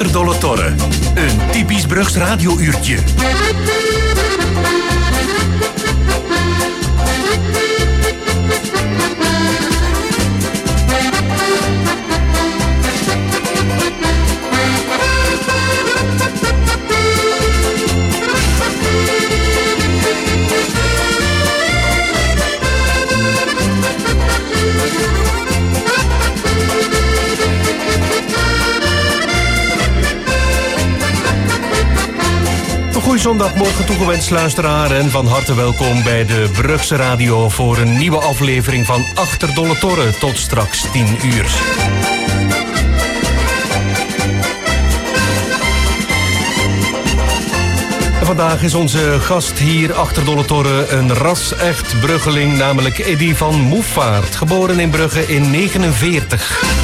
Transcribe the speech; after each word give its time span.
Achterdolle 0.00 0.38
Torre. 0.38 0.74
Een 1.14 1.50
typisch 1.50 1.86
Brugs 1.86 2.16
radiouurtje. 2.16 3.79
Zondagmorgen 33.18 33.86
toegewenst 33.86 34.30
luisteraar 34.30 34.90
en 34.90 35.10
van 35.10 35.26
harte 35.26 35.54
welkom 35.54 36.02
bij 36.02 36.26
de 36.26 36.48
Brugse 36.52 36.96
Radio 36.96 37.48
voor 37.48 37.78
een 37.78 37.98
nieuwe 37.98 38.20
aflevering 38.20 38.86
van 38.86 39.04
Achter 39.14 39.54
Dolle 39.54 39.78
Torre 39.78 40.10
tot 40.18 40.38
straks 40.38 40.90
10 40.92 41.06
uur. 41.24 41.50
vandaag 48.36 48.62
is 48.62 48.74
onze 48.74 49.16
gast 49.20 49.58
hier 49.58 49.94
achter 49.94 50.24
Dolle 50.24 50.44
Torre 50.44 50.88
een 50.88 51.14
ras-echt 51.14 52.00
Bruggeling, 52.00 52.56
namelijk 52.58 52.98
Eddy 52.98 53.34
van 53.34 53.60
Moefvaart, 53.60 54.34
geboren 54.36 54.78
in 54.78 54.90
Brugge 54.90 55.28
in 55.28 55.50
49. 55.50 56.79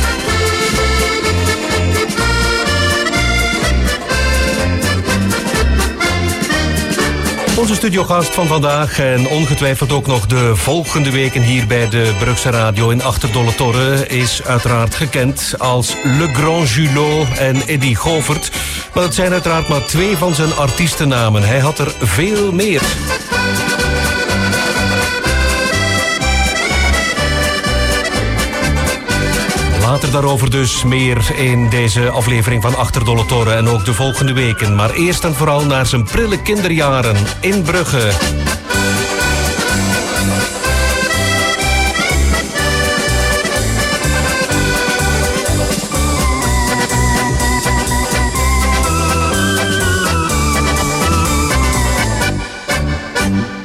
Onze 7.67 7.79
studiogast 7.79 8.35
van 8.35 8.47
vandaag 8.47 8.99
en 8.99 9.29
ongetwijfeld 9.29 9.93
ook 9.93 10.07
nog 10.07 10.27
de 10.27 10.57
volgende 10.57 11.11
weken 11.11 11.43
hier 11.43 11.67
bij 11.67 11.89
de 11.89 12.15
Brugse 12.19 12.51
Radio 12.51 12.91
in 12.91 13.03
Achterdolle 13.03 13.55
Torre 13.55 14.07
is 14.07 14.43
uiteraard 14.45 14.95
gekend 14.95 15.55
als 15.59 15.95
Le 16.05 16.29
Grand 16.33 16.71
Julot 16.71 17.39
en 17.39 17.63
Eddy 17.67 17.95
Govert. 17.95 18.51
Maar 18.95 19.03
het 19.05 19.15
zijn 19.15 19.33
uiteraard 19.33 19.69
maar 19.69 19.87
twee 19.87 20.17
van 20.17 20.35
zijn 20.35 20.55
artiestennamen. 20.55 21.43
Hij 21.43 21.59
had 21.59 21.79
er 21.79 21.93
veel 21.99 22.53
meer. 22.53 22.83
Daarover 30.21 30.51
dus 30.51 30.85
meer 30.85 31.39
in 31.39 31.69
deze 31.69 32.11
aflevering 32.11 32.63
van 32.63 32.77
Achterdolle 32.77 33.27
Toren 33.27 33.57
en 33.57 33.69
ook 33.69 33.85
de 33.85 33.95
volgende 33.95 34.33
weken. 34.33 34.75
Maar 34.75 34.91
eerst 34.91 35.25
en 35.25 35.35
vooral 35.35 35.65
naar 35.65 35.87
zijn 35.87 36.05
prille 36.05 36.43
kinderjaren 36.43 37.17
in 37.41 37.63
Brugge. 37.63 38.11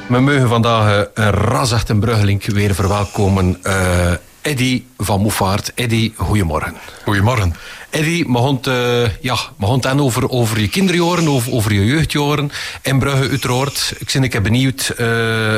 We 0.07 0.19
mogen 0.19 0.47
vandaag 0.47 1.07
een 1.13 1.31
rasacht 1.31 1.99
Bruggelink 1.99 2.45
weer 2.45 2.75
verwelkomen. 2.75 3.57
Uh, 3.63 4.11
Eddy 4.41 4.83
van 4.97 5.21
Moefvaart. 5.21 5.71
Eddy, 5.73 6.11
goedemorgen. 6.15 6.73
Goedemorgen. 7.03 7.55
Eddy, 7.89 8.25
we 8.25 8.37
gaan 8.37 8.59
uh, 8.67 9.09
ja, 9.21 9.37
dan 9.79 10.01
over, 10.01 10.29
over 10.29 10.59
je 10.59 10.67
kinderjaren, 10.67 11.27
over, 11.27 11.51
over 11.51 11.73
je 11.73 11.85
jeugdjaren. 11.85 12.51
In 12.81 12.99
Brugge, 12.99 13.29
uiteraard. 13.29 13.93
Ik 13.99 14.11
ben 14.13 14.23
ik 14.23 14.43
benieuwd, 14.43 14.91
uh, 14.91 14.97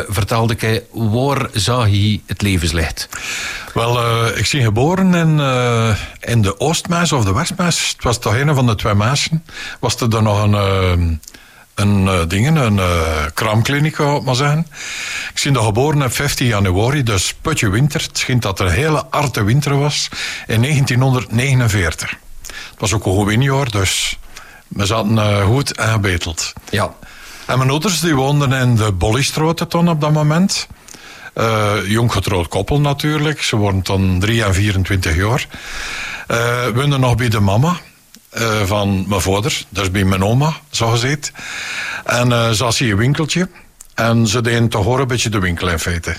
vertelde 0.07 0.55
ik, 0.57 0.83
waar 0.91 1.49
zag 1.53 1.89
je 1.89 2.19
het 2.25 2.41
levenslicht? 2.41 3.09
Wel, 3.73 3.97
uh, 3.97 4.37
ik 4.37 4.49
ben 4.51 4.61
geboren 4.61 5.13
in, 5.13 5.39
in 6.19 6.41
de 6.41 6.59
Oostmaas 6.59 7.11
of 7.11 7.23
de 7.23 7.33
Westmaas. 7.33 7.89
Het 7.95 8.03
was 8.03 8.19
toch 8.19 8.35
een 8.35 8.55
van 8.55 8.65
de 8.65 8.75
twee 8.75 8.93
maasen. 8.93 9.45
Was 9.79 9.95
er 9.95 10.09
dan 10.09 10.23
nog 10.23 10.43
een 10.43 11.21
een 11.75 12.05
uh, 12.05 12.19
dingen, 12.27 12.55
een 12.55 12.75
uh, 12.75 13.25
kraamkliniek, 13.33 13.95
zou 13.95 14.23
maar 14.23 14.35
zeggen. 14.35 14.67
Ik 15.33 15.41
ben 15.43 15.53
daar 15.53 15.63
geboren 15.63 16.01
op 16.01 16.13
15 16.13 16.47
januari, 16.47 17.03
dus 17.03 17.33
putje 17.41 17.69
winter. 17.69 18.01
Het 18.01 18.17
schijnt 18.17 18.41
dat 18.41 18.59
er 18.59 18.65
een 18.65 18.71
hele 18.71 19.05
arte 19.05 19.43
winter 19.43 19.77
was 19.77 20.09
in 20.47 20.61
1949. 20.61 22.09
Het 22.09 22.79
was 22.79 22.93
ook 22.93 23.05
een 23.05 23.11
goed 23.11 23.27
winjaar, 23.27 23.71
dus 23.71 24.19
we 24.67 24.85
zaten 24.85 25.11
uh, 25.11 25.45
goed 25.45 25.77
aangebeteld. 25.77 26.53
Ja. 26.69 26.93
En 27.45 27.57
mijn 27.57 27.69
ouders 27.69 27.99
die 27.99 28.15
woonden 28.15 28.51
in 28.51 28.75
de 28.75 28.91
Bollistrote 28.91 29.67
toen 29.67 29.89
op 29.89 30.01
dat 30.01 30.11
moment. 30.11 30.67
jong 31.85 32.11
getrouwd 32.11 32.47
koppel 32.47 32.79
natuurlijk. 32.79 33.41
Ze 33.43 33.55
worden 33.55 33.83
dan 33.83 34.19
3 34.19 34.43
en 34.43 34.53
24 34.53 35.15
jaar. 35.15 35.47
Uh, 36.27 36.67
woonden 36.67 36.99
nog 36.99 37.15
bij 37.15 37.29
de 37.29 37.39
mama. 37.39 37.77
Uh, 38.37 38.61
van 38.61 39.05
mijn 39.07 39.21
vader, 39.21 39.65
dat 39.69 39.83
is 39.83 39.91
bij 39.91 40.03
mijn 40.03 40.23
oma, 40.23 40.53
zo 40.69 40.87
gezegd. 40.87 41.31
En 42.05 42.29
uh, 42.29 42.49
ze 42.49 42.63
had 42.63 42.79
een 42.79 42.97
winkeltje. 42.97 43.49
En 43.93 44.27
ze 44.27 44.41
deden 44.41 44.69
toch 44.69 44.83
horen 44.85 45.01
een 45.01 45.07
beetje 45.07 45.29
de 45.29 45.39
winkel 45.39 45.69
in 45.69 45.79
feite. 45.79 46.15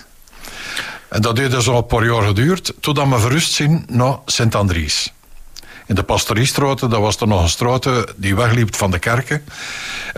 En 1.08 1.22
dat 1.22 1.38
heeft 1.38 1.62
zo 1.62 1.76
een 1.76 1.86
paar 1.86 2.04
jaar 2.04 2.22
geduurd, 2.22 2.72
totdat 2.80 3.08
we 3.08 3.18
verrust 3.18 3.52
zijn 3.52 3.84
naar 3.88 4.16
Sint-Andries. 4.26 5.12
In 5.86 5.94
de 5.94 6.02
pastoriestraten, 6.02 6.90
dat 6.90 7.00
was 7.00 7.16
er 7.16 7.26
nog 7.26 7.42
een 7.42 7.48
straat 7.48 7.88
die 8.16 8.36
wegliep 8.36 8.76
van 8.76 8.90
de 8.90 8.98
kerken. 8.98 9.44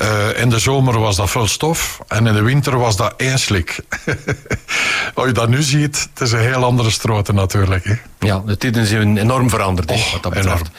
Uh, 0.03 0.41
in 0.41 0.51
de 0.51 0.59
zomer 0.59 0.99
was 0.99 1.17
dat 1.17 1.31
veel 1.31 1.47
stof 1.47 2.01
en 2.09 2.27
in 2.27 2.35
de 2.35 2.43
winter 2.43 2.79
was 2.79 2.97
dat 2.97 3.15
ijslik. 3.17 3.79
Als 5.15 5.27
je 5.27 5.33
dat 5.33 5.49
nu 5.49 5.63
ziet, 5.63 6.09
het 6.11 6.21
is 6.21 6.33
een 6.33 6.39
heel 6.39 6.65
andere 6.65 6.91
straat 6.91 7.33
natuurlijk. 7.33 7.85
Hè. 7.85 7.95
Ja, 8.19 8.43
de 8.47 8.57
tijden 8.57 8.87
zijn 8.87 9.17
enorm 9.17 9.51
veranderd. 9.51 9.91
Oh, 9.91 10.13
wat 10.13 10.23
dat 10.23 10.35
betreft. 10.35 10.71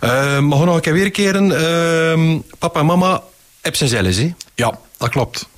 Uh, 0.00 0.38
nog 0.38 0.74
een 0.74 0.80
keer 0.80 0.92
weer 0.92 1.10
keren. 1.10 1.50
Uh, 1.50 2.38
papa 2.58 2.80
en 2.80 2.86
mama 2.86 3.22
hebben 3.60 3.78
ze 3.78 3.88
zelfs, 3.88 4.16
hè? 4.16 4.34
Ja, 4.54 4.78
dat 4.96 5.08
klopt. 5.08 5.48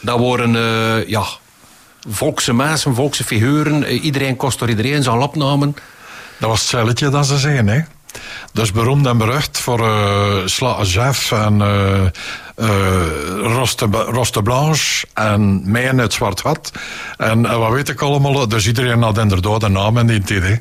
Dat 0.00 0.20
waren, 0.20 0.54
uh, 0.54 1.08
ja, 1.08 1.24
volkse 2.08 2.52
mensen, 2.52 2.94
volkse 2.94 3.24
figuren. 3.24 3.84
iedereen 3.84 4.36
kost 4.36 4.58
door 4.58 4.68
iedereen 4.68 5.02
zijn 5.02 5.18
opnamen. 5.18 5.76
Dat 6.38 6.48
was 6.50 6.60
het 6.60 6.68
celletje 6.68 7.08
dat 7.08 7.26
ze 7.26 7.38
zeggen, 7.38 7.68
hè. 7.68 7.80
Is 8.52 8.72
beroemd 8.72 9.06
en 9.06 9.18
berucht 9.18 9.58
voor 9.58 9.80
uh, 9.80 10.46
Sla 10.46 10.84
en 11.30 11.60
uh, 11.60 12.06
Roste, 13.42 13.86
Roste 13.90 14.42
Blanche 14.42 15.06
en 15.14 15.70
mij 15.70 15.82
in 15.82 15.98
het 15.98 16.12
Zwart 16.12 16.40
Gat. 16.40 16.72
En 17.16 17.58
wat 17.58 17.72
weet 17.72 17.88
ik 17.88 18.00
allemaal, 18.00 18.48
dus 18.48 18.66
iedereen 18.66 19.02
had 19.02 19.18
inderdaad 19.18 19.62
een 19.62 19.72
naam 19.72 19.98
en 19.98 20.06
die 20.06 20.20
idee. 20.20 20.60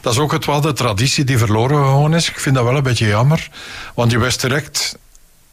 Dat 0.00 0.12
is 0.12 0.18
ook 0.18 0.32
het 0.32 0.44
wat 0.44 0.62
de 0.62 0.72
traditie 0.72 1.24
die 1.24 1.38
verloren 1.38 1.84
gegaan 1.84 2.14
is. 2.14 2.28
Ik 2.28 2.40
vind 2.40 2.54
dat 2.54 2.64
wel 2.64 2.76
een 2.76 2.82
beetje 2.82 3.06
jammer, 3.06 3.48
want 3.94 4.10
je 4.10 4.18
wist 4.18 4.40
direct 4.40 4.98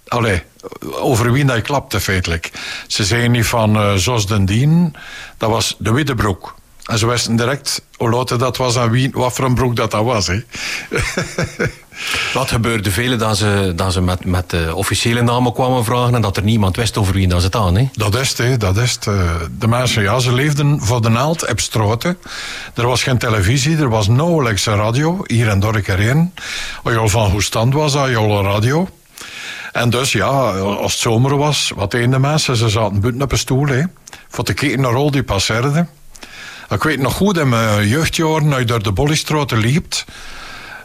Allee, 0.07 0.43
over 0.91 1.31
wie 1.31 1.45
dat 1.45 1.61
klapte 1.61 1.99
feitelijk. 1.99 2.51
Ze 2.87 3.03
zeiden 3.03 3.31
niet 3.31 3.45
van 3.45 3.97
Jos 3.97 4.27
den 4.27 4.45
Dien, 4.45 4.95
dat 5.37 5.49
was 5.49 5.75
de 5.79 5.91
Wittebroek. 5.91 6.55
En 6.85 6.97
ze 6.97 7.07
wisten 7.07 7.35
direct 7.35 7.81
hoe 7.97 8.09
laat 8.09 8.40
dat 8.40 8.57
was 8.57 8.75
en 8.75 8.90
wie, 8.90 9.09
wat 9.13 9.34
voor 9.34 9.46
een 9.46 9.56
broek 9.56 9.75
dat, 9.75 9.91
dat 9.91 10.03
was. 10.03 10.28
Hè. 10.28 10.44
Wat 12.34 12.50
gebeurde 12.50 12.91
velen 12.91 13.19
dat 13.19 13.38
ze, 13.38 13.73
dat 13.75 13.94
ze 13.94 14.01
met, 14.01 14.25
met 14.25 14.50
de 14.50 14.75
officiële 14.75 15.22
namen 15.22 15.53
kwamen 15.53 15.84
vragen 15.84 16.16
en 16.16 16.22
dat 16.22 16.38
er 16.38 16.44
niemand 16.44 16.75
wist 16.75 16.97
over 16.97 17.13
wie 17.13 17.28
dat 17.28 17.40
ze 17.40 17.45
het 17.45 17.56
aan? 17.56 17.75
Hè? 17.75 17.90
Dat 17.94 18.16
is 18.16 18.38
het, 18.38 18.59
dat 18.59 18.78
is 18.78 18.91
het. 18.91 19.07
Eh, 19.07 19.31
de 19.57 19.68
mensen, 19.68 20.03
ja, 20.03 20.19
ze 20.19 20.34
leefden 20.34 20.81
voor 20.81 21.01
de 21.01 21.09
naald 21.09 21.50
op 21.50 21.59
straten. 21.59 22.18
Er 22.74 22.88
was 22.88 23.04
geen 23.04 23.18
televisie, 23.18 23.77
er 23.77 23.89
was 23.89 24.07
nauwelijks 24.07 24.65
een 24.65 24.75
radio, 24.75 25.21
hier 25.25 25.50
en 25.50 25.59
daar 25.59 25.75
erin. 25.75 26.33
Als 26.83 26.94
je 26.94 27.00
al 27.00 27.09
van 27.09 27.31
hoe 27.31 27.44
stand 27.44 27.74
was, 27.74 27.94
had 27.94 28.09
je 28.09 28.18
al 28.18 28.39
een 28.39 28.51
radio. 28.51 28.88
En 29.71 29.89
dus 29.89 30.12
ja, 30.12 30.27
als 30.59 30.92
het 30.92 31.01
zomer 31.01 31.38
was, 31.38 31.71
wat 31.75 31.94
een 31.94 32.12
de 32.12 32.19
mensen, 32.19 32.56
ze 32.56 32.69
zaten 32.69 33.00
buiten 33.00 33.21
op 33.21 33.31
een 33.31 33.38
stoel, 33.38 33.68
hè, 33.68 33.83
voor 34.30 34.44
te 34.44 34.54
kijken 34.54 34.81
naar 34.81 34.95
al 34.95 35.12
die 35.12 35.24
passerden. 35.24 35.89
Ik 36.69 36.83
weet 36.83 37.00
nog 37.00 37.13
goed 37.13 37.38
in 37.38 37.50
mijn 37.50 37.88
jeugdjaren, 37.88 38.50
als 38.50 38.59
je 38.59 38.65
door 38.65 38.83
de 38.83 38.91
Bollistraten 38.91 39.57
liep, 39.57 39.94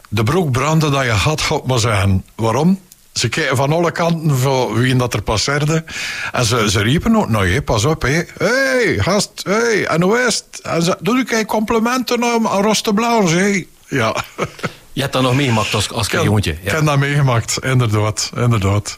de 0.09 0.23
broek 0.23 0.51
brandde 0.51 0.89
dat 0.89 1.03
je 1.03 1.09
had, 1.09 1.41
God 1.41 1.67
maar 1.67 1.79
zeggen. 1.79 2.25
Waarom? 2.35 2.79
Ze 3.13 3.29
kijken 3.29 3.57
van 3.57 3.71
alle 3.71 3.91
kanten 3.91 4.37
voor 4.37 4.73
wie 4.73 4.95
dat 4.95 5.13
er 5.13 5.21
passeerde. 5.21 5.83
En 6.31 6.45
ze, 6.45 6.69
ze 6.69 6.81
riepen 6.81 7.15
ook 7.15 7.29
nog, 7.29 7.41
hey, 7.41 7.61
pas 7.61 7.85
op, 7.85 8.01
hé. 8.01 8.23
hey, 8.37 8.97
gast, 8.97 9.41
hey, 9.43 9.85
en 9.85 10.01
hoe 10.01 10.19
is 10.19 10.35
het? 10.35 10.61
En 10.61 10.81
ze, 10.83 10.97
doe 10.99 11.19
ik 11.19 11.47
complimenten 11.47 12.23
aan 12.23 12.45
Roste 12.45 12.93
Blanche, 12.93 13.35
hé. 13.35 13.65
Ja. 13.87 14.15
Je 14.93 15.01
hebt 15.01 15.13
dat 15.13 15.21
nog 15.21 15.35
meegemaakt 15.35 15.73
als, 15.73 15.91
als 15.91 16.07
jongetje? 16.07 16.51
Ja. 16.51 16.57
Ik 16.69 16.71
heb 16.71 16.85
dat 16.85 16.97
meegemaakt, 16.97 17.57
inderdaad. 17.61 18.31
inderdaad. 18.35 18.97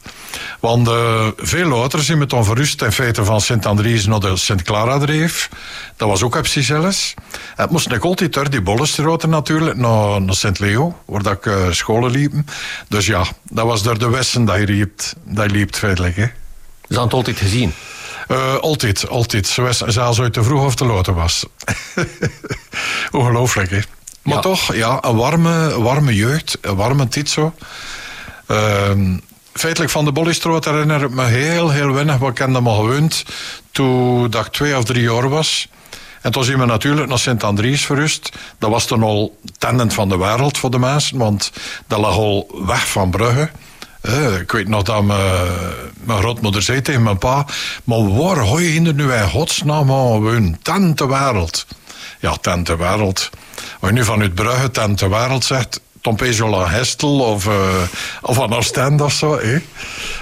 Want 0.60 0.88
uh, 0.88 1.28
veel 1.38 1.74
ouders 1.74 2.06
zijn 2.06 2.18
me 2.18 2.26
dan 2.26 2.46
verrust 2.46 2.82
in 2.82 2.92
feite 2.92 3.26
van 3.26 3.42
Sint-Andries 3.42 4.06
naar 4.06 4.20
de 4.20 4.38
Sint-Clara-dreef. 4.38 5.50
Dat 5.98 6.10
was 6.10 6.24
ook 6.24 6.36
op 6.36 6.48
Cicelles. 6.48 7.14
Het 7.56 7.70
moest 7.70 7.90
nog 7.90 8.02
altijd 8.02 8.34
door 8.34 8.50
die 8.50 8.62
bollenstraten 8.62 9.30
natuurlijk, 9.30 9.78
naar, 9.78 10.22
naar 10.22 10.36
Sint-Leo, 10.36 10.98
waar 11.06 11.24
dat 11.24 11.34
ik 11.34 11.46
uh, 11.46 11.72
scholen 11.72 12.12
liepen. 12.12 12.46
Dus 12.88 13.06
ja, 13.06 13.26
dat 13.50 13.66
was 13.66 13.84
door 13.84 14.00
de 14.00 14.10
Westen 14.10 14.46
dat 14.46 14.58
je 14.58 14.66
liep, 14.66 15.02
dat 15.24 15.46
je 15.46 15.52
liep 15.52 15.76
feitelijk. 15.76 16.16
Hè. 16.16 16.26
Is 16.88 16.96
dat 16.96 17.14
altijd 17.14 17.38
gezien? 17.38 17.74
Uh, 18.28 18.56
altijd, 18.56 19.08
altijd. 19.08 19.48
Zelfs 19.88 20.22
uit 20.22 20.34
te 20.34 20.44
vroeg 20.44 20.66
of 20.66 20.76
te 20.76 20.86
laat 20.86 21.06
was. 21.06 21.46
Ongelooflijk, 23.12 23.70
hè? 23.70 23.80
Maar 24.24 24.42
toch, 24.42 24.74
ja, 24.74 24.98
een 25.02 25.16
warme, 25.16 25.82
warme 25.82 26.16
jeugd, 26.16 26.58
een 26.62 26.76
warme 26.76 27.08
tijd 27.08 27.30
zo. 27.30 27.54
Uh, 28.48 28.92
feitelijk 29.54 29.92
van 29.92 30.06
de 30.06 30.12
Bollistroot 30.12 30.66
herinner 30.66 31.04
ik 31.04 31.10
me 31.10 31.24
heel, 31.24 31.70
heel 31.70 31.92
weinig. 31.92 32.18
Wat 32.18 32.30
ik 32.30 32.38
heb 32.38 32.50
maar 32.50 32.62
gewoond 32.62 33.24
toen 33.72 34.26
ik 34.26 34.48
twee 34.48 34.78
of 34.78 34.84
drie 34.84 35.04
jaar 35.04 35.30
was. 35.30 35.68
En 36.22 36.32
toen 36.32 36.44
zijn 36.44 36.60
we 36.60 36.66
natuurlijk 36.66 37.08
naar 37.08 37.20
Sint-Andries 37.20 37.86
verrust. 37.86 38.30
Dat 38.60 38.70
was 38.70 38.86
toen 38.86 39.04
al 39.04 39.38
tendent 39.58 39.94
van 39.94 40.10
de 40.10 40.18
wereld 40.18 40.58
voor 40.58 40.72
de 40.72 40.80
mensen, 40.80 41.18
want 41.18 41.52
dat 41.88 42.00
lag 42.00 42.16
al 42.16 42.62
weg 42.66 42.88
van 42.88 43.10
Brugge. 43.10 43.50
Eh, 44.02 44.40
ik 44.40 44.52
weet 44.52 44.68
nog 44.68 44.84
dat 44.84 45.04
mijn 45.04 46.18
grootmoeder 46.20 46.62
zei 46.62 46.82
tegen 46.82 47.04
mijn 47.04 47.18
pa... 47.18 47.46
maar 47.84 48.16
waar 48.18 48.38
hoor 48.38 48.62
je 48.62 48.80
nu 48.80 49.14
in 49.14 49.30
godsnaam 49.30 49.92
aan 49.92 50.22
wonen? 50.22 50.60
Tente 50.62 51.08
wereld. 51.08 51.66
Ja, 52.24 52.36
tente 52.42 52.78
wereld. 52.78 53.30
Als 53.80 53.90
je 53.90 53.92
nu 53.92 54.04
vanuit 54.04 54.36
Brugge 54.36 54.72
tente 54.72 55.10
wereld 55.10 55.44
zegt... 55.44 55.82
Tompejola 56.02 56.68
Hestel 56.68 57.20
of, 57.20 57.46
uh, 57.46 57.54
of 58.22 58.42
aan 58.42 58.54
Oostende 58.54 59.04
of 59.04 59.14
zo. 59.14 59.36
Eh? 59.36 59.60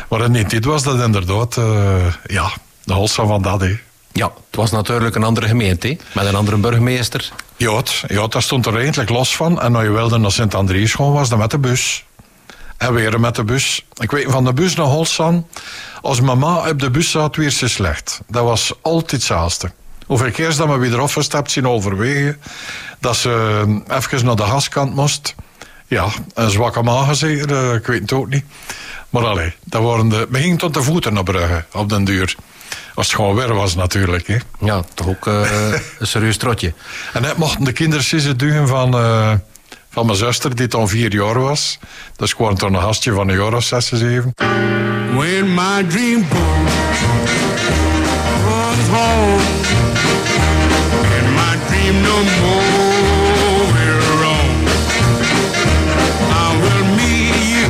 Maar 0.10 0.20
het 0.20 0.32
niet 0.32 0.50
dit 0.50 0.66
was 0.66 0.84
dat 0.84 1.00
inderdaad... 1.00 1.58
Uh, 1.58 2.06
ja, 2.26 2.52
de 2.84 2.94
holsa 2.94 3.26
van 3.26 3.42
dat. 3.42 3.62
Eh. 3.62 3.78
Ja, 4.12 4.26
het 4.26 4.56
was 4.56 4.72
natuurlijk 4.72 5.16
een 5.16 5.24
andere 5.24 5.48
gemeente, 5.48 5.98
met 6.12 6.26
een 6.26 6.36
andere 6.36 6.58
burgemeester. 6.58 7.32
Ja, 7.58 7.82
ja, 8.08 8.28
dat 8.28 8.44
stond 8.44 8.66
er 8.66 8.78
eigenlijk 8.78 9.10
los 9.10 9.36
van. 9.36 9.62
En 9.62 9.76
als 9.76 9.84
je 9.84 9.92
wilde 9.92 10.18
naar 10.18 10.32
Sint-Andries 10.32 10.94
gewoon 10.94 11.14
was 11.14 11.30
dat 11.30 11.40
met 11.40 11.52
de 11.52 11.60
bus. 11.60 12.06
En 12.78 12.94
weer 12.94 13.20
met 13.20 13.36
de 13.36 13.44
bus. 13.44 13.86
Ik 13.98 14.12
weet 14.12 14.32
van 14.32 14.44
de 14.44 14.54
bus 14.54 14.76
naar 14.76 14.86
Holsan. 14.86 15.48
Als 16.02 16.22
mama 16.22 16.70
op 16.70 16.80
de 16.80 16.90
bus 16.90 17.12
zat, 17.12 17.36
weer 17.36 17.52
ze 17.52 17.68
slecht. 17.68 18.22
Dat 18.28 18.44
was 18.44 18.74
altijd 18.82 19.12
hetzelfde. 19.12 19.72
Dat 20.18 20.68
we 20.68 20.78
weer 20.78 20.94
erop 20.94 21.12
gestapt 21.12 21.52
zien 21.52 21.68
overwegen. 21.68 22.42
Dat 23.00 23.16
ze 23.16 23.62
eh, 23.88 23.98
even 23.98 24.26
naar 24.26 24.36
de 24.36 24.44
gaskant 24.44 24.96
moest. 24.96 25.36
Ja, 25.88 26.08
een 26.34 26.50
zwakke 26.50 26.82
maag 26.82 27.16
zeker. 27.16 27.52
Uh, 27.52 27.74
ik 27.74 27.86
weet 27.86 28.02
het 28.02 28.14
ook 28.14 28.30
niet. 28.30 28.46
Maar 29.10 29.26
allee, 29.26 29.54
dat 29.64 29.84
waren 29.84 30.10
de... 30.10 30.28
We 30.30 30.40
gingen 30.40 30.58
tot 30.58 30.74
de 30.74 30.84
voeten 30.84 31.14
naar 31.14 31.24
Brugge 31.24 31.66
op 31.72 31.90
den 31.90 32.04
duur. 32.04 32.36
Als 32.96 33.08
het 33.08 33.16
gewoon 33.16 33.36
weer 33.36 33.54
was 33.54 33.76
natuurlijk. 33.76 34.28
Hè. 34.28 34.38
Ja, 34.60 34.84
toch 34.94 35.08
ook 35.08 35.28
uh, 35.28 35.52
een 36.00 36.08
serieus 36.08 36.38
trotje. 36.38 36.74
En 37.14 37.22
net 37.22 37.38
mochten 37.38 37.64
de 37.64 37.72
kinderen 37.72 38.06
zitten 38.06 38.38
duwen 38.38 38.68
van... 38.68 38.96
Uh, 38.96 39.32
van 39.90 40.06
mijn 40.06 40.18
zuster, 40.18 40.56
die 40.56 40.68
dan 40.68 40.90
vier 40.90 41.14
jaar 41.14 41.40
was. 41.40 41.80
Dus 42.16 42.34
gewoon 42.34 42.56
toen 42.56 42.74
een 42.74 42.82
gastje 42.82 43.14
van 43.14 43.30
een 43.30 43.38
jaar 43.38 43.54
of 43.54 43.64
zes, 43.64 43.92
zeven. 43.92 44.34
When 45.14 45.54
my 45.54 45.84
dream 45.88 46.26
was 48.44 48.88
home 48.88 49.61
dream 51.92 52.04
no 52.04 52.18
more. 52.42 53.62
Will 53.74 54.02
roam 54.22 54.56
I 56.32 56.48
will 56.62 56.86
meet 56.96 57.36
you 57.54 57.68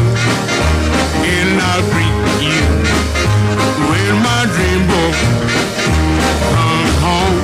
And 1.26 1.62
I'll 1.70 1.86
greet 1.92 2.18
you 2.46 2.62
When 3.90 4.14
my 4.28 4.42
dream 4.54 4.82
boat 4.90 5.18
comes 6.54 6.96
home. 7.06 7.40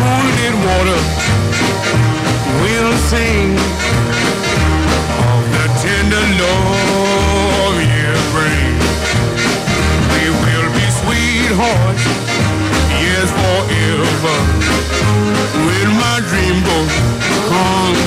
Moonlit 0.00 0.54
water 0.66 1.00
will 2.62 2.92
sing 3.10 3.50
of 5.30 5.42
the 5.54 5.66
tender 5.82 6.26
love 6.40 7.78
you 7.94 8.12
bring. 8.34 8.74
We 10.12 10.24
will 10.42 10.68
be 10.74 10.86
sweethearts, 11.00 11.85
forever. 13.86 14.38
When 15.66 15.88
my 16.02 16.18
dreamboat 16.28 16.92
comes 17.48 18.00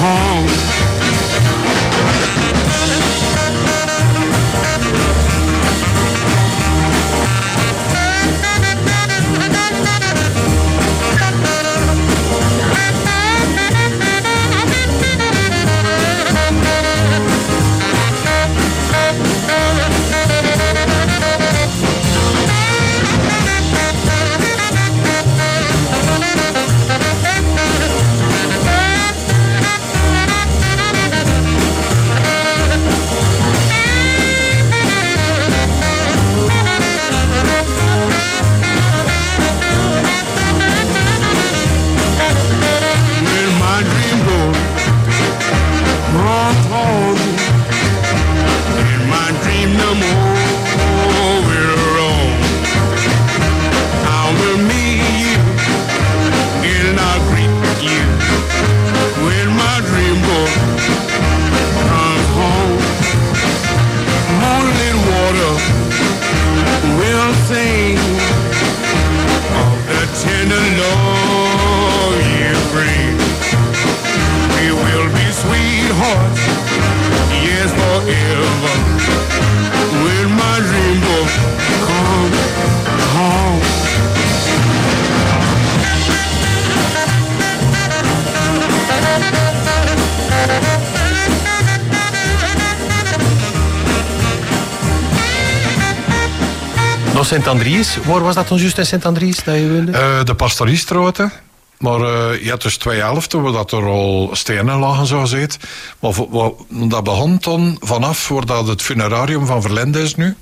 home. 0.00 0.89
Thank 60.52 61.04
you. 61.04 61.09
Sint-Andries. 97.24 97.96
Waar 98.04 98.22
was 98.22 98.34
dat 98.34 98.48
dan 98.48 98.58
juist 98.58 98.78
in 98.78 98.86
Sint-Andries 98.86 99.44
dat 99.44 99.54
je 99.54 99.70
woonde? 99.70 99.92
Uh, 99.92 100.24
de 100.24 100.34
pastoriestroten. 100.34 101.32
Maar 101.78 102.00
uh, 102.00 102.42
je 102.42 102.50
had 102.50 102.62
dus 102.62 102.76
twee 102.76 103.00
helften 103.00 103.42
waar 103.42 103.52
dat 103.52 103.72
er 103.72 103.84
al 103.84 104.30
stenen 104.32 104.78
lagen, 104.78 105.06
zoals 105.06 105.30
het. 105.30 105.58
Maar 106.00 106.12
dat 106.68 107.04
begon 107.04 107.38
dan 107.40 107.76
vanaf 107.80 108.28
waar 108.28 108.46
dat 108.46 108.66
het 108.66 108.82
funerarium 108.82 109.46
van 109.46 109.62
Verlinde 109.62 110.02
is 110.02 110.14
nu. 110.14 110.36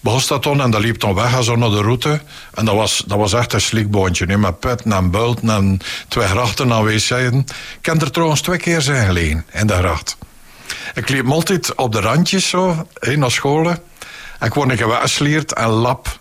Begon 0.00 0.20
dat 0.26 0.42
dan 0.42 0.60
en 0.60 0.70
dat 0.70 0.80
liep 0.80 1.00
dan 1.00 1.14
weg 1.14 1.42
zo 1.42 1.56
naar 1.56 1.70
de 1.70 1.82
route. 1.82 2.20
En 2.54 2.64
dat 2.64 2.74
was, 2.74 3.02
dat 3.06 3.18
was 3.18 3.32
echt 3.32 3.52
een 3.52 3.60
slikboontje. 3.60 4.26
Nee, 4.26 4.36
met 4.36 4.60
pet 4.60 4.82
en 4.82 5.10
bulten 5.10 5.50
en 5.50 5.80
twee 6.08 6.26
grachten 6.26 6.72
en 6.72 6.84
wc'en. 6.84 7.46
Ik 7.78 7.86
heb 7.86 8.02
er 8.02 8.10
trouwens 8.10 8.40
twee 8.40 8.58
keer 8.58 8.80
zijn 8.80 9.06
gelegen 9.06 9.44
in 9.52 9.66
de 9.66 9.74
gracht. 9.74 10.16
Ik 10.94 11.08
liep 11.08 11.28
altijd 11.30 11.74
op 11.74 11.92
de 11.92 12.00
randjes 12.00 12.48
zo, 12.48 12.86
heen 12.98 13.18
naar 13.18 13.30
scholen. 13.30 13.78
Ik 14.40 14.54
word 14.54 14.70
een 14.70 14.76
gewasleerd 14.76 15.52
en 15.52 15.68
lap 15.68 16.18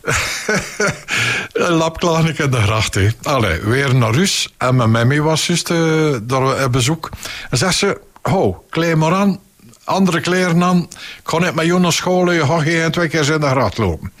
een 1.52 1.72
lapklaar 1.72 2.40
in 2.40 2.50
de 2.50 2.62
gracht. 2.62 2.94
He. 2.94 3.08
Allee, 3.22 3.60
weer 3.60 3.94
naar 3.94 4.14
Rus. 4.14 4.54
En 4.58 4.76
mijn 4.76 4.90
mammy 4.90 5.20
was 5.20 5.46
juist 5.46 5.70
uh, 5.70 6.16
daar 6.22 6.64
op 6.64 6.72
bezoek. 6.72 7.10
En 7.50 7.58
zegt 7.58 7.76
ze, 7.76 8.00
ho, 8.22 8.64
kleed 8.70 8.96
maar 8.96 9.14
aan. 9.14 9.38
Andere 9.84 10.20
kleren 10.20 10.62
aan. 10.62 10.78
Ik 10.78 11.20
ga 11.24 11.38
net 11.38 11.54
met 11.54 11.66
jou 11.66 11.80
naar 11.80 11.92
school. 11.92 12.32
Je 12.32 12.46
gaat 12.46 12.62
geen 12.62 12.90
twee 12.90 13.08
keer 13.08 13.32
in 13.32 13.40
de 13.40 13.46
gracht 13.46 13.78
lopen. 13.78 14.12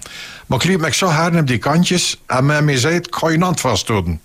Maar 0.46 0.58
ik 0.58 0.64
liep 0.64 0.80
me 0.80 0.94
zo 0.94 1.06
hard 1.06 1.36
op 1.36 1.46
die 1.46 1.58
kantjes. 1.58 2.20
En 2.26 2.46
mammy 2.46 2.76
zei, 2.76 2.94
ik 2.94 3.06
ga 3.10 3.28
je 3.28 3.38
hand 3.38 3.60
vasthouden. 3.60 4.20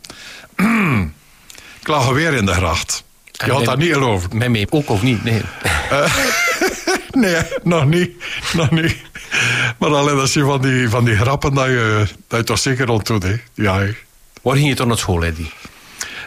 ik 1.81 1.87
lag 1.87 2.09
weer 2.09 2.33
in 2.33 2.45
de 2.45 2.53
gracht. 2.53 3.03
Je 3.31 3.51
had 3.51 3.65
dat 3.65 3.77
niet 3.77 3.93
geloven. 3.93 4.51
Mij 4.51 4.67
ook 4.69 4.89
of 4.89 5.01
niet? 5.01 5.23
Nee. 5.23 5.41
nee, 7.23 7.41
nog 7.63 7.85
niet. 7.85 8.11
Nog 8.53 8.71
niet. 8.71 8.95
Maar 9.77 9.89
alleen 9.89 10.19
als 10.19 10.33
je 10.33 10.43
van 10.43 10.61
die, 10.61 10.89
van 10.89 11.05
die 11.05 11.15
grappen 11.15 11.53
dat 11.53 11.65
je, 11.65 12.07
dat 12.27 12.39
je 12.39 12.45
toch 12.45 12.59
zeker 12.59 12.89
ontdoet. 12.89 13.23
Hè. 13.23 13.35
Ja. 13.53 13.85
Waar 14.41 14.55
ging 14.55 14.67
je 14.67 14.75
toch 14.75 14.87
naar 14.87 14.97
school, 14.97 15.23
Eddie? 15.23 15.51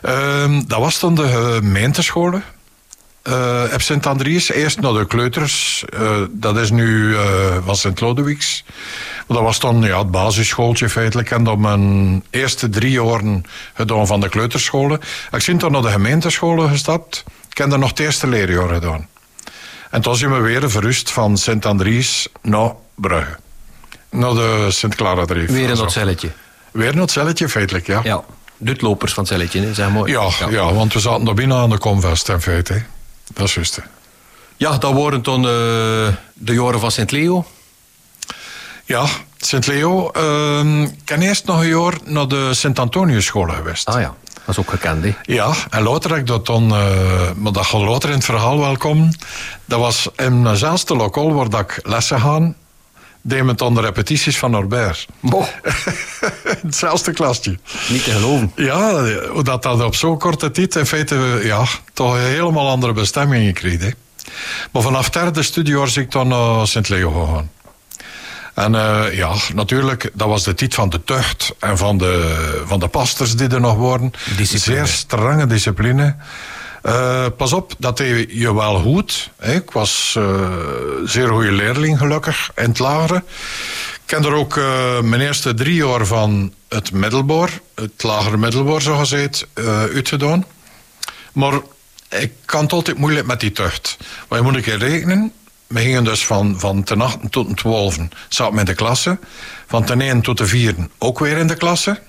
Ehm, 0.02 0.62
dat 0.66 0.78
was 0.78 1.00
dan 1.00 1.14
de 1.14 1.28
gemeentescholen. 1.28 2.44
Uh, 3.28 3.62
op 3.74 3.80
Sint-Andries, 3.80 4.50
eerst 4.50 4.80
naar 4.80 4.92
de 4.92 5.06
kleuters. 5.06 5.84
Uh, 5.94 6.16
dat 6.30 6.56
is 6.56 6.70
nu 6.70 7.08
uh, 7.08 7.56
van 7.64 7.76
Sint-Lodewijks. 7.76 8.64
Dat 9.26 9.40
was 9.40 9.60
dan 9.60 9.82
ja, 9.82 9.98
het 9.98 10.10
basisschooltje 10.10 10.88
feitelijk. 10.88 11.30
En 11.30 11.44
dan 11.44 11.60
mijn 11.60 12.24
eerste 12.30 12.68
drie 12.68 12.90
jaren 12.90 13.44
gedaan 13.74 14.06
van 14.06 14.20
de 14.20 14.28
kleuterscholen. 14.28 15.00
Ik 15.30 15.44
ben 15.46 15.58
toen 15.58 15.72
naar 15.72 15.82
de 15.82 15.90
gemeentescholen 15.90 16.68
gestapt. 16.68 17.24
Ik 17.50 17.58
heb 17.58 17.68
nog 17.76 17.88
het 17.88 17.98
eerste 17.98 18.26
leerjaar 18.26 18.68
gedaan. 18.68 19.08
En 19.90 20.00
toen 20.00 20.16
zijn 20.16 20.32
we 20.32 20.40
weer 20.40 20.70
verrust 20.70 21.10
van 21.10 21.36
Sint-Andries 21.36 22.28
naar 22.42 22.72
Brugge. 22.94 23.36
Naar 24.10 24.34
de 24.34 24.66
Sint-Clara-drief. 24.68 25.50
Weer 25.50 25.68
in 25.68 25.76
dat 25.76 25.92
celletje. 25.92 26.30
Weer 26.70 26.90
in 26.92 26.96
dat 26.96 27.10
celletje, 27.10 27.48
feitelijk, 27.48 27.86
ja. 27.86 28.00
Ja, 28.02 28.24
dutlopers 28.56 29.12
van 29.12 29.22
het 29.22 29.32
celletje, 29.32 29.74
zeg 29.74 29.88
mooi. 29.90 30.12
Ja, 30.12 30.28
ja. 30.38 30.48
ja, 30.48 30.72
want 30.72 30.92
we 30.92 31.00
zaten 31.00 31.24
daar 31.24 31.34
binnen 31.34 31.56
aan 31.56 31.70
de 31.70 31.78
Comvest, 31.78 32.28
in 32.28 32.40
feite. 32.40 32.72
Hè. 32.72 32.82
Dat 33.32 33.46
is 33.46 33.54
juist. 33.54 33.80
Ja, 34.56 34.78
dat 34.78 34.92
waren 34.92 35.22
toen 35.22 35.42
uh, 35.42 35.48
de 36.34 36.54
jaren 36.54 36.80
van 36.80 36.90
Sint-Leo. 36.90 37.46
Ja, 38.84 39.06
Sint-Leo. 39.36 40.10
Uh, 40.16 40.82
ik 40.82 41.04
ben 41.04 41.22
eerst 41.22 41.44
nog 41.44 41.60
een 41.60 41.68
jaar 41.68 41.94
naar 42.04 42.28
de 42.28 42.54
Sint-Antonius-school 42.54 43.48
geweest. 43.48 43.86
Ah 43.86 44.00
ja, 44.00 44.14
dat 44.48 44.56
is 44.56 44.58
ook 44.58 44.70
gekend, 44.70 45.04
hè? 45.04 45.14
Ja, 45.22 45.52
en 45.70 45.82
later 45.82 46.10
heb 46.10 46.18
ik 46.18 46.26
dat 46.26 46.46
dan... 46.46 46.62
Uh, 46.64 47.30
maar 47.36 47.52
dat 47.52 47.66
gaat 47.66 47.80
later 47.80 48.08
in 48.08 48.14
het 48.14 48.24
verhaal 48.24 48.58
wel 48.58 48.76
komen. 48.76 49.18
Dat 49.64 49.80
was 49.80 50.08
in 50.16 50.46
eenzelfde 50.46 50.96
lokaal 50.96 51.32
waar 51.32 51.48
dat 51.48 51.60
ik 51.60 51.80
lessen 51.82 52.20
gaan 52.20 52.56
deed 53.22 53.44
me 53.44 53.54
dan 53.54 53.74
de 53.74 53.80
repetities 53.80 54.38
van 54.38 54.50
Norbert. 54.50 55.06
Boh. 55.20 55.46
Hetzelfde 56.62 57.12
klasje. 57.12 57.58
Niet 57.88 58.04
te 58.04 58.10
geloven. 58.10 58.52
Ja, 58.56 59.02
dat, 59.42 59.62
dat 59.62 59.82
op 59.82 59.94
zo'n 59.94 60.18
korte 60.18 60.50
tijd 60.50 60.76
in 60.76 60.86
feite 60.86 61.40
ja, 61.42 61.64
toch 61.92 62.14
een 62.14 62.20
helemaal 62.20 62.68
andere 62.68 62.92
bestemming 62.92 63.46
gekregen. 63.46 63.80
Hè. 63.80 63.90
Maar 64.70 64.82
vanaf 64.82 65.10
derde 65.10 65.42
studiejaar 65.42 65.86
is 65.86 65.96
ik 65.96 66.10
dan 66.12 66.28
naar 66.28 66.66
Sint-Leo 66.66 67.10
gegaan. 67.10 67.50
En 68.58 68.74
uh, 68.74 69.16
ja, 69.16 69.34
natuurlijk, 69.54 70.10
dat 70.14 70.28
was 70.28 70.44
de 70.44 70.54
tijd 70.54 70.74
van 70.74 70.90
de 70.90 71.04
tucht 71.04 71.54
en 71.58 71.78
van 71.78 71.98
de, 71.98 72.62
van 72.66 72.80
de 72.80 72.88
pastors 72.88 73.36
die 73.36 73.48
er 73.48 73.60
nog 73.60 73.76
waren. 73.76 74.12
Discipline. 74.36 74.76
Zeer 74.76 74.86
strenge 74.86 75.46
discipline. 75.46 76.16
Uh, 76.82 77.26
pas 77.36 77.52
op, 77.52 77.74
dat 77.78 77.96
deed 77.96 78.32
je 78.32 78.54
wel 78.54 78.78
goed. 78.78 79.30
Hè. 79.36 79.54
Ik 79.54 79.70
was 79.70 80.14
uh, 80.18 80.50
zeer 81.04 81.28
goede 81.28 81.52
leerling, 81.52 81.98
gelukkig, 81.98 82.50
in 82.56 82.68
het 82.68 82.78
lagere. 82.78 83.22
Ik 84.04 84.10
heb 84.10 84.24
er 84.24 84.34
ook 84.34 84.60
mijn 85.02 85.20
eerste 85.20 85.54
drie 85.54 85.74
jaar 85.74 86.06
van 86.06 86.52
het 86.68 86.92
middelbaar, 86.92 87.60
het 87.74 88.02
lagere 88.02 88.36
middelbaar, 88.36 88.82
zo 88.82 88.96
gezegd, 88.96 89.46
uitgedaan. 89.94 90.44
Maar 91.32 91.60
ik 92.08 92.32
kan 92.44 92.62
het 92.62 92.72
altijd 92.72 92.98
moeilijk 92.98 93.26
met 93.26 93.40
die 93.40 93.52
tucht. 93.52 93.96
Wat 94.28 94.42
moet 94.42 94.56
ik 94.56 94.66
rekenen? 94.66 95.32
We 95.68 95.80
gingen 95.80 96.04
dus 96.04 96.26
van, 96.26 96.60
van 96.60 96.82
ten 96.82 97.00
8 97.00 97.18
tot 97.30 97.46
ten 97.46 97.54
12 97.54 97.98
zaten 98.28 98.54
we 98.54 98.60
in 98.60 98.64
de 98.64 98.74
klasse. 98.74 99.18
Van 99.66 99.84
ten 99.84 100.00
1 100.00 100.20
tot 100.20 100.38
de 100.38 100.46
4 100.46 100.74
ook 100.98 101.18
weer 101.18 101.36
in 101.36 101.46
de 101.46 101.56
klasse. 101.56 102.00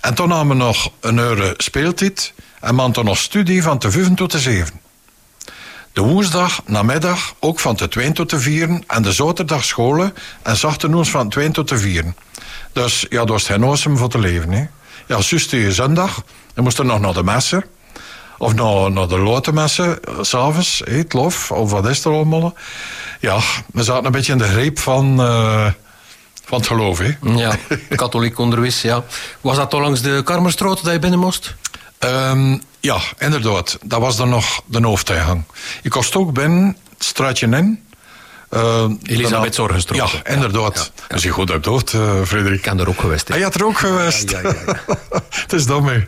En 0.00 0.14
toen 0.14 0.28
namen 0.28 0.56
we 0.56 0.64
nog 0.64 0.90
een 1.00 1.18
uur 1.18 1.54
speeltijd. 1.56 2.32
En 2.60 2.74
man 2.74 2.92
dan 2.92 3.04
nog 3.04 3.18
studie 3.18 3.62
van 3.62 3.78
de 3.78 3.90
5 3.90 4.14
tot 4.14 4.30
de 4.30 4.38
7. 4.38 4.80
De 5.92 6.00
woensdag, 6.00 6.62
namiddag, 6.66 7.34
ook 7.38 7.60
van 7.60 7.76
de 7.76 7.88
2 7.88 8.12
tot 8.12 8.30
de 8.30 8.40
4. 8.40 8.80
En 8.86 9.02
de 9.02 9.12
zaterdag 9.12 9.64
scholen 9.64 10.14
en 10.42 10.56
zachtenoens 10.56 11.10
van 11.10 11.28
2 11.28 11.50
tot 11.50 11.68
de 11.68 11.78
4. 11.78 12.14
Dus 12.72 13.06
ja, 13.08 13.24
dat 13.24 13.28
was 13.28 13.50
oosem 13.50 13.96
voor 13.96 14.08
te 14.08 14.18
leven. 14.18 14.52
Hè. 14.52 14.66
Ja, 15.06 15.20
zus 15.20 15.44
je 15.44 15.72
zondag, 15.72 16.22
dan 16.54 16.64
moest 16.64 16.78
er 16.78 16.84
nog 16.84 17.00
naar 17.00 17.14
de 17.14 17.22
messen. 17.22 17.64
Of 18.38 18.54
naar, 18.54 18.90
naar 18.90 19.08
de 19.08 19.18
lotenmessen, 19.18 19.98
s'avonds, 20.20 20.82
het 20.84 21.12
lof, 21.12 21.50
of 21.50 21.70
wat 21.70 21.86
is 21.86 22.04
er 22.04 22.12
allemaal. 22.12 22.54
Ja, 23.20 23.38
we 23.72 23.82
zaten 23.82 24.04
een 24.04 24.12
beetje 24.12 24.32
in 24.32 24.38
de 24.38 24.48
greep 24.48 24.78
van... 24.78 25.20
Uh, 25.20 25.66
van 26.44 26.58
het 26.58 26.66
geloof, 26.66 26.98
hè? 26.98 27.16
Ja, 27.20 27.56
katholiek 27.96 28.38
onderwijs, 28.38 28.82
ja. 28.82 29.04
Was 29.40 29.56
dat 29.56 29.70
toch 29.70 29.80
langs 29.80 30.02
de 30.02 30.20
Karmerstroot 30.24 30.84
dat 30.84 30.92
je 30.92 30.98
binnen 30.98 31.18
moest? 31.18 31.54
Um, 31.98 32.62
ja, 32.80 32.98
inderdaad. 33.18 33.78
Dat 33.82 34.00
was 34.00 34.16
dan 34.16 34.28
nog 34.28 34.62
de 34.66 34.82
hoofdingang. 34.82 35.44
Ik 35.82 35.90
kost 35.90 36.16
ook 36.16 36.32
binnen, 36.32 36.76
het 36.92 37.04
straatje 37.04 37.46
in. 37.46 37.85
Uh, 38.56 38.84
Elisabeth 39.02 39.54
Zorgenstroot. 39.54 40.10
Ja, 40.10 40.32
inderdaad. 40.32 40.74
Ja, 40.74 41.04
ja, 41.08 41.16
ja. 41.16 41.22
je 41.22 41.30
goed 41.30 41.48
hebt 41.48 41.64
gehoord, 41.64 41.92
uh, 41.92 42.22
Frederik. 42.24 42.58
Ik 42.58 42.64
ben 42.64 42.80
er 42.80 42.88
ook 42.88 43.00
geweest. 43.00 43.28
Hij 43.28 43.40
had 43.40 43.54
er 43.54 43.64
ook 43.64 43.78
geweest. 43.78 44.30
Ja, 44.30 44.40
ja, 44.40 44.54
het 45.42 45.52
is 45.52 45.66
dom, 45.66 45.86
hè. 45.86 46.04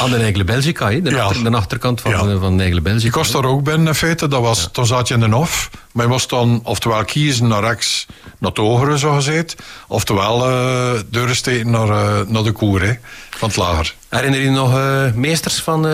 Aan 0.00 0.10
de 0.10 0.16
Negle 0.16 0.44
Belgica, 0.44 0.90
hè? 0.90 1.02
De, 1.02 1.20
achter, 1.20 1.44
de 1.44 1.56
achterkant 1.56 2.00
van, 2.00 2.10
ja. 2.10 2.38
van 2.38 2.54
Negle 2.54 2.80
Belgica. 2.80 3.06
Ik 3.06 3.12
kost 3.12 3.32
daar 3.32 3.44
ook 3.44 3.62
binnen, 3.62 3.86
in 3.86 3.94
feite. 3.94 4.28
Dat 4.28 4.40
was, 4.40 4.68
Toen 4.72 4.86
zat 4.86 5.08
je 5.08 5.14
in 5.14 5.20
de 5.20 5.28
hof. 5.28 5.70
Maar 5.92 6.04
je 6.04 6.10
moest 6.10 6.28
dan 6.28 6.60
oftewel 6.64 7.04
kiezen 7.04 7.48
naar 7.48 7.62
rechts, 7.62 8.06
naar 8.38 8.50
het 8.50 8.58
hogere, 8.58 8.98
zo 8.98 9.14
gezegd. 9.14 9.54
Oftewel 9.88 10.50
uh, 10.50 11.00
deuren 11.10 11.36
steken 11.36 11.70
naar, 11.70 11.88
naar 12.26 12.42
de 12.42 12.52
koer, 12.52 12.98
van 13.30 13.48
het 13.48 13.56
lager. 13.56 13.94
Herinner 14.08 14.40
je 14.40 14.50
nog 14.50 14.80
meesters 15.14 15.60
van, 15.60 15.86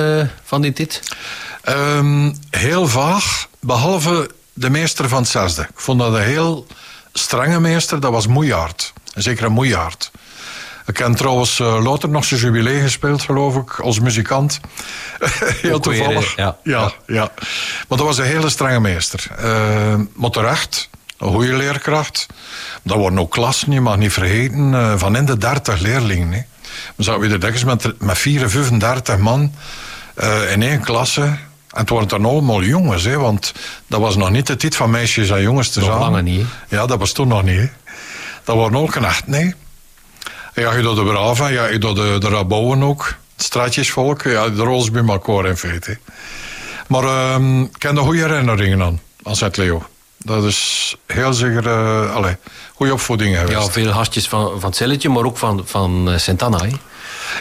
van 0.44 0.62
dit 0.62 0.76
dit? 0.76 1.02
Um, 1.68 2.34
heel 2.50 2.88
vaag, 2.88 3.48
behalve 3.60 4.30
de 4.58 4.70
meester 4.70 5.08
van 5.08 5.18
het 5.18 5.28
zesde. 5.28 5.62
Ik 5.62 5.80
vond 5.80 6.00
dat 6.00 6.14
een 6.14 6.22
heel 6.22 6.66
strenge 7.12 7.60
meester, 7.60 8.00
dat 8.00 8.12
was 8.12 8.26
Moejaard. 8.26 8.92
Zeker 9.14 9.44
een 9.44 9.52
Moejaard. 9.52 10.10
Ik 10.86 10.96
heb 10.96 11.12
trouwens 11.12 11.58
uh, 11.58 11.82
later 11.82 12.08
nog 12.08 12.24
zijn 12.24 12.40
jubilee 12.40 12.80
gespeeld, 12.80 13.22
geloof 13.22 13.56
ik, 13.56 13.80
als 13.80 14.00
muzikant. 14.00 14.60
heel 15.62 15.80
toevallig. 15.80 16.34
Weer, 16.34 16.44
ja. 16.44 16.56
Ja, 16.62 16.92
ja. 17.06 17.30
Maar 17.88 17.98
dat 17.98 18.06
was 18.06 18.18
een 18.18 18.24
hele 18.24 18.48
strenge 18.48 18.80
meester. 18.80 19.26
Uh, 19.40 19.94
maar 20.14 20.30
terecht, 20.30 20.90
een 21.18 21.32
goede 21.32 21.56
leerkracht. 21.56 22.26
Dat 22.82 22.96
waren 22.96 23.18
ook 23.18 23.30
klassen, 23.30 23.72
je 23.72 23.80
mag 23.80 23.96
niet 23.96 24.12
vergeten, 24.12 24.72
uh, 24.72 24.92
van 24.96 25.16
in 25.16 25.24
de 25.24 25.38
30 25.38 25.80
leerlingen. 25.80 26.32
Hè. 26.32 26.40
We 26.96 27.02
zaten 27.02 27.20
weer 27.20 27.40
de 27.40 27.64
met, 27.64 28.00
met 28.00 28.18
4, 28.18 28.50
35 28.50 29.18
man 29.18 29.54
in 30.50 30.62
één 30.62 30.80
klasse. 30.80 31.38
En 31.78 31.84
het 31.84 31.92
waren 31.92 32.08
dan 32.08 32.24
allemaal 32.24 32.62
jongens, 32.62 33.04
hè, 33.04 33.16
want 33.18 33.52
dat 33.86 34.00
was 34.00 34.16
nog 34.16 34.30
niet 34.30 34.46
de 34.46 34.56
tijd 34.56 34.76
van 34.76 34.90
meisjes 34.90 35.30
en 35.30 35.42
jongens 35.42 35.70
te 35.70 35.80
Nog 35.80 35.88
lange 35.98 36.22
niet. 36.22 36.46
Ja, 36.68 36.86
dat 36.86 36.98
was 36.98 37.12
toen 37.12 37.28
nog 37.28 37.42
niet. 37.42 37.58
Hè. 37.58 37.68
Dat 38.44 38.56
waren 38.56 38.76
ook 38.76 38.90
knecht, 38.90 39.26
nee. 39.26 39.54
Ja, 40.54 40.72
je 40.74 40.82
door 40.82 40.94
de 40.94 41.02
Brava, 41.02 41.48
ja, 41.48 41.66
je 41.66 41.78
door 41.78 41.94
de, 41.94 42.16
de 42.18 42.28
Rabouwen 42.28 42.82
ook. 42.82 43.14
Het 43.34 43.44
straatjesvolk, 43.44 44.22
ja, 44.22 44.48
de 44.48 44.62
rols 44.62 44.90
bij 44.90 45.04
elkaar 45.06 45.46
in 45.46 45.56
feite. 45.56 45.98
Maar 46.86 47.04
uh, 47.04 47.60
ik 47.74 47.82
heb 47.82 47.96
er 47.96 48.02
goede 48.02 48.20
herinneringen 48.20 48.82
aan, 48.82 49.00
aan 49.22 49.36
Sint-Leo. 49.36 49.86
Dat 50.16 50.44
is 50.44 50.96
heel 51.06 51.32
zeker, 51.32 51.66
uh, 51.66 52.14
allez, 52.14 52.34
goede 52.74 52.92
opvoeding 52.92 53.36
geweest. 53.36 53.66
Ja, 53.66 53.72
veel 53.72 53.90
hartjes 53.90 54.28
van, 54.28 54.60
van 54.60 54.68
het 54.68 54.76
celletje, 54.76 55.08
maar 55.08 55.24
ook 55.24 55.38
van, 55.38 55.62
van 55.64 56.08
uh, 56.08 56.18
Sint-Anna? 56.18 56.66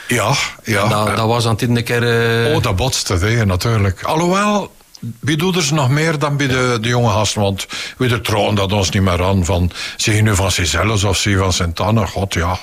Ja, 0.07 0.33
ja. 0.63 0.87
Dat, 0.87 1.15
dat, 1.15 1.27
was 1.27 1.45
aan 1.45 1.51
het 1.51 1.61
een 1.61 1.83
keer... 1.83 2.47
Uh... 2.47 2.55
Oh, 2.55 2.63
dat 2.63 2.75
botste, 2.75 3.13
hè, 3.13 3.45
natuurlijk. 3.45 4.03
Alhoewel, 4.03 4.71
bij 4.99 5.35
doeders 5.35 5.71
nog 5.71 5.89
meer 5.89 6.19
dan 6.19 6.37
bij 6.37 6.47
de, 6.47 6.77
de 6.81 6.87
jonge 6.87 7.09
gasten. 7.09 7.41
Want 7.41 7.67
we 7.97 8.21
trouwen 8.21 8.55
dat 8.55 8.71
ons 8.71 8.89
niet 8.89 9.01
meer 9.01 9.23
aan. 9.23 9.45
Van, 9.45 9.71
zie 9.97 10.15
je 10.15 10.21
nu 10.21 10.35
van 10.35 10.51
Cizelles 10.51 11.03
of 11.03 11.17
zie 11.17 11.31
je 11.31 11.37
van 11.37 11.53
Sint-Anna? 11.53 12.05
God, 12.05 12.33
ja. 12.33 12.57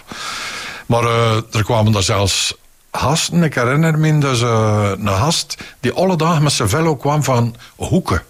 Maar 0.87 1.03
uh, 1.03 1.37
er 1.51 1.65
kwamen 1.65 1.93
daar 1.93 2.03
zelfs 2.03 2.55
gasten. 2.93 3.43
Ik 3.43 3.55
herinner 3.55 3.99
me 3.99 4.19
dus 4.19 4.41
uh, 4.41 4.91
een 4.99 5.09
gast 5.09 5.57
die 5.81 5.93
alle 5.93 6.17
dagen 6.17 6.43
met 6.43 6.53
zijn 6.53 6.69
velo 6.69 6.97
kwam 6.97 7.25
van 7.25 7.57
Hoeken. 7.77 8.23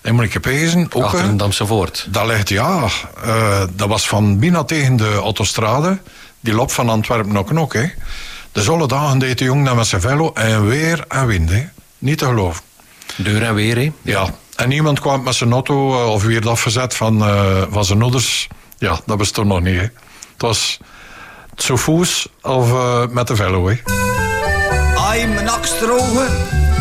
En 0.00 0.14
moet 0.14 0.34
ik 0.34 0.40
pezen, 0.40 0.86
ook. 0.92 1.02
Achter 1.02 1.24
een 1.24 1.36
Damse 1.36 1.66
Voort. 1.66 2.06
Dat 2.08 2.26
ligt, 2.26 2.48
ja. 2.48 2.88
Uh, 3.26 3.62
dat 3.72 3.88
was 3.88 4.08
van 4.08 4.38
bijna 4.38 4.64
tegen 4.64 4.96
de 4.96 5.14
autostrade. 5.14 5.98
Die 6.46 6.54
loopt 6.54 6.72
van 6.72 6.88
Antwerpen 6.88 7.32
naar 7.32 7.44
Knok, 7.44 7.72
hè. 7.72 7.90
Dus 8.52 8.68
alle 8.68 8.86
dagen 8.86 9.18
deed 9.18 9.38
de 9.38 9.44
jong 9.44 9.62
naar 9.62 9.74
met 9.74 9.86
zijn 9.86 10.00
velo 10.00 10.32
en 10.32 10.66
weer 10.66 11.04
en 11.08 11.26
wind, 11.26 11.50
hè. 11.50 11.66
Niet 11.98 12.18
te 12.18 12.24
geloven. 12.24 12.62
Deur 13.16 13.42
en 13.42 13.54
weer, 13.54 13.76
hè? 13.76 13.92
Ja. 14.02 14.26
En 14.56 14.68
niemand 14.68 15.00
kwam 15.00 15.22
met 15.22 15.34
zijn 15.34 15.52
auto 15.52 15.92
uh, 15.92 16.12
of 16.12 16.22
weer 16.22 16.48
afgezet 16.48 16.94
van, 16.94 17.28
uh, 17.28 17.62
van 17.70 17.84
zijn 17.84 18.02
ouders. 18.02 18.48
Ja, 18.78 19.00
dat 19.06 19.18
bestond 19.18 19.48
nog 19.48 19.60
niet, 19.60 19.76
hè. 19.76 19.82
Het 19.82 19.92
was 20.36 20.78
zo 21.56 21.76
voes 21.76 22.28
of 22.42 22.70
uh, 22.70 23.06
met 23.10 23.26
de 23.26 23.36
velo, 23.36 23.68
hè. 23.68 23.76
Ai, 24.96 25.26
mijn 25.26 25.48
akstrogen. 25.48 26.26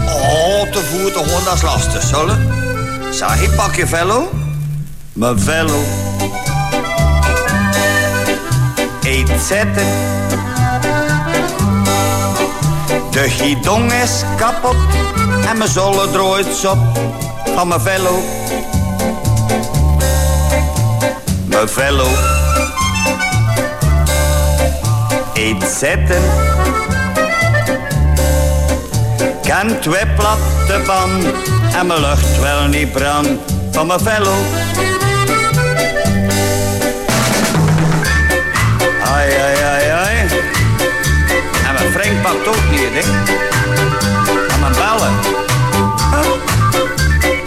Oh, 0.08 0.72
te 0.72 0.84
voeten 0.92 1.24
gewoon, 1.24 1.44
dat 1.44 1.54
is 1.54 1.62
lastig, 1.62 2.04
zullen? 2.04 2.54
Zeg, 3.14 3.56
pak 3.56 3.76
je 3.76 3.88
velo. 3.88 4.30
Mijn 5.14 5.40
velo. 5.40 5.84
Eet 9.06 9.30
zetten. 9.48 9.88
De 13.12 13.30
gidong 13.30 13.94
is 13.94 14.24
kapot 14.38 14.76
en 15.50 15.58
mijn 15.58 15.70
zolle 15.70 16.12
drooit 16.12 16.66
op 16.66 16.78
van 17.56 17.68
mijn 17.68 17.82
vello. 17.82 18.20
Mijn 21.46 21.70
vello. 21.70 22.08
Eet 25.34 25.64
zetten. 25.80 26.22
Kan 29.48 29.80
twee 29.80 30.08
platte 30.16 30.82
band 30.86 31.26
en 31.76 31.88
mijn 31.88 32.00
lucht 32.00 32.40
wel 32.40 32.68
niet 32.68 32.92
brand 32.92 33.28
van 33.72 33.88
mijn 33.88 34.00
vello. 34.00 34.34
Ai, 39.16 39.32
ai, 39.34 39.64
ai, 39.64 39.90
ai. 39.90 40.18
En 41.68 41.74
mijn 41.74 41.92
Frank 41.92 42.22
pakt 42.22 42.48
ook 42.48 42.70
niet, 42.72 42.90
hè. 42.92 43.00
En 44.54 44.60
mijn 44.60 44.74
bellen. 44.74 45.14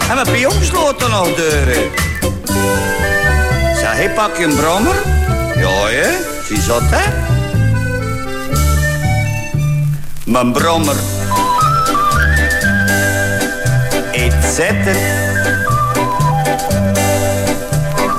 En 0.09 0.15
mijn 0.15 0.31
pion 0.31 0.63
sloten 0.63 1.09
nog 1.09 1.35
deuren. 1.35 1.91
Zeg, 3.75 3.93
hey, 3.93 4.09
pak 4.09 4.37
je 4.37 4.43
een 4.43 4.55
brommer? 4.55 4.95
Ja, 5.55 5.85
hè. 5.87 6.09
Zie 6.47 6.61
zat, 6.61 6.81
hè. 6.85 7.11
Mijn 10.25 10.51
brommer. 10.51 10.95
Zetten. 14.55 14.95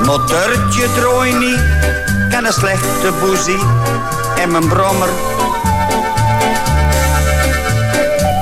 Motortje 0.04 0.88
draai 0.94 1.32
niet 1.32 1.60
ken 2.40 2.48
een 2.48 2.54
slechte 2.54 3.12
boezie 3.20 3.60
en 4.38 4.50
mijn 4.50 4.68
brommer. 4.68 5.08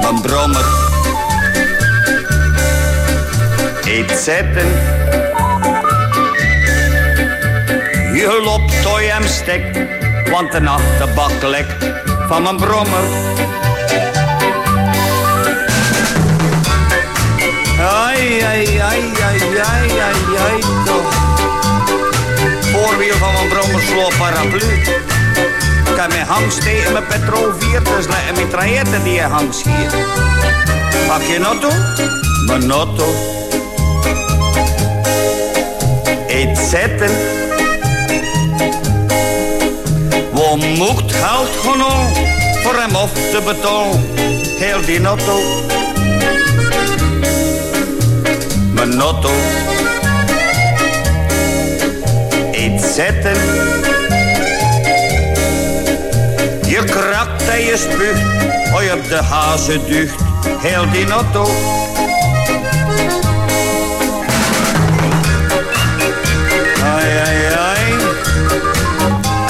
Mijn 0.02 0.20
brommer. 0.20 0.64
Eet 3.84 4.10
zetten. 4.10 4.68
Je 8.14 8.40
loopt 8.44 8.82
toi 8.82 9.04
hem 9.04 9.26
stek, 9.26 9.88
want 10.30 10.52
de 10.52 10.68
achterbak 10.68 11.42
lekt 11.42 11.84
van 12.28 12.42
mijn 12.42 12.56
brommer. 12.56 13.04
Ai, 17.80 18.40
ai, 18.40 18.78
ai, 18.78 19.12
ai, 19.22 19.40
ai, 19.58 19.90
ai, 20.00 20.36
ai, 20.38 20.60
toch 20.84 21.18
voorwiel 22.84 23.16
van 23.16 23.32
mijn 23.32 23.48
brommer 23.48 23.80
sloop 23.80 24.14
paraplu. 24.18 24.58
Ik 25.90 25.96
heb 25.96 26.08
mijn 26.08 26.26
hangst 26.26 26.62
tegen 26.62 26.92
mijn 26.92 27.06
petrol 27.06 27.52
4, 27.58 27.82
dus 27.82 28.06
let 28.06 28.16
een 28.28 28.44
mitraillette 28.44 29.02
die 29.02 29.12
je 29.12 29.20
hangst 29.20 29.64
hier. 29.64 29.90
Pak 31.06 31.22
je 31.22 31.38
notto? 31.38 31.68
Mijn 32.46 32.66
notto. 32.66 33.04
Eet 36.26 36.58
zetten. 36.58 37.10
Wo 40.32 40.56
mocht 40.56 41.12
geld 41.12 41.48
genomen 41.60 42.12
voor 42.62 42.74
hem 42.74 42.94
op 42.94 43.14
te 43.14 43.40
betalen. 43.44 44.04
Heel 44.58 44.80
die 44.80 45.00
notto. 45.00 45.38
Mijn 48.72 48.96
notto. 48.96 49.30
Zetten. 52.98 53.34
Je 56.66 56.84
krakt 56.84 57.48
en 57.48 57.60
je 57.60 57.76
spuugt, 57.76 58.22
hoe 58.70 58.82
je 58.82 59.00
de 59.08 59.22
hazen 59.22 59.86
ducht, 59.86 60.20
heel 60.58 60.90
die 60.90 61.06
notto. 61.06 61.48
Ai, 66.84 67.18
ai, 67.26 67.54
ai. 67.54 67.92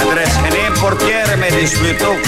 Er 0.09 0.21
is 0.21 0.33
geen 0.43 0.59
één 0.63 0.73
portière 0.81 1.35
met 1.37 1.49
die 1.49 2.07
ook. 2.07 2.23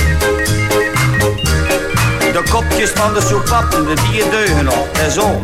De 2.33 2.43
kopjes 2.49 2.89
van 2.89 3.13
de 3.13 3.21
soepappen, 3.21 3.85
de 3.85 3.93
die 3.93 4.29
deugen 4.29 4.63
nog, 4.63 4.87
en 5.03 5.11
zo. 5.11 5.41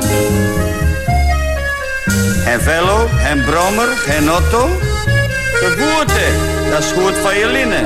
En 2.45 2.62
Vello, 2.62 3.10
en 3.23 3.43
Brommer, 3.45 3.89
en 4.08 4.32
Otto. 4.32 4.87
De 5.60 5.76
voeten, 5.78 6.70
dat 6.72 6.84
is 6.84 6.91
goed 6.91 7.17
van 7.17 7.38
je 7.38 7.48
linnen. 7.48 7.84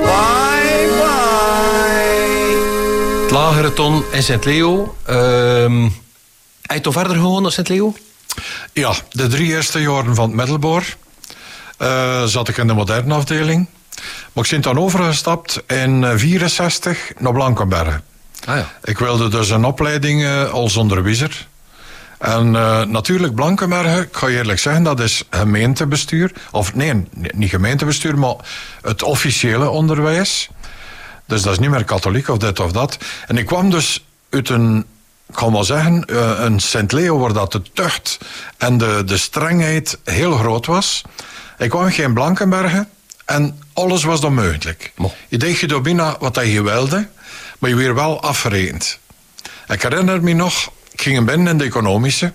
Bye, 0.00 0.88
bye. 0.98 1.22
Het 3.22 3.30
lagere 3.30 3.72
ton 3.72 4.04
in 4.12 4.22
Sint-Leo. 4.22 4.96
Ehm 5.06 5.88
hij 6.72 6.80
toch 6.80 6.92
verder 6.92 7.16
gewoon 7.16 7.42
naar 7.42 7.52
Sint-Leo? 7.52 7.94
Ja, 8.72 8.94
de 9.10 9.26
drie 9.26 9.52
eerste 9.52 9.80
jaren 9.80 10.14
van 10.14 10.26
het 10.26 10.36
middelbaar 10.36 10.96
eh, 11.78 12.24
zat 12.24 12.48
ik 12.48 12.56
in 12.56 12.66
de 12.66 12.74
moderne 12.74 13.14
afdeling. 13.14 13.66
Maar 14.32 14.44
ik 14.44 14.50
ben 14.50 14.60
dan 14.60 14.78
overgestapt 14.78 15.62
in 15.66 16.18
64 16.18 17.12
naar 17.18 17.32
Blankenberge. 17.32 18.00
Ah 18.44 18.56
ja. 18.56 18.72
Ik 18.84 18.98
wilde 18.98 19.28
dus 19.28 19.50
een 19.50 19.64
opleiding 19.64 20.24
eh, 20.24 20.52
als 20.52 20.76
onderwijzer. 20.76 21.46
En 22.22 22.56
eh, 22.56 22.84
natuurlijk 22.84 23.34
Blankenberge, 23.34 24.00
ik 24.00 24.16
ga 24.16 24.26
je 24.26 24.36
eerlijk 24.36 24.58
zeggen, 24.58 24.82
dat 24.82 25.00
is 25.00 25.24
gemeentebestuur. 25.30 26.32
Of 26.50 26.74
nee, 26.74 27.04
niet 27.34 27.50
gemeentebestuur, 27.50 28.18
maar 28.18 28.34
het 28.82 29.02
officiële 29.02 29.68
onderwijs. 29.68 30.48
Dus 31.26 31.42
dat 31.42 31.52
is 31.52 31.58
niet 31.58 31.70
meer 31.70 31.84
katholiek 31.84 32.28
of 32.28 32.38
dit 32.38 32.60
of 32.60 32.72
dat. 32.72 32.98
En 33.26 33.36
ik 33.36 33.46
kwam 33.46 33.70
dus 33.70 34.04
uit 34.30 34.48
een, 34.48 34.86
ik 35.28 35.34
kan 35.34 35.52
wel 35.52 35.64
zeggen, 35.64 36.04
eh, 36.04 36.32
een 36.38 36.60
Sint-Leo 36.60 37.18
waar 37.18 37.32
dat 37.32 37.52
de 37.52 37.62
tucht 37.72 38.18
en 38.56 38.78
de, 38.78 39.02
de 39.06 39.16
strengheid 39.16 39.98
heel 40.04 40.32
groot 40.32 40.66
was. 40.66 41.02
Ik 41.58 41.70
kwam 41.70 41.90
geen 41.90 42.14
Blankenberge 42.14 42.86
en 43.24 43.60
alles 43.72 44.04
was 44.04 44.20
dan 44.20 44.34
mogelijk. 44.34 44.92
Mo. 44.96 45.12
Je 45.28 45.38
deed 45.38 45.58
je 45.58 45.66
door 45.66 45.82
binnen 45.82 46.16
wat 46.18 46.36
je 46.36 46.62
wilde, 46.62 47.08
maar 47.58 47.70
je 47.70 47.76
werd 47.76 47.94
wel 47.94 48.22
afgerekend. 48.22 48.98
Ik 49.68 49.82
herinner 49.82 50.22
me 50.22 50.32
nog, 50.32 50.72
ik 51.02 51.08
ging 51.08 51.26
binnen 51.26 51.52
in 51.52 51.58
de 51.58 51.64
economische. 51.64 52.32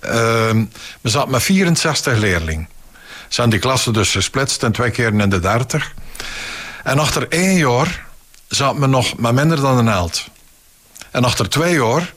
Ehm, 0.00 0.64
we 1.00 1.08
zaten 1.08 1.30
met 1.30 1.42
64 1.42 2.18
leerlingen. 2.18 2.68
Zijn 3.28 3.50
die 3.50 3.58
klassen 3.58 3.92
dus 3.92 4.10
gesplitst 4.10 4.62
en 4.62 4.72
twee 4.72 4.90
keer 4.90 5.20
in 5.20 5.30
de 5.30 5.40
30. 5.40 5.94
En 6.84 6.98
achter 6.98 7.28
één 7.28 7.56
jaar 7.56 8.04
zaten 8.48 8.80
we 8.80 8.86
nog 8.86 9.16
met 9.16 9.32
minder 9.32 9.60
dan 9.60 9.78
een 9.78 9.86
held. 9.86 10.24
En 11.10 11.24
achter 11.24 11.48
twee 11.48 11.74
jaar 11.74 12.14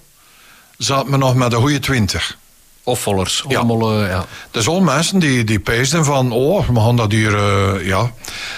zaten 0.77 1.11
we 1.11 1.17
nog 1.17 1.35
met 1.35 1.53
een 1.53 1.59
goede 1.59 1.79
20. 1.79 2.37
Opvallers. 2.83 3.43
Ja. 3.47 3.57
Allemaal, 3.57 4.01
eh, 4.01 4.09
ja. 4.09 4.25
Dus 4.51 4.67
al 4.67 4.81
mensen 4.81 5.19
die, 5.19 5.43
die 5.43 5.59
peesden 5.59 6.05
van, 6.05 6.31
oh, 6.31 6.69
we 6.69 6.79
gaan 6.79 6.95
dat 6.95 7.11
hier, 7.11 7.35
eh, 7.35 7.85
ja. 7.85 8.11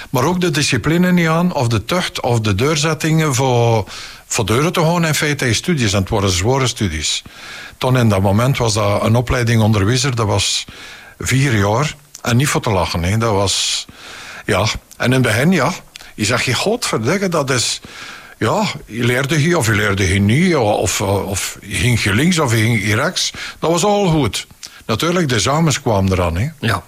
Maar 0.10 0.24
ook 0.24 0.42
de 0.42 0.52
discipline 0.52 1.12
niet 1.12 1.28
aan, 1.28 1.54
of 1.54 1.68
de 1.68 1.86
tucht, 1.86 2.22
of 2.22 2.40
de 2.40 2.56
deurzettingen 2.56 3.36
voor, 3.36 3.88
voor 4.34 4.46
deuren 4.46 4.74
te 4.74 4.82
gaan 4.82 5.06
in 5.06 5.16
feite 5.16 5.54
studies. 5.54 5.94
En 5.94 6.00
het 6.00 6.10
waren 6.10 6.30
zware 6.30 6.68
studies. 6.68 7.24
Toen 7.78 7.98
in 7.98 8.10
dat 8.10 8.22
moment 8.22 8.58
was 8.58 8.74
dat 8.74 9.04
een 9.04 9.16
opleiding 9.16 9.62
onderwijzer, 9.62 10.16
dat 10.16 10.28
was 10.28 10.66
vier 11.20 11.56
jaar. 11.56 11.96
En 12.22 12.38
niet 12.38 12.48
voor 12.48 12.62
te 12.62 12.70
lachen, 12.70 13.04
hè. 13.04 13.18
dat 13.18 13.34
was, 13.34 13.86
ja. 14.46 14.66
En 14.98 15.06
in 15.06 15.12
het 15.12 15.22
begin, 15.22 15.52
ja, 15.52 15.72
je 16.16 16.26
zegt, 16.26 16.46
je 16.46 16.54
godverdikke, 16.54 17.30
dat 17.30 17.50
is... 17.50 17.82
Ja, 18.38 18.64
je 18.86 19.04
leerde 19.04 19.36
hier 19.36 19.58
of 19.58 19.66
je 19.66 19.74
leerde 19.74 20.04
hier 20.04 20.20
niet, 20.20 20.56
of, 20.56 21.02
of 21.02 21.58
je 21.62 21.76
ging 21.76 22.02
je 22.02 22.14
links 22.14 22.40
of 22.40 22.52
je 22.52 22.58
ging 22.58 22.86
je 22.88 22.96
rechts. 22.96 23.32
Dat 23.60 23.72
was 23.72 23.84
al 23.84 24.08
goed. 24.08 24.48
Natuurlijk, 24.86 25.30
de 25.30 25.36
examens 25.36 25.82
kwamen 25.82 26.12
eraan. 26.12 26.38
Hè. 26.38 26.50
ja. 26.60 26.84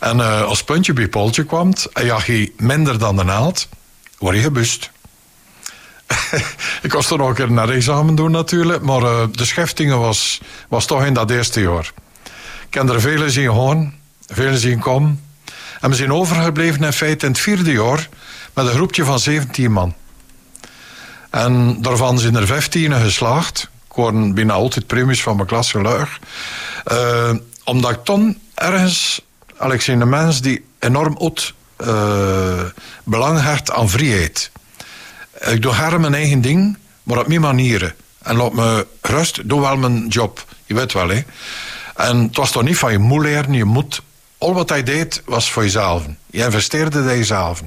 En 0.00 0.20
eh, 0.20 0.42
als 0.42 0.64
puntje 0.64 0.92
bij 0.92 1.08
poltje 1.08 1.44
kwam, 1.44 1.72
en 1.92 2.06
je 2.06 2.52
minder 2.56 2.98
dan 2.98 3.16
de 3.16 3.24
naald, 3.24 3.68
word 4.18 4.36
je 4.36 4.42
gebust. 4.42 4.90
ik 6.82 6.92
was 6.92 7.10
er 7.10 7.18
nog 7.18 7.28
een 7.28 7.34
keer 7.34 7.52
naar 7.52 7.68
examen 7.68 8.14
doen 8.14 8.30
natuurlijk, 8.30 8.82
maar 8.82 9.02
eh, 9.02 9.22
de 9.32 9.44
scheftingen 9.44 9.98
was, 9.98 10.40
was 10.68 10.86
toch 10.86 11.04
in 11.04 11.14
dat 11.14 11.30
eerste 11.30 11.60
jaar. 11.60 11.92
Ik 12.66 12.74
heb 12.74 12.88
er 12.88 13.00
velen 13.00 13.30
zien 13.30 13.54
gaan, 13.54 13.94
velen 14.26 14.58
zien 14.58 14.78
komen. 14.78 15.24
En 15.80 15.90
we 15.90 15.96
zijn 15.96 16.12
overgebleven 16.12 16.84
in 16.84 16.92
feite 16.92 17.26
in 17.26 17.32
het 17.32 17.40
vierde 17.40 17.72
jaar 17.72 18.08
met 18.52 18.66
een 18.66 18.72
groepje 18.72 19.04
van 19.04 19.18
17 19.18 19.72
man. 19.72 19.94
En 21.30 21.82
daarvan 21.82 22.18
zijn 22.18 22.34
er 22.34 22.46
15 22.46 22.92
geslaagd. 22.92 23.70
Ik 23.88 23.94
word 23.94 24.34
bijna 24.34 24.52
altijd 24.52 24.86
premies 24.86 25.22
van 25.22 25.36
mijn 25.36 25.48
klas 25.48 25.70
gelukkig. 25.70 26.18
Eh, 26.84 27.30
omdat 27.64 27.90
ik 27.90 28.04
toen 28.04 28.40
ergens... 28.54 29.20
Alex 29.56 29.86
een 29.86 30.08
mens 30.08 30.40
die 30.40 30.64
enorm 30.78 31.16
oud 31.16 31.54
eh, 31.76 32.64
belang 33.04 33.40
hecht 33.40 33.70
aan 33.70 33.88
vrijheid. 33.88 34.50
Ik 35.50 35.62
doe 35.62 35.72
graag 35.72 35.98
mijn 35.98 36.14
eigen 36.14 36.40
ding, 36.40 36.76
maar 37.02 37.18
op 37.18 37.26
mijn 37.28 37.40
manieren. 37.40 37.94
En 38.22 38.36
laat 38.36 38.52
me 38.52 38.86
rust, 39.00 39.48
doe 39.48 39.60
wel 39.60 39.76
mijn 39.76 40.06
job. 40.08 40.44
Je 40.66 40.74
weet 40.74 40.92
wel, 40.92 41.08
hè. 41.08 41.22
En 41.96 42.22
het 42.22 42.36
was 42.36 42.50
toch 42.50 42.62
niet 42.62 42.78
van 42.78 42.92
je 42.92 42.98
moet 42.98 43.22
leren, 43.22 43.52
je 43.52 43.64
moet... 43.64 44.02
Al 44.38 44.54
wat 44.54 44.68
hij 44.68 44.82
deed, 44.82 45.22
was 45.24 45.50
voor 45.50 45.62
jezelf. 45.62 46.02
Je 46.30 46.44
investeerde 46.44 46.98
in 46.98 47.04
jezelf. 47.04 47.62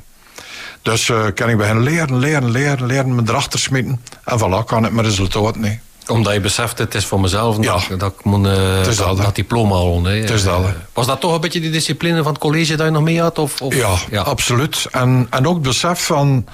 Dus 0.81 1.07
uh, 1.07 1.25
kan 1.35 1.49
ik 1.49 1.57
beginnen 1.57 1.83
leren, 1.83 2.17
leren, 2.19 2.51
leren, 2.51 2.85
leren, 2.85 3.15
me 3.15 3.21
erachter 3.27 3.59
smitten. 3.59 4.01
En 4.23 4.39
voilà, 4.39 4.65
kan 4.65 4.83
het 4.83 4.93
mijn 4.93 5.07
resultaat 5.07 5.55
niet. 5.55 5.79
Omdat 6.07 6.33
je 6.33 6.39
beseft, 6.39 6.77
het 6.77 6.95
is 6.95 7.05
voor 7.05 7.19
mezelf 7.19 7.57
Ja. 7.63 7.79
dat, 7.89 7.99
dat 7.99 8.13
ik 8.17 8.23
moet, 8.23 8.45
eh, 8.45 8.79
is 8.87 8.95
dat, 8.95 9.07
dat, 9.07 9.17
hè. 9.17 9.23
dat 9.23 9.35
diploma. 9.35 10.09
Het 10.09 10.29
is 10.29 10.43
dat. 10.43 10.63
Eh, 10.63 10.69
Was 10.93 11.05
dat 11.05 11.19
toch 11.19 11.33
een 11.33 11.41
beetje 11.41 11.59
die 11.59 11.71
discipline 11.71 12.23
van 12.23 12.31
het 12.31 12.41
college 12.41 12.75
dat 12.75 12.85
je 12.85 12.91
nog 12.91 13.03
mee 13.03 13.21
had? 13.21 13.39
Of, 13.39 13.61
of? 13.61 13.75
Ja, 14.09 14.21
absoluut. 14.21 14.87
En, 14.91 15.27
en 15.29 15.47
ook 15.47 15.53
het 15.53 15.63
besef 15.63 16.05
van... 16.05 16.45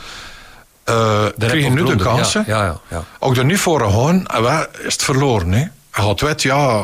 De 0.84 1.34
kreeg 1.38 1.70
nu 1.70 1.84
de 1.84 1.96
kansen? 1.96 2.44
Ja, 2.48 2.64
ja, 2.64 2.80
ja. 2.88 3.04
Ook 3.20 3.38
er 3.38 3.46
niet 3.46 3.60
voor 3.60 3.92
wij 4.42 4.68
is 4.84 4.94
het 4.94 5.04
verloren. 5.04 5.52
Hè. 5.52 5.60
Je 5.60 6.02
gaat 6.02 6.22
weten, 6.22 6.50
ja, 6.50 6.84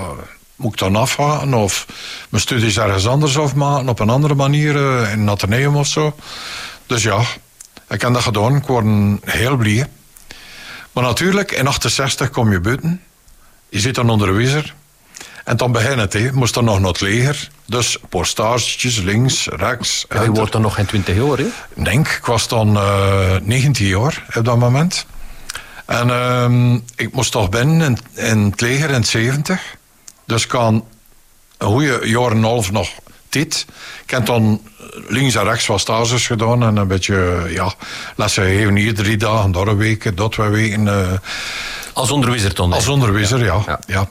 moet 0.55 0.73
ik 0.73 0.79
dan 0.79 0.95
afgaan? 0.95 1.53
Of 1.53 1.85
mijn 2.29 2.41
studies 2.41 2.77
ergens 2.77 3.07
anders 3.07 3.37
afmaken, 3.37 3.89
op 3.89 3.99
een 3.99 4.09
andere 4.09 4.35
manier, 4.35 4.75
eh, 4.75 5.11
in 5.11 5.19
een 5.19 5.29
ateneum 5.29 5.75
of 5.75 5.87
zo. 5.87 6.15
Dus 6.85 7.03
ja, 7.03 7.19
ik 7.89 8.01
heb 8.01 8.13
dat 8.13 8.21
gedaan. 8.21 8.55
Ik 8.55 8.65
word 8.65 8.85
heel 9.25 9.55
blij. 9.55 9.87
Maar 10.91 11.03
natuurlijk, 11.03 11.51
in 11.51 11.67
68 11.67 12.29
kom 12.29 12.51
je 12.51 12.59
buiten. 12.59 13.01
Je 13.69 13.79
zit 13.79 13.95
dan 13.95 14.09
onderwijzer. 14.09 14.73
En 15.43 15.57
dan 15.57 15.71
begint 15.71 15.99
het, 15.99 16.13
hè. 16.13 16.19
Je 16.19 16.31
moest 16.33 16.53
dan 16.53 16.63
nog 16.63 16.79
naar 16.79 16.87
het 16.87 17.01
leger. 17.01 17.49
Dus 17.67 17.97
postages 18.09 18.97
links, 18.97 19.47
rechts. 19.51 20.05
Ja, 20.09 20.21
je 20.21 20.31
wordt 20.31 20.53
er 20.53 20.59
nog 20.59 20.75
geen 20.75 20.85
20 20.85 21.15
jaar, 21.15 21.37
hè? 21.37 21.45
Ik 21.75 21.85
denk, 21.85 22.07
ik 22.07 22.25
was 22.25 22.47
dan 22.47 22.77
eh 22.77 23.35
19 23.41 23.85
jaar 23.85 24.25
op 24.35 24.45
dat 24.45 24.57
moment. 24.57 25.05
En 25.85 26.09
ehm, 26.09 26.75
ik 26.95 27.09
moest 27.13 27.31
toch 27.31 27.49
binnen 27.49 27.81
in, 28.13 28.23
in 28.25 28.39
het 28.49 28.61
leger 28.61 28.89
in 28.89 28.95
het 28.95 29.07
70. 29.07 29.61
Dus 30.25 30.43
ik 30.43 30.49
kan 30.49 30.85
een 31.57 31.67
goede 31.67 31.99
jaar 32.03 32.31
en 32.31 32.37
een 32.37 32.43
half 32.43 32.71
nog 32.71 32.89
dit. 33.29 33.65
Ik 34.03 34.09
heb 34.09 34.25
dan 34.25 34.61
links 35.07 35.35
en 35.35 35.43
rechts 35.43 35.65
wat 35.67 35.79
stages 35.79 36.27
gedaan 36.27 36.63
en 36.63 36.75
een 36.77 36.87
beetje, 36.87 37.45
ja, 37.49 37.73
lessen 38.15 38.43
gegeven 38.43 38.75
hier 38.75 38.93
drie 38.95 39.17
dagen, 39.17 39.51
daar 39.51 39.67
een 39.67 39.77
week, 39.77 40.17
dat 40.17 40.31
twee 40.31 40.49
weken. 40.49 40.87
eh, 40.87 41.11
Als 41.93 42.11
onderwijzer 42.11 42.55
dan? 42.55 42.73
als 42.73 42.87
onderwijzer, 42.87 43.43
ja. 43.43 43.61
Ja. 43.67 43.79
ja. 43.87 44.09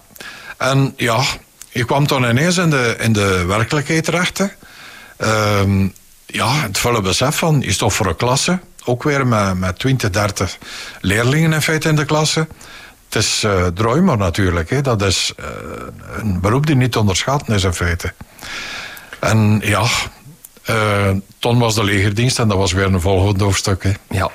En 0.57 0.95
ja, 0.97 1.23
je 1.76 1.84
kwam 1.84 2.06
dan 2.06 2.24
ineens 2.24 2.56
in 2.56 2.70
de, 2.70 2.96
in 2.98 3.12
de 3.12 3.44
werkelijkheid 3.46 4.04
terecht. 4.04 4.40
Ehm, 5.16 5.88
ja, 6.26 6.52
het 6.52 6.78
volle 6.78 7.00
besef 7.00 7.36
van, 7.38 7.60
je 7.60 7.72
stond 7.72 7.92
voor 7.92 8.06
een 8.06 8.16
klasse. 8.16 8.58
Ook 8.84 9.02
weer 9.02 9.26
met, 9.26 9.58
met 9.58 9.78
20, 9.78 10.10
30 10.10 10.58
leerlingen 11.00 11.52
in 11.52 11.62
feite 11.62 11.88
in 11.88 11.96
de 11.96 12.04
klasse. 12.04 12.46
Het 13.08 13.24
is 13.24 13.46
druimer 13.74 14.16
natuurlijk. 14.16 14.70
Hè. 14.70 14.80
Dat 14.80 15.02
is 15.02 15.32
eh, 15.36 15.46
een 16.16 16.40
beroep 16.40 16.66
die 16.66 16.76
niet 16.76 16.92
te 16.92 16.98
onderschatten 16.98 17.54
is 17.54 17.64
in 17.64 17.72
feite. 17.72 18.12
En 19.20 19.60
ja, 19.64 19.86
eh, 20.62 21.10
toen 21.38 21.58
was 21.58 21.74
de 21.74 21.84
legerdienst 21.84 22.38
en 22.38 22.48
dat 22.48 22.58
was 22.58 22.72
weer 22.72 22.84
een 22.84 23.00
volgend 23.00 23.40
hoofdstuk. 23.40 23.82
Hè. 23.82 23.92
Ja. 24.08 24.30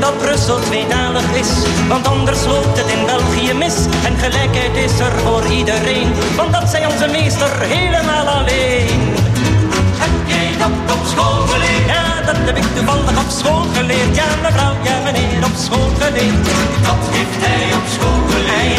Dat 0.00 0.18
Brussel 0.18 0.58
tweetalig 0.60 1.32
is, 1.32 1.48
want 1.88 2.06
anders 2.06 2.44
loopt 2.44 2.78
het 2.78 2.86
in 2.96 3.06
België 3.06 3.52
mis. 3.54 3.76
En 4.04 4.18
gelijkheid 4.18 4.76
is 4.76 4.98
er 4.98 5.12
voor 5.24 5.46
iedereen, 5.46 6.08
want 6.36 6.52
dat 6.52 6.68
zei 6.70 6.86
onze 6.86 7.08
meester 7.08 7.50
helemaal 7.60 8.26
alleen. 8.26 9.00
Heb 10.02 10.14
jij 10.26 10.50
dat 10.58 10.96
op 10.96 11.06
school 11.06 11.40
geleerd? 11.46 11.86
Ja, 11.86 12.22
dat 12.26 12.36
heb 12.36 12.56
ik 12.56 12.64
toevallig 12.74 13.18
op 13.24 13.30
school 13.30 13.64
geleerd. 13.74 14.16
Ja, 14.16 14.24
mevrouw, 14.42 14.74
ja, 14.82 14.96
meneer, 15.04 15.44
op 15.44 15.56
school 15.64 15.90
geleerd. 15.98 16.44
Dat 16.88 17.02
heeft 17.14 17.40
hij 17.44 17.64
op 17.78 17.86
school 17.94 18.20
geleerd. 18.32 18.78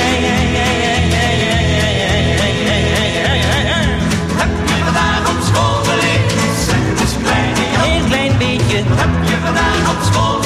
Heb 4.41 4.51
je 4.69 4.77
vandaag 4.83 5.23
op 5.33 5.41
school 5.49 5.77
geleerd? 5.89 6.31
Zeg 6.67 6.81
het 6.89 6.99
eens 7.03 7.15
kleine 7.23 7.63
Jan. 7.73 7.83
Heel 7.89 8.05
klein 8.11 8.37
beetje. 8.37 8.77
Heb 9.01 9.13
je 9.29 9.35
vandaag 9.45 9.83
op 9.93 10.01
school 10.11 10.40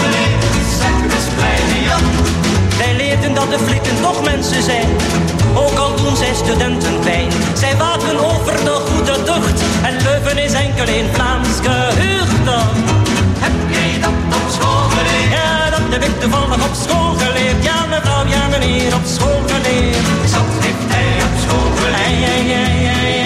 Dat 3.34 3.50
de 3.50 3.60
flikken 3.66 4.02
toch 4.02 4.24
mensen 4.24 4.64
zijn, 4.64 4.88
ook 5.56 5.78
al 5.78 5.96
doen 5.96 6.16
zij 6.16 6.34
studenten 6.34 7.00
pijn. 7.00 7.32
Zij 7.54 7.78
waken 7.78 8.18
over 8.20 8.54
de 8.64 8.78
goede 8.88 9.24
tucht, 9.24 9.62
en 9.84 9.96
Leuven 10.04 10.38
is 10.38 10.54
enkel 10.54 10.88
in 10.88 11.08
Vlaams 11.14 11.48
gehucht 11.62 12.46
dan. 12.46 12.74
Heb 13.40 13.56
jij 13.70 14.02
dat 14.02 14.38
op 14.40 14.50
school 14.52 14.84
geleerd? 14.96 15.32
Ja, 15.32 15.70
dat 15.70 15.82
heb 15.90 16.04
ik 16.04 16.20
toevallig 16.20 16.68
op 16.70 16.76
school 16.86 17.14
geleerd. 17.14 17.64
Ja, 17.64 17.86
mevrouw, 17.86 18.26
ja, 18.26 18.48
meneer, 18.48 18.96
op 18.96 19.06
school 19.06 19.42
geleerd. 19.46 20.06
Dat 20.36 20.50
heeft 20.66 20.86
hij 20.94 21.24
op 21.28 21.36
school 21.44 21.72
geleerd. 21.76 23.25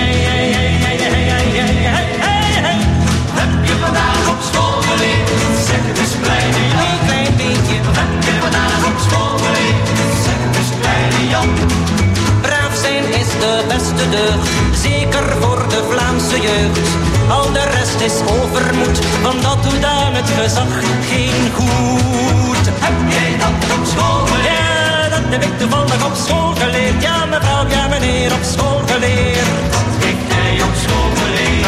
Braaf 12.42 12.76
zijn 12.84 13.04
is 13.22 13.30
de 13.40 13.64
beste 13.68 14.10
deugd, 14.10 14.50
zeker 14.82 15.26
voor 15.42 15.66
de 15.70 15.82
Vlaamse 15.90 16.42
jeugd. 16.42 16.90
Al 17.30 17.52
de 17.52 17.64
rest 17.78 18.00
is 18.00 18.18
overmoed, 18.42 19.00
want 19.24 19.42
dat 19.44 19.64
doet 19.64 19.84
aan 19.84 20.14
het 20.14 20.30
gezag 20.38 20.74
geen 21.10 21.52
goed. 21.58 22.66
Heb 22.86 22.98
jij 23.12 23.32
dat 23.38 23.78
op 23.78 23.86
school 23.86 24.26
geleerd? 24.26 24.46
Ja, 24.46 25.10
dat 25.10 25.26
heb 25.30 25.44
ik 25.44 25.58
toevallig 25.60 26.06
op 26.06 26.16
school 26.26 26.54
geleerd. 26.56 27.02
Ja, 27.02 27.26
mevrouw, 27.26 27.68
ja, 27.68 27.88
meneer, 27.88 28.34
op 28.34 28.44
school 28.54 28.82
geleerd. 28.86 29.72
Dat 29.72 29.90
heeft 30.04 30.28
hij 30.34 30.54
op 30.68 30.76
school 30.84 31.10
geleerd. 31.22 31.68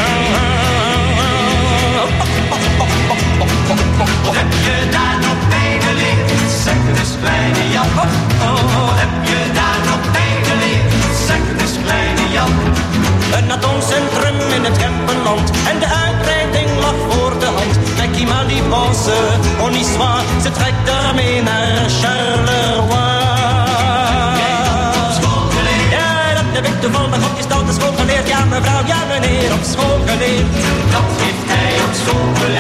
Heb 4.40 4.52
je 4.66 4.90
daar 4.96 5.18
nog 5.26 5.40
bij 5.50 5.74
geleerd? 5.88 6.52
Zeg 6.64 6.82
eens 7.00 7.14
kleine 7.22 7.64
Jan. 7.74 7.90
Heb 9.02 9.14
je 9.30 9.31
Eens 11.62 11.78
kleine 11.84 12.32
Jan. 12.32 12.54
Een 13.38 14.54
in 14.56 14.64
het 14.64 14.78
Kempenland 14.78 15.52
en 15.70 15.80
de 15.80 15.88
uitbreiding 16.06 16.70
lag 16.80 16.94
voor 17.10 17.40
de 17.40 17.46
hand. 17.46 17.76
Mais 17.98 18.10
qui 18.16 18.26
m'a 18.26 18.44
dit 18.44 18.70
pense, 18.70 19.12
on 19.62 19.74
y 19.74 19.84
ze 20.44 20.52
trekt 20.52 20.86
daarmee 20.86 21.42
naar 21.42 21.90
Charleroi. 22.02 23.20
Heb 26.54 26.66
ik 26.66 26.82
toevallig 26.82 27.30
op 27.30 27.38
je 27.38 27.44
stoute 27.44 27.74
school 27.74 27.94
geleerd. 27.98 28.28
Ja, 28.28 28.46
mevrouw, 28.46 28.86
ja, 28.86 28.98
meneer, 29.08 29.54
op 29.54 29.64
school 29.64 30.00
geleerd. 30.06 30.48
Dat 30.92 31.10
heeft 31.22 31.46
hij 31.52 31.74
op 31.86 31.94
school 32.02 32.34
geleerd? 32.34 32.52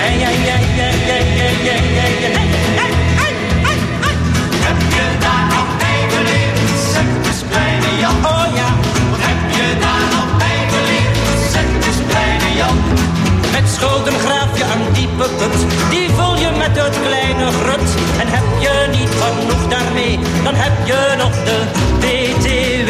Schulden 13.72 14.20
graaf 14.20 14.52
een 14.74 14.94
diepe 14.94 15.28
put. 15.38 15.58
Die 15.90 16.10
vul 16.16 16.36
je 16.36 16.50
met 16.58 16.84
het 16.84 16.96
kleine 17.06 17.52
grut. 17.52 17.90
En 18.22 18.28
heb 18.28 18.48
je 18.60 18.74
niet 18.98 19.14
genoeg 19.22 19.68
daarmee, 19.68 20.20
dan 20.44 20.56
heb 20.56 20.76
je 20.90 21.14
nog 21.18 21.34
de 21.48 21.58
BTW. 22.02 22.90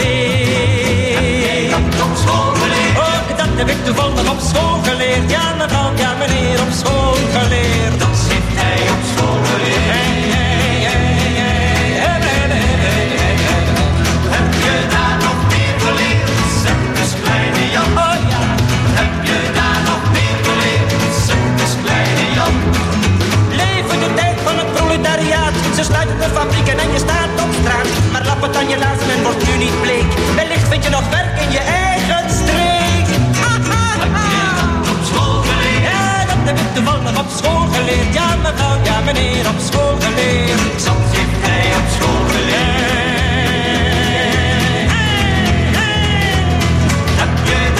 Op 2.06 2.16
school 2.24 2.54
geleerd. 2.62 2.98
Ook 2.98 3.38
dat 3.38 3.52
heb 3.56 3.70
ik 3.70 3.86
toevallig 3.86 4.32
op 4.32 4.40
school 4.40 4.80
geleerd. 4.84 5.32
Ja, 5.32 5.56
mevrouw, 5.58 5.92
ja, 5.96 6.14
meneer, 6.20 6.62
op 6.62 6.72
school 6.72 7.14
geleerd. 7.34 7.81
Ze 25.82 25.88
sluiten 25.88 26.18
de 26.18 26.30
fabrieken 26.34 26.78
en 26.80 26.92
je 26.92 26.98
staat 26.98 27.30
op 27.44 27.52
straat. 27.62 27.88
Maar 28.12 28.26
lap 28.26 28.42
het 28.42 28.56
aan 28.56 28.70
je 28.70 28.78
laarzen 28.78 29.10
en 29.16 29.24
wordt 29.24 29.48
nu 29.48 29.58
niet 29.66 29.82
bleek. 29.82 30.10
Wellicht 30.36 30.68
vind 30.68 30.84
je 30.84 30.90
nog 30.90 31.10
werk 31.10 31.40
in 31.42 31.52
je 31.52 31.60
eigen 31.60 32.30
streek. 32.30 33.08
Ha, 33.42 33.54
ha, 33.72 33.86
ha. 34.18 34.30
Op 34.94 35.02
school 35.10 35.42
geleerd. 35.50 35.84
Ja, 35.92 36.26
dat 36.26 36.42
heb 36.48 36.58
ik 36.60 36.74
toevallig 36.76 37.20
op 37.20 37.30
school 37.38 37.66
geleerd. 37.74 38.14
Ja, 38.14 38.36
mevrouw, 38.36 38.78
ja, 38.84 39.00
meneer, 39.00 39.48
op 39.54 39.60
school 39.70 39.96
geleerd. 40.06 40.86
Dat 40.86 41.04
heeft 41.16 41.40
hij 41.46 41.66
op 41.80 41.88
school 41.96 42.24
geleerd. 42.34 42.80
Heb 47.20 47.34
je 47.48 47.72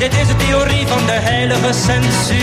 dit 0.00 0.14
is 0.20 0.26
de 0.26 0.36
theorie 0.36 0.86
van 0.86 1.06
de 1.06 1.18
heilige 1.30 1.72
censuur. 1.86 2.38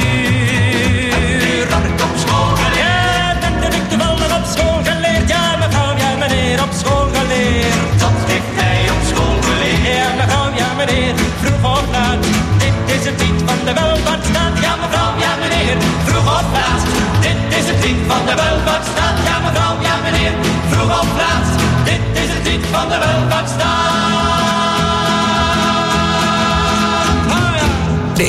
Dat 1.74 1.84
ik 1.89 1.98
op 2.08 2.15
school 2.24 2.50
geleerd. 2.62 2.86
Ja, 2.86 3.34
dat 3.43 3.56
heb 3.63 3.74
ik 3.82 3.86
toevallig 3.91 4.32
op 4.39 4.46
school 4.54 4.80
geleerd. 4.89 5.26
Ja, 5.36 5.43
mevrouw, 5.63 5.93
ja, 6.04 6.12
meneer, 6.22 6.58
op 6.67 6.74
school 6.82 7.08
geleerd. 7.17 8.00
Dat 8.04 8.17
heeft 8.32 8.52
hij 8.62 8.82
op 8.96 9.02
school 9.10 9.36
geleerd. 9.48 9.84
Ja, 10.00 10.08
mevrouw, 10.20 10.50
ja, 10.62 10.70
meneer, 10.80 11.13
vroeg 11.41 11.63
of 11.78 11.86
laat. 11.96 12.22
Dit 12.63 12.78
is 12.96 13.04
het 13.10 13.17
lied 13.22 13.39
van 13.50 13.60
de 13.67 13.74
welvaartsstaat. 13.82 14.54
Ja, 14.65 14.74
mevrouw, 14.84 15.12
ja, 15.26 15.32
meneer, 15.43 15.78
vroeg 16.08 16.28
of 16.39 16.48
laat. 16.58 16.82
Dit 17.26 17.39
is 17.60 17.65
het 17.72 17.80
lied 17.86 18.02
van 18.12 18.24
de 18.30 18.36
welvaartsstaat. 18.43 19.17
Ja, 19.28 19.36
mevrouw, 19.46 19.76
ja, 19.88 19.96
meneer, 20.06 20.34
vroeg 20.72 20.91
of 21.02 21.10
laat. 21.22 21.48
Dit 21.89 22.04
is 22.22 22.30
het 22.36 22.43
lied 22.50 22.65
van 22.74 22.88
de 22.91 22.98
welvaartsstaat. 23.06 23.27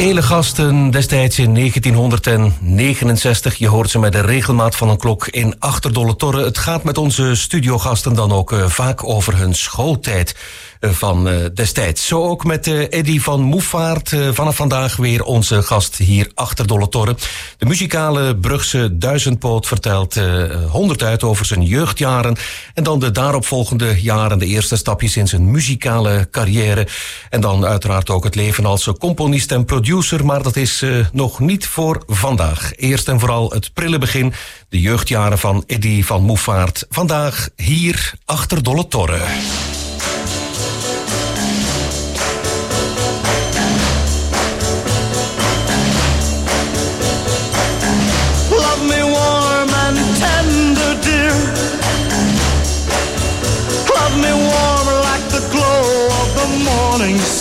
De 0.09 0.15
Elegasten 0.15 0.91
destijds 0.91 1.39
in 1.39 1.55
1969. 1.55 3.55
Je 3.55 3.69
hoort 3.69 3.91
ze 3.91 3.99
met 3.99 4.13
de 4.13 4.21
regelmaat 4.21 4.77
van 4.77 4.89
een 4.89 4.97
klok 4.97 5.29
in 5.29 5.55
Achterdolle 5.59 6.17
Torre. 6.17 6.45
Het 6.45 6.59
gaat 6.59 6.85
met 6.85 6.99
onze 6.99 7.35
studiogasten 7.35 8.15
dan 8.15 8.33
ook 8.33 8.53
eh, 8.53 8.69
vaak 8.69 9.05
over 9.05 9.37
hun 9.37 9.55
schooltijd 9.55 10.35
van 10.81 11.29
eh, 11.29 11.37
destijds. 11.55 12.07
Zo 12.07 12.23
ook 12.23 12.45
met 12.45 12.67
eh, 12.67 12.81
Eddy 12.91 13.21
van 13.21 13.41
Moefaert. 13.43 14.13
eh, 14.13 14.29
vanaf 14.33 14.57
vandaag 14.57 14.97
weer 14.97 15.23
onze 15.25 15.63
gast 15.63 15.97
hier 15.97 16.31
achter 16.35 16.67
Dolle 16.67 16.89
Torre. 16.89 17.17
De 17.59 17.67
muzikale 17.67 18.37
Brugse 18.37 18.99
duizendpoot 18.99 19.67
vertelt 19.67 20.17
eh, 20.17 20.45
honderd 20.71 21.03
uit 21.03 21.23
over 21.23 21.47
zijn 21.47 21.63
jeugdjaren. 21.63 22.37
En 22.75 22.83
dan 22.83 23.01
de 23.01 23.11
daaropvolgende 23.11 24.03
jaren, 24.03 24.39
de 24.39 24.47
eerste 24.47 24.77
stapjes 24.77 25.17
in 25.17 25.29
zijn 25.29 25.51
muzikale 25.51 26.29
carrière. 26.31 26.87
En 27.31 27.41
dan 27.41 27.65
uiteraard 27.65 28.11
ook 28.11 28.25
het 28.25 28.35
leven 28.35 28.67
als 28.67 28.91
componist 28.99 29.53
en 29.53 29.65
producer. 29.65 30.25
Maar 30.25 30.43
dat 30.43 30.57
is 30.57 30.83
eh, 30.83 30.91
nog 31.13 31.41
niet 31.41 31.67
voor 31.67 32.03
vandaag. 32.07 32.73
Eerst 32.77 33.09
en 33.09 33.21
vooral 33.21 33.51
het 33.51 33.71
prille 33.75 33.99
begin. 33.99 34.33
De 34.69 34.81
jeugdjaren 34.81 35.39
van 35.39 35.65
Eddy 35.67 36.03
van 36.03 36.23
Moefaert. 36.23 36.87
Vandaag 36.91 37.49
hier 37.57 38.13
achter 38.25 38.63
Dolle 38.63 38.89
Torre. 38.89 39.21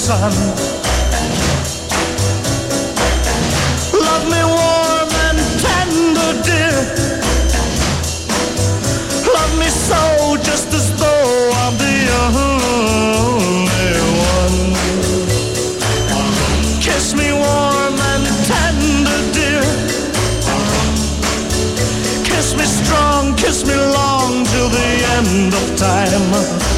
Sun. 0.07 0.31
Love 3.91 4.25
me 4.33 4.41
warm 4.55 5.11
and 5.27 5.39
tender, 5.65 6.31
dear. 6.47 6.77
Love 9.35 9.53
me 9.59 9.67
so, 9.67 10.01
just 10.47 10.69
as 10.79 10.87
though 11.01 11.51
I'm 11.61 11.75
the 11.83 11.97
only 12.23 13.95
one. 14.39 14.59
Kiss 16.79 17.13
me 17.13 17.29
warm 17.33 17.95
and 18.11 18.25
tender, 18.51 19.19
dear. 19.35 19.65
Kiss 22.23 22.55
me 22.55 22.63
strong, 22.63 23.35
kiss 23.35 23.65
me 23.67 23.75
long 23.75 24.45
till 24.45 24.69
the 24.69 24.89
end 25.17 25.53
of 25.53 25.65
time. 25.75 26.76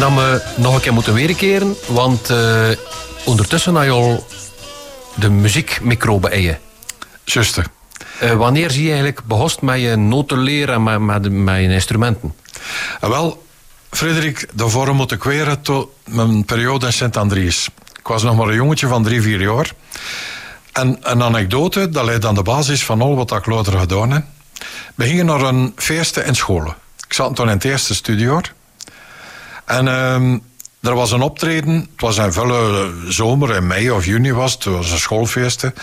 Dat 0.00 0.14
we 0.14 0.42
nog 0.56 0.74
een 0.74 0.80
keer 0.80 0.92
moeten 0.92 1.14
weerkeren, 1.14 1.76
want 1.86 2.30
eh, 2.30 2.68
ondertussen 3.24 3.74
had 3.74 3.84
je 3.84 3.90
al 3.90 4.26
de 5.14 5.30
muziekmicrobe 5.30 6.28
eigen. 6.28 6.58
Zuster. 7.24 7.66
Eh, 8.18 8.32
wanneer 8.32 8.70
zie 8.70 8.82
je 8.82 8.88
eigenlijk 8.88 9.24
behost 9.24 9.60
met 9.60 9.80
je 9.80 9.96
noten 9.96 10.38
leren 10.38 10.74
en 10.74 10.82
met, 10.82 11.00
met, 11.00 11.32
met 11.32 11.60
je 11.60 11.68
instrumenten? 11.68 12.34
En 13.00 13.08
wel, 13.08 13.46
Frederik, 13.90 14.48
daarvoor 14.52 14.94
moet 14.94 15.12
ik 15.12 15.24
weer 15.24 15.60
tot 15.60 15.88
mijn 16.04 16.44
periode 16.44 16.86
in 16.86 16.92
Sint-Andries. 16.92 17.68
Ik 17.98 18.06
was 18.06 18.22
nog 18.22 18.36
maar 18.36 18.48
een 18.48 18.54
jongetje 18.54 18.86
van 18.86 19.02
drie, 19.02 19.22
vier 19.22 19.40
jaar. 19.40 19.70
En 20.72 20.98
een 21.00 21.22
anekdote, 21.22 21.88
dat 21.88 22.04
leidt 22.04 22.24
aan 22.24 22.34
de 22.34 22.42
basis 22.42 22.84
van 22.84 23.00
al 23.00 23.16
wat 23.16 23.32
ik 23.32 23.46
later 23.46 23.78
gedaan 23.78 24.10
heb. 24.10 24.24
We 24.94 25.04
gingen 25.04 25.26
naar 25.26 25.40
een 25.40 25.72
feesten 25.76 26.24
in 26.24 26.34
scholen. 26.34 26.74
Ik 27.06 27.12
zat 27.12 27.36
toen 27.36 27.46
in 27.46 27.52
het 27.52 27.64
eerste 27.64 27.94
studiejaar. 27.94 28.52
En 29.70 29.88
ehm, 29.88 30.38
er 30.80 30.94
was 30.94 31.10
een 31.10 31.20
optreden. 31.22 31.74
Het 31.74 32.00
was 32.00 32.16
een 32.16 32.32
volle 32.32 32.92
zomer, 33.08 33.54
in 33.56 33.66
mei 33.66 33.90
of 33.90 34.04
juni 34.04 34.32
was 34.32 34.52
het. 34.52 34.64
Het 34.64 34.74
was 34.74 34.90
een 34.90 34.98
schoolfeesten. 34.98 35.74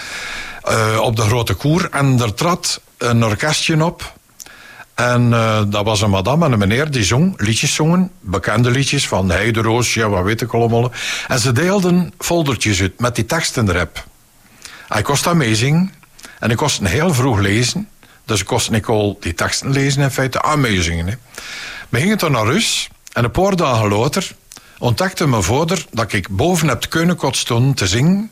eh, 0.63 0.99
op 1.01 1.15
de 1.15 1.21
Grote 1.21 1.53
Koer. 1.53 1.89
En 1.91 2.19
er 2.21 2.33
trad 2.33 2.81
een 2.97 3.23
orkestje 3.23 3.83
op. 3.83 4.13
En 4.95 5.33
eh, 5.33 5.61
dat 5.67 5.85
was 5.85 6.01
een 6.01 6.09
madame 6.09 6.45
en 6.45 6.51
een 6.51 6.59
meneer 6.59 6.91
die 6.91 7.03
zong, 7.03 7.33
liedjes 7.41 7.73
zongen. 7.73 8.11
Bekende 8.19 8.71
liedjes 8.71 9.07
van 9.07 9.29
Heideroos, 9.31 9.93
ja, 9.93 10.09
wat 10.09 10.23
weet 10.23 10.41
ik 10.41 10.53
allemaal. 10.53 10.91
En 11.27 11.39
ze 11.39 11.51
deelden 11.51 12.13
foldertjes 12.19 12.81
uit 12.81 12.99
met 12.99 13.15
die 13.15 13.25
teksten 13.25 13.69
erop. 13.69 14.03
Ik 14.95 15.03
kost 15.03 15.23
dat 15.23 15.35
meezingen. 15.35 15.93
En 16.39 16.51
ik 16.51 16.57
kost 16.57 16.79
heel 16.87 17.13
vroeg 17.13 17.39
lezen. 17.39 17.89
Dus 18.25 18.39
ik 18.39 18.45
kost 18.45 18.87
al 18.87 19.17
die 19.19 19.33
teksten 19.33 19.71
lezen 19.71 20.01
in 20.01 20.11
feite 20.11 20.41
aan 20.41 20.59
meezingen. 20.61 21.07
Hè. 21.07 21.13
We 21.89 21.99
gingen 21.99 22.17
toen 22.17 22.31
naar 22.31 22.45
Rus. 22.45 22.89
En 23.17 23.23
een 23.23 23.31
paar 23.31 23.55
dagen 23.55 23.89
later 23.89 24.35
ontdekte 24.77 25.27
mijn 25.27 25.43
vader 25.43 25.85
dat 25.91 26.13
ik 26.13 26.29
boven 26.29 26.67
heb 26.67 26.85
kunnen 26.89 27.17
stonden 27.31 27.73
te 27.73 27.87
zingen. 27.87 28.31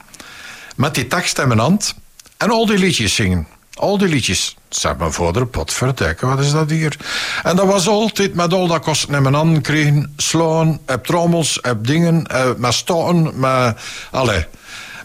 Met 0.75 0.95
die 0.95 1.07
tekst 1.07 1.39
in 1.39 1.47
mijn 1.47 1.59
hand. 1.59 1.95
En 2.37 2.49
al 2.49 2.65
die 2.65 2.77
liedjes 2.77 3.15
zingen. 3.15 3.47
Al 3.73 3.97
die 3.97 4.07
liedjes. 4.07 4.57
Zei 4.69 4.95
mijn 4.97 5.13
vader, 5.13 5.45
potverdikke, 5.45 6.25
wat 6.25 6.39
is 6.39 6.51
dat 6.51 6.69
hier? 6.69 6.97
En 7.43 7.55
dat 7.55 7.65
was 7.65 7.87
altijd 7.87 8.33
met 8.33 8.53
al 8.53 8.67
dat 8.67 8.81
kosten 8.81 9.13
in 9.13 9.21
mijn 9.21 9.33
handen 9.33 9.61
kregen. 9.61 10.13
Slaan, 10.17 10.79
heb 10.85 11.03
trommels, 11.03 11.59
heb 11.61 11.85
dingen, 11.87 12.25
eh, 12.25 12.49
met 12.57 12.73
stoten, 12.73 13.39
met... 13.39 13.77
Allee, 14.11 14.45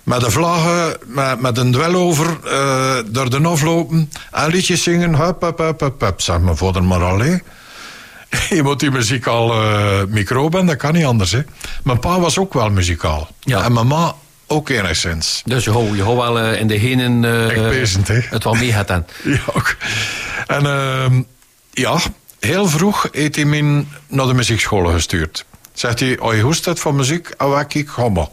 met 0.03 0.21
de 0.21 0.31
vlaggen, 0.31 0.97
met, 1.07 1.40
met 1.40 1.59
een 1.59 1.73
dwel 1.73 1.95
over, 1.95 2.38
eh, 2.45 2.99
door 3.07 3.31
de 3.31 3.40
aflopen. 3.49 4.11
En 4.31 4.51
liedjes 4.51 4.83
zingen, 4.83 5.14
hup, 5.14 5.40
hup, 5.40 5.59
hup, 5.59 5.81
hup, 5.81 6.01
hup. 6.01 6.21
Zeg 6.21 6.40
mijn 6.40 6.57
vader 6.57 6.85
maar 6.85 7.05
allee. 7.05 7.43
Je 8.57 8.62
moet 8.62 8.81
die 8.81 8.90
muzikaal 8.90 9.62
uh, 9.62 10.03
microbe 10.09 10.59
en 10.59 10.66
dat 10.66 10.77
kan 10.77 10.93
niet 10.93 11.05
anders. 11.05 11.33
Hè. 11.33 11.40
Mijn 11.85 11.99
pa 11.99 12.21
was 12.21 12.38
ook 12.38 12.55
wel 12.55 12.71
muzikaal. 12.71 13.29
Ja. 13.40 13.64
En 13.64 13.73
mijn 13.73 13.87
ma 13.87 14.14
ook 14.47 14.69
enigszins. 14.69 15.43
Dus 15.45 15.64
je 15.64 15.71
houdt 15.71 15.97
je 15.97 16.03
hou 16.03 16.16
wel 16.16 16.38
eh, 16.38 16.61
in 16.61 16.66
de 16.66 16.75
henen 16.75 17.25
eh, 17.25 17.51
Echt 17.51 17.69
bezend, 17.69 18.09
hè? 18.09 18.21
het 18.21 18.45
wel 18.45 18.55
mee 18.55 18.73
gaat 18.73 18.88
dan. 18.88 19.05
Ja, 19.25 19.40
ook. 19.53 19.77
En 20.47 20.66
ehm, 20.66 21.23
ja, 21.71 21.99
heel 22.40 22.69
vroeg 22.69 23.09
heeft 23.12 23.37
hij 23.37 23.45
me 23.45 23.85
naar 24.09 24.27
de 24.27 24.35
muziekschool 24.35 24.85
gestuurd. 24.85 25.45
Zegt 25.73 26.01
hij, 26.01 26.19
als 26.19 26.35
je 26.35 26.40
hoest 26.40 26.64
het 26.64 26.81
van 26.81 26.97
muziek, 26.97 27.35
dan 27.38 27.51
werk 27.51 27.75
ik, 27.75 27.88
ga 27.88 28.09
maar. 28.09 28.29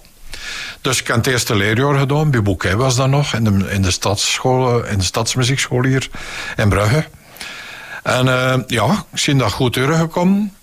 Dus 0.81 0.99
ik 0.99 1.07
heb 1.07 1.15
het 1.15 1.27
eerste 1.27 1.55
leerjaar 1.55 1.99
gedaan, 1.99 2.31
bij 2.31 2.41
Bouquet 2.41 2.73
was 2.73 2.95
dat 2.95 3.09
nog, 3.09 3.33
in 3.33 3.43
de, 3.43 3.71
in 3.71 3.81
de, 3.81 3.91
stadsschool, 3.91 4.85
in 4.85 4.97
de 4.97 5.03
stadsmuziekschool 5.03 5.83
hier 5.83 6.09
in 6.57 6.69
Brugge. 6.69 7.05
En 8.07 8.27
eh, 8.27 8.59
ja, 8.67 9.05
ik 9.11 9.19
zie 9.19 9.35
dat 9.35 9.51
goed 9.51 9.73
doorgekomen. 9.73 10.53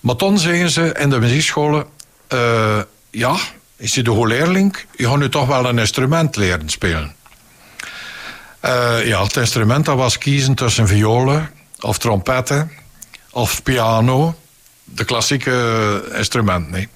Maar 0.00 0.16
toen 0.16 0.38
zeggen 0.38 0.70
ze 0.70 0.94
in 0.98 1.10
de 1.10 1.18
muziekscholen, 1.18 1.86
eh, 2.28 2.78
ja, 3.10 3.36
is 3.76 3.94
je 3.94 4.02
de 4.02 4.26
leerling, 4.26 4.76
je 4.96 5.08
gaat 5.08 5.18
nu 5.18 5.28
toch 5.28 5.46
wel 5.46 5.68
een 5.68 5.78
instrument 5.78 6.36
leren 6.36 6.68
spelen. 6.68 7.14
Eh, 8.60 9.06
ja, 9.06 9.22
het 9.22 9.36
instrument 9.36 9.84
dat 9.84 9.96
was 9.96 10.18
kiezen 10.18 10.54
tussen 10.54 10.88
violen 10.88 11.50
of 11.80 11.98
trompetten 11.98 12.72
of 13.30 13.62
piano. 13.62 14.34
De 14.84 15.04
klassieke 15.04 16.04
instrumenten. 16.14 16.90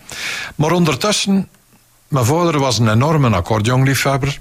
Maar 0.54 0.72
ondertussen, 0.72 1.48
mijn 2.08 2.24
vader 2.24 2.58
was 2.58 2.78
een 2.78 2.88
enorme 2.88 3.36
accordeonliefhebber. 3.36 4.36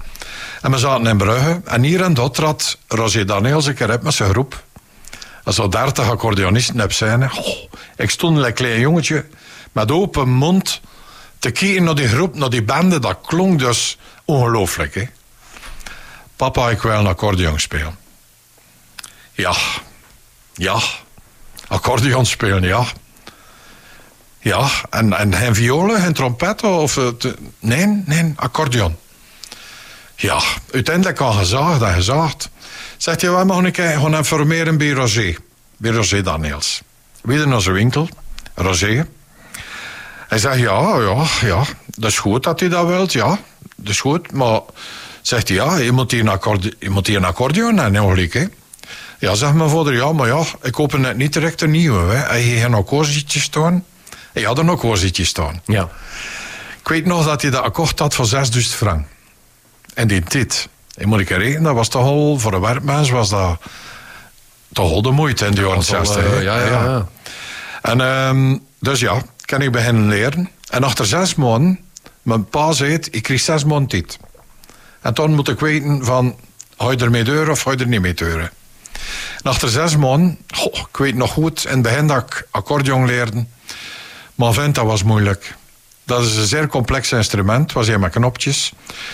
En 0.62 0.72
we 0.72 0.78
zaten 0.78 1.08
in 1.08 1.18
Brugge. 1.18 1.62
En 1.66 1.84
hier 1.84 2.02
en 2.02 2.14
dat 2.14 2.34
trad 2.34 2.78
Roger 2.88 3.26
Daniels 3.26 3.66
een 3.66 3.74
keer 3.74 4.00
met 4.02 4.14
zijn 4.14 4.30
groep. 4.30 4.64
Als 5.44 5.56
zo 5.56 5.70
dertig 5.70 6.10
accordeonisten 6.10 6.80
heb 6.80 6.92
zijn. 6.94 7.32
Ik 7.96 8.10
stond 8.10 8.38
een 8.38 8.54
klein 8.54 8.80
jongetje 8.80 9.26
met 9.72 9.92
open 9.92 10.30
mond 10.30 10.82
te 11.40 11.52
kijken 11.52 11.84
naar 11.84 11.96
die 11.96 12.08
groep, 12.08 12.36
naar 12.36 12.50
die 12.50 12.64
banden. 12.64 13.02
Dat 13.02 13.18
klonk 13.26 13.60
dus 13.60 13.98
ongelooflijk. 14.26 14.96
Hè? 14.96 15.04
Papa, 16.36 16.70
ik 16.70 16.82
wil 16.82 16.92
een 16.92 17.08
accordeon 17.08 17.60
spelen. 17.60 17.98
Ja, 19.32 19.56
ja, 20.54 20.80
accordeon 21.68 22.26
spelen, 22.26 22.64
ja. 22.64 22.86
Ja, 24.40 24.70
en, 24.90 25.14
en 25.14 25.36
geen 25.36 25.56
violen, 25.56 26.02
geen 26.02 26.14
trompetten 26.14 26.70
of... 26.70 26.98
eh, 26.98 27.08
nee, 27.60 27.86
nee, 28.06 28.34
accordeon. 28.36 28.98
Ja, 30.16 30.42
uiteindelijk 30.72 31.20
al 31.20 31.32
gezaagd 31.32 31.82
en 31.82 31.94
gezaagd. 31.94 32.50
Zegt 33.04 33.22
hij, 33.22 33.32
wij 33.32 33.46
mogen 33.46 33.66
een 33.66 33.72
keer 33.72 34.00
gaan 34.00 34.16
informeren 34.16 34.78
bij 34.78 34.90
Roger. 34.90 35.38
Bij 35.78 35.92
Roger 35.92 36.24
Daniels. 36.24 36.82
Weer 37.22 37.48
naar 37.48 37.62
zijn 37.62 37.76
winkel, 37.76 38.10
Roger. 38.56 39.08
Hij 40.28 40.38
zegt, 40.38 40.60
ja, 40.60 41.00
ja, 41.00 41.26
ja, 41.42 41.64
dat 41.86 42.10
is 42.10 42.18
goed 42.18 42.44
dat 42.44 42.60
hij 42.60 42.70
dat 42.70 42.88
wilt, 42.88 43.14
ja. 43.14 43.40
Dat 43.76 43.90
is 43.90 44.00
goed, 44.00 44.32
maar 44.32 44.60
zegt 45.22 45.48
hij, 45.48 45.58
ja, 45.58 45.78
je 45.78 45.92
moet 45.92 46.12
hier 46.12 46.20
een, 46.20 46.28
accorde 46.28 46.74
je 46.80 46.90
moet 46.90 47.08
hier 47.08 47.18
een 47.18 47.26
accordeon 47.26 47.80
en 47.80 48.02
ongeluk, 48.02 48.34
hè. 48.34 48.46
Ja, 49.20 49.36
zegt 49.36 49.54
mijn 49.54 49.70
vader, 49.70 49.94
ja, 49.94 50.12
maar 50.12 50.28
ja, 50.28 50.44
ik 50.62 50.72
koop 50.72 50.98
net 50.98 51.18
niet 51.18 51.34
direct 51.34 51.62
een 51.62 51.72
nieuwe, 51.72 52.14
hè. 52.14 52.18
Hij 52.18 52.42
heeft 52.42 52.62
geen 52.62 52.74
akkoordzietje 52.74 53.40
staan. 53.40 53.86
Hij 54.34 54.44
had 54.44 54.58
een 54.58 54.70
akkoordzietje 54.70 55.26
staan. 55.26 55.62
Ja. 55.66 55.90
Ik 56.80 56.88
weet 56.88 57.06
nog 57.06 57.26
dat 57.26 57.42
hij 57.42 57.52
dat 57.52 57.64
akkoord 57.64 58.00
had 58.00 58.16
voor 58.16 58.26
6000 58.26 58.76
frank. 58.76 59.08
En 59.94 60.08
die 60.08 60.24
tijd. 60.24 60.70
En 60.94 61.08
moet 61.08 61.20
ik 61.20 61.30
er 61.30 61.40
rekenen, 61.40 61.64
dat 61.64 61.76
was 61.76 61.88
toch 61.88 62.04
al, 62.06 62.40
voor 62.40 62.54
een 62.54 62.62
werkmens 62.62 63.10
was 63.10 63.30
dat 63.30 63.58
toch 64.74 64.92
al 64.92 65.02
de 65.02 65.12
moeite 65.12 65.46
in 65.46 65.52
de 65.52 65.62
jaren 65.62 65.76
was 65.76 65.94
al, 65.94 66.06
60. 66.06 66.24
eh, 66.24 66.30
hè. 66.30 66.40
ja, 66.40 66.66
ja, 66.66 66.84
ja. 66.84 67.08
En 67.82 68.02
ehm, 68.02 68.58
dus 68.80 69.00
ja, 69.00 69.22
kan 69.46 69.62
ik 69.62 69.72
beginnen 69.72 70.08
leren. 70.08 70.50
En 70.70 70.84
achter 70.84 71.06
zes 71.06 71.36
maanden, 71.36 71.80
mijn 72.22 72.50
pa 72.50 72.72
zei 72.72 72.92
het, 72.92 73.08
ik 73.12 73.24
kreeg 73.24 73.42
zes 73.42 73.64
maanden 73.64 73.88
tijd. 73.88 74.20
En 75.02 75.14
toen 75.14 75.36
moet 75.36 75.48
ik 75.50 75.60
weten 75.60 76.06
van, 76.06 76.36
ga 76.78 76.92
je 76.92 76.98
ermee 76.98 77.24
deuren 77.24 77.52
of 77.52 77.62
ga 77.62 77.72
je 77.72 77.78
er 77.78 77.88
niet 77.88 78.02
mee 78.02 78.14
deuren? 78.14 78.52
En 79.44 79.52
achter 79.52 79.70
zes 79.70 79.98
maanden, 79.98 80.38
goh, 80.48 80.76
ik 80.76 80.98
weet 80.98 81.16
nog 81.16 81.32
goed, 81.32 81.66
in 81.66 81.72
het 81.72 81.82
begin 81.82 82.08
dat 82.08 82.24
ik 82.24 82.48
accordeon 82.52 83.06
leerde, 83.06 83.46
maar 84.36 84.54
vind 84.54 84.76
dat 84.76 84.86
was 84.86 85.04
moeilijk. 85.04 85.56
Dat 86.06 86.24
is 86.24 86.36
een 86.36 86.46
zeer 86.46 86.68
complex 86.68 87.12
instrument, 87.12 87.72
was 87.72 87.88
met 87.88 88.12
knopjes. 88.12 88.74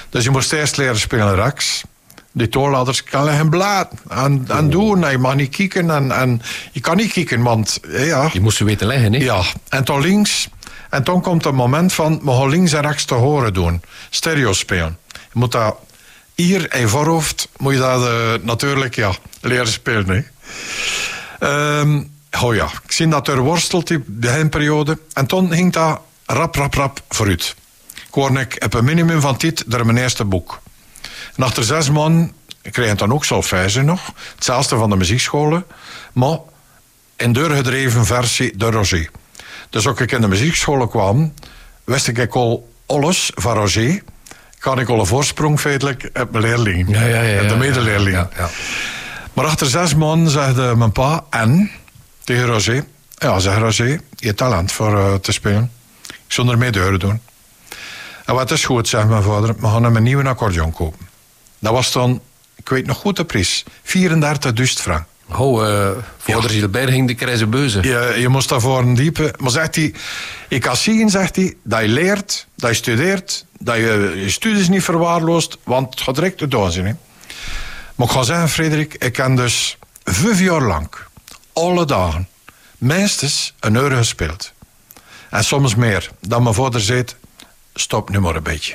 Dus 0.10 0.23
je 0.23 0.30
moest 0.30 0.54
eerst 0.54 0.78
leren 0.78 0.99
spelen 0.99 1.36
rechts. 1.36 1.84
Die 2.32 2.49
toonladders 2.49 3.04
kan 3.04 3.25
je 3.25 3.32
geen 3.32 3.49
blaad 3.49 3.93
aan, 4.08 4.45
aan 4.47 4.69
doen. 4.69 5.04
En 5.04 5.12
je 5.12 5.17
mag 5.17 5.36
niet 5.36 5.49
kieken 5.49 5.89
en, 5.89 6.12
en 6.12 6.41
je 6.71 6.80
kan 6.80 6.97
niet 6.97 7.12
kieken, 7.12 7.41
want 7.41 7.80
eh, 7.91 8.08
ja, 8.08 8.28
Die 8.28 8.41
moesten 8.41 8.65
weten 8.65 8.88
leggen, 8.88 9.13
hè? 9.13 9.19
ja, 9.19 9.41
en 9.69 9.84
toen 9.84 10.02
links. 10.02 10.49
En 10.89 11.04
toen 11.04 11.21
komt 11.21 11.43
het 11.43 11.54
moment 11.54 11.93
van, 11.93 12.19
we 12.23 12.32
gaan 12.32 12.49
links 12.49 12.73
en 12.73 12.82
rechts 12.82 13.06
te 13.06 13.13
horen 13.13 13.54
doen. 13.54 13.82
Stereo 14.10 14.54
spelen. 14.54 14.97
Je 15.12 15.19
moet 15.34 15.52
dat 15.52 15.75
hier 16.36 16.75
in 16.75 16.88
voorhoofd, 16.88 17.49
moet 17.58 17.73
je 17.73 17.80
dat 17.80 18.06
eh, 18.06 18.45
natuurlijk 18.45 18.95
ja, 18.95 19.12
leren 19.41 19.67
spelen. 19.67 20.08
Hè. 20.08 20.21
Ehm, 21.39 22.04
oh 22.41 22.56
ja, 22.56 22.65
ik 22.84 22.91
zie 22.91 23.08
dat 23.08 23.28
er 23.28 23.39
worstelt 23.39 23.88
die 23.88 24.04
beginperiode. 24.06 24.99
En 25.13 25.25
toen 25.25 25.52
ging 25.52 25.73
dat 25.73 26.02
rap, 26.34 26.56
rap, 26.56 26.74
rap 26.74 27.02
vooruit. 27.10 27.56
Ik 27.94 28.13
hoorde 28.15 28.39
ik 28.39 28.56
heb 28.60 28.74
een 28.74 28.86
minimum 28.86 29.22
van 29.22 29.38
tijd 29.38 29.63
door 29.68 29.86
mijn 29.86 29.98
eerste 29.98 30.26
boek. 30.26 30.62
En 31.36 31.44
achter 31.44 31.63
zes 31.63 31.89
maanden 31.89 32.34
kreeg 32.62 32.92
ik 32.92 32.98
dan 32.98 33.13
ook 33.13 33.26
solfège 33.26 33.82
nog. 33.82 34.13
Hetzelfde 34.36 34.76
van 34.76 34.89
de 34.89 34.96
muziekscholen. 34.96 35.65
Maar 36.13 36.38
in 37.18 37.34
doorgedreven 37.34 38.06
versie 38.06 38.58
de 38.58 38.72
Roger. 38.72 39.10
Dus 39.70 39.88
ook 39.88 40.00
ik 40.00 40.12
in 40.12 40.22
de 40.22 40.28
muziekscholen 40.28 40.89
kwam, 40.89 41.34
wist 41.84 42.08
ik 42.08 42.36
al 42.36 42.70
alles 42.86 43.32
van 43.36 43.54
Roger. 43.54 44.04
Kan 44.60 44.80
ik 44.80 44.89
al 44.89 45.00
een 45.00 45.06
voorsprong 45.06 45.60
feitelijk 45.60 46.10
op 46.13 46.32
mijn 46.32 46.44
leerling. 46.44 46.89
Ja, 46.89 47.06
ja, 47.06 47.22
ja, 47.22 47.48
de 47.48 47.56
medeleerling. 47.56 48.28
ja. 48.38 48.50
Maar 49.34 49.46
achter 49.46 49.68
zes 49.68 49.96
maanden 49.96 50.32
zegde 50.32 50.76
mijn 50.76 50.92
pa 50.92 51.26
en 51.30 51.72
tegen 52.24 52.46
Roger. 52.46 52.86
Ja, 53.15 53.39
zeg 53.39 53.58
Roger, 53.58 54.02
je 54.15 54.34
talent 54.34 54.72
voor 54.72 54.98
eh, 54.98 55.13
te 55.13 55.32
spelen. 55.32 55.72
Zou 56.34 56.50
ermee 56.50 56.72
deuren 56.72 57.00
doen. 57.00 57.22
En 58.26 58.36
wat 58.36 58.52
is 58.52 58.65
goed, 58.65 58.88
zegt 58.88 59.08
mijn 59.08 59.24
vader. 59.24 59.56
We 59.60 59.68
gaan 59.68 59.84
hem 59.84 59.96
een 59.96 60.04
nieuwe 60.04 60.28
accordeon 60.28 60.72
kopen. 60.72 61.08
Dat 61.60 61.74
was 61.74 61.92
dan, 61.92 62.22
ik 62.56 62.70
weet 62.70 62.86
nog 62.86 62.98
goed 62.98 63.15
de 63.15 63.26
prijs, 63.26 63.63
34.000 63.84 64.63
frank. 64.63 65.06
Oh, 65.38 65.68
eh 65.68 65.89
vader 66.18 66.50
Gilbert 66.50 66.89
ging 66.89 67.08
de 67.08 67.13
krijze 67.13 67.48
beuzen. 67.48 67.84
Je, 67.84 68.15
je 68.20 68.28
moest 68.28 68.50
daarvoor 68.50 68.80
een 68.80 68.96
diepe... 68.96 69.34
Maar 69.38 69.52
zegt 69.52 69.76
hij, 69.76 69.94
ik 70.48 70.62
kan 70.62 70.76
zien, 70.76 71.10
zegt 71.10 71.36
hij, 71.36 71.56
dat 71.63 71.82
je 71.82 71.88
leert, 71.88 72.48
dat 72.56 72.70
je 72.70 72.76
studeert, 72.76 73.46
dat 73.60 73.76
je 73.76 74.13
je 74.15 74.30
studies 74.30 74.70
niet 74.70 74.84
verwaarloost, 74.84 75.58
want 75.63 75.89
het 75.89 76.02
gaat 76.02 76.15
direct 76.15 76.52
doen 76.52 76.72
zijn. 76.72 76.86
Hè. 76.86 76.94
Maar 77.96 78.08
ik 78.08 78.13
ga 78.13 78.24
zeggen, 78.24 78.50
Frederik, 78.50 78.94
ik 78.94 79.15
heb 79.15 79.38
dus 79.38 79.78
vijf 80.04 80.39
jaar 80.39 80.62
lang, 80.62 80.89
alle 81.54 81.86
dagen, 81.86 82.28
minstens 82.78 83.54
een 83.60 83.76
uur 83.76 83.92
gespeeld. 83.92 84.52
En 85.30 85.44
soms 85.44 85.76
meer. 85.76 86.10
Dan 86.20 86.44
mijn 86.44 86.56
vader 86.56 86.82
zei, 86.82 87.04
stop 87.74 88.10
nu 88.10 88.20
maar 88.20 88.36
een 88.36 88.44
beetje. 88.44 88.74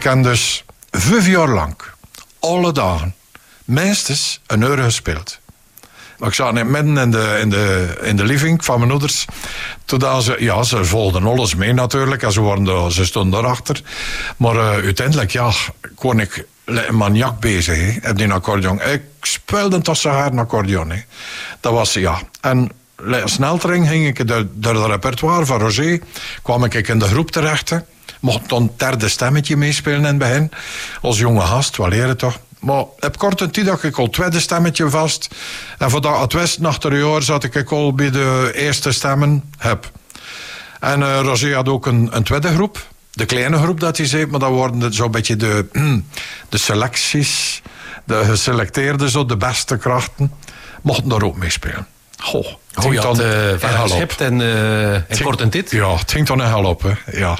Ik 0.00 0.06
heb 0.06 0.22
dus 0.22 0.64
vijf 0.90 1.26
jaar 1.26 1.48
lang, 1.48 1.76
alle 2.38 2.72
dagen, 2.72 3.14
minstens 3.64 4.40
een 4.46 4.62
uur 4.62 4.78
gespeeld. 4.78 5.38
Ik 6.18 6.34
zat 6.34 6.52
net 6.52 6.66
midden 6.66 6.96
in 6.96 7.10
de, 7.10 7.38
in, 7.40 7.50
de, 7.50 7.98
in 8.02 8.16
de 8.16 8.24
living 8.24 8.64
van 8.64 8.78
mijn 8.78 8.90
ouders. 8.90 9.24
Toen 9.84 10.22
ze, 10.22 10.36
ja, 10.38 10.62
ze 10.62 10.84
volgden 10.84 11.26
alles 11.26 11.54
mee 11.54 11.72
natuurlijk. 11.72 12.22
En 12.22 12.32
ze, 12.32 12.40
waren 12.40 12.92
ze 12.92 13.04
stonden 13.04 13.42
daarachter. 13.42 13.82
Maar 14.36 14.54
uh, 14.54 14.68
uiteindelijk, 14.68 15.30
ja, 15.30 15.52
kon 15.94 16.20
ik 16.20 16.46
een 16.64 16.96
maniak 16.96 17.40
bezig. 17.40 17.76
Hè, 17.76 18.10
op 18.10 18.16
die 18.16 18.32
accordeon. 18.32 18.82
Ik 18.82 19.02
speelde 19.20 19.80
tot 19.80 19.98
zo 19.98 20.08
hard 20.08 20.32
een 20.32 20.38
accordeon. 20.38 20.90
Hè. 20.90 21.00
Dat 21.60 21.72
was, 21.72 21.92
ja. 21.92 22.20
En 22.40 22.70
sneltering 23.24 23.88
ging 23.88 24.06
ik 24.06 24.28
door, 24.54 24.74
het 24.74 24.86
repertoire 24.86 25.46
van 25.46 25.60
Roger. 25.60 26.00
kwam 26.42 26.64
ik 26.64 26.88
in 26.88 26.98
de 26.98 27.06
groep 27.06 27.30
terecht. 27.30 27.72
Mocht 28.20 28.48
dan 28.48 28.72
derde 28.76 29.08
stemmetje 29.08 29.56
meespelen 29.56 29.98
in 29.98 30.04
het 30.04 30.18
begin. 30.18 30.50
Als 31.00 31.18
jonge 31.18 31.40
gast, 31.40 31.76
wel 31.76 31.88
leren 31.88 32.16
toch. 32.16 32.38
Maar 32.60 32.84
op 33.00 33.18
korte 33.18 33.50
tijd 33.50 33.68
had 33.68 33.82
ik 33.82 33.98
al 33.98 34.04
het 34.04 34.12
tweede 34.12 34.40
stemmetje 34.40 34.90
vast. 34.90 35.28
En 35.78 35.90
voordat 35.90 36.20
het 36.20 36.32
west 36.32 36.58
nach 36.58 36.78
de 36.78 36.88
jaar 36.88 37.22
zat 37.22 37.44
ik 37.44 37.72
al 37.72 37.94
bij 37.94 38.10
de 38.10 38.50
eerste 38.54 38.92
stemmen 38.92 39.52
heb. 39.58 39.90
En 40.80 41.00
uh, 41.00 41.20
Roger 41.22 41.54
had 41.54 41.68
ook 41.68 41.86
een, 41.86 42.08
een 42.12 42.22
tweede 42.22 42.54
groep. 42.54 42.86
De 43.10 43.24
kleine 43.24 43.58
groep 43.58 43.80
dat 43.80 43.96
hij 43.96 44.06
zei, 44.06 44.26
maar 44.26 44.40
dat 44.40 44.50
worden 44.50 44.94
zo'n 44.94 45.10
beetje 45.10 45.36
de, 45.36 45.66
de 46.48 46.58
selecties. 46.58 47.62
De 48.04 48.24
geselecteerde, 48.24 49.10
zo, 49.10 49.26
de 49.26 49.36
beste 49.36 49.76
krachten. 49.76 50.32
Mochten 50.82 51.08
daar 51.08 51.22
ook 51.22 51.36
meespelen. 51.36 51.86
Goh, 52.18 52.46
het 52.72 52.84
Hoe 52.84 52.92
je 52.92 53.00
had 53.00 53.20
uh, 53.20 54.20
en, 54.20 54.40
uh, 54.40 54.94
en 54.94 55.22
kort 55.22 55.40
en 55.40 55.50
dit? 55.50 55.70
Ja, 55.70 55.96
het 55.96 56.10
ging 56.10 56.26
dan 56.26 56.40
een 56.40 56.48
hel 56.48 56.64
op. 56.64 56.82
Hè. 56.82 57.18
Ja. 57.18 57.38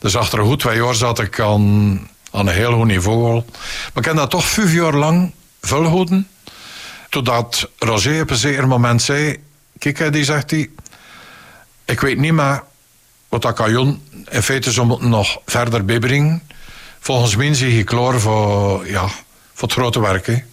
Dus 0.00 0.16
achter 0.16 0.38
een 0.38 0.46
goed 0.46 0.60
twee 0.60 0.82
jaar 0.82 0.94
zat 0.94 1.18
ik 1.18 1.40
aan 1.40 2.08
aan 2.30 2.46
een 2.46 2.54
heel 2.54 2.72
hoog 2.72 2.84
niveau 2.84 3.32
Maar 3.34 3.42
ik 3.94 4.04
heb 4.04 4.16
dat 4.16 4.30
toch 4.30 4.44
vijf 4.44 4.72
jaar 4.72 4.94
lang 4.94 5.32
volhouden. 5.60 6.28
Totdat 7.08 7.68
Roger 7.78 8.22
op 8.22 8.30
een 8.30 8.36
zeker 8.36 8.68
moment 8.68 9.02
zei... 9.02 9.38
Kijk, 9.78 10.12
die 10.12 10.24
zegt 10.24 10.50
hij... 10.50 10.70
Ik 11.84 12.00
weet 12.00 12.18
niet 12.18 12.32
meer 12.32 12.62
wat 13.28 13.42
dat 13.42 13.54
kan 13.54 14.00
in 14.28 14.42
feite 14.42 14.72
zo 14.72 14.84
moeten 14.84 15.08
nog 15.08 15.38
verder 15.46 15.84
bijbrengen. 15.84 16.42
Volgens 17.00 17.36
mij 17.36 17.54
zie 17.54 17.76
je 17.76 17.84
klaar 17.84 18.20
voor, 18.20 18.88
ja, 18.88 19.06
voor 19.52 19.68
het 19.68 19.72
grote 19.72 20.00
werk. 20.00 20.44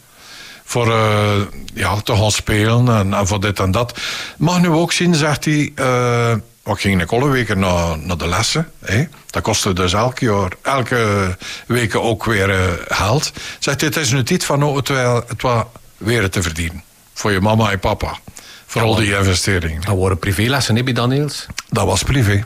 Voor 0.64 0.88
uh, 0.88 1.42
ja, 1.74 2.02
te 2.02 2.16
gaan 2.16 2.32
spelen 2.32 2.88
en, 2.88 3.14
en, 3.14 3.28
voor 3.28 3.40
dit 3.40 3.60
en 3.60 3.72
dat. 3.72 4.00
Mag 4.38 4.60
nu 4.60 4.70
ook 4.70 4.92
zien, 4.92 5.16
zegt 5.16 5.46
hij... 5.46 5.72
Uh, 5.76 6.34
ik 6.76 6.80
ging 6.80 7.02
ik 7.02 7.12
alle 7.12 7.30
weken 7.30 7.60
naar, 7.60 7.98
naar 8.00 8.18
de 8.18 8.28
lessen. 8.28 8.72
Hè. 8.80 9.08
Dat 9.30 9.44
kostte 9.44 9.74
dus 9.74 9.94
elke 9.94 10.26
jaar, 10.26 10.52
elke 10.62 11.36
week 11.68 11.96
ook 11.96 12.26
weer 12.26 12.50
uh, 12.50 12.74
geld. 12.88 13.32
Zegt 13.60 13.82
het 13.82 13.96
is 13.96 14.12
nu 14.12 14.24
tijd 14.24 14.46
van 14.46 14.64
oh, 14.64 14.76
het, 14.76 14.88
wel, 14.88 15.24
het 15.28 15.42
wel 15.42 15.72
weer 15.98 16.30
te 16.30 16.42
verdienen. 16.42 16.84
Voor 17.14 17.32
je 17.32 17.42
mama 17.42 17.72
en 17.72 17.80
papa. 17.80 18.18
Voor 18.66 18.82
al 18.82 18.96
die 18.96 19.18
investeringen. 19.18 19.82
Dat 19.82 19.98
waren 19.98 20.20
privélessen, 20.20 20.76
heb 20.76 20.88
je 20.88 20.94
dan 20.94 21.10
Niels? 21.10 21.46
Dat 21.70 21.86
was 21.86 22.04
privé. 22.04 22.46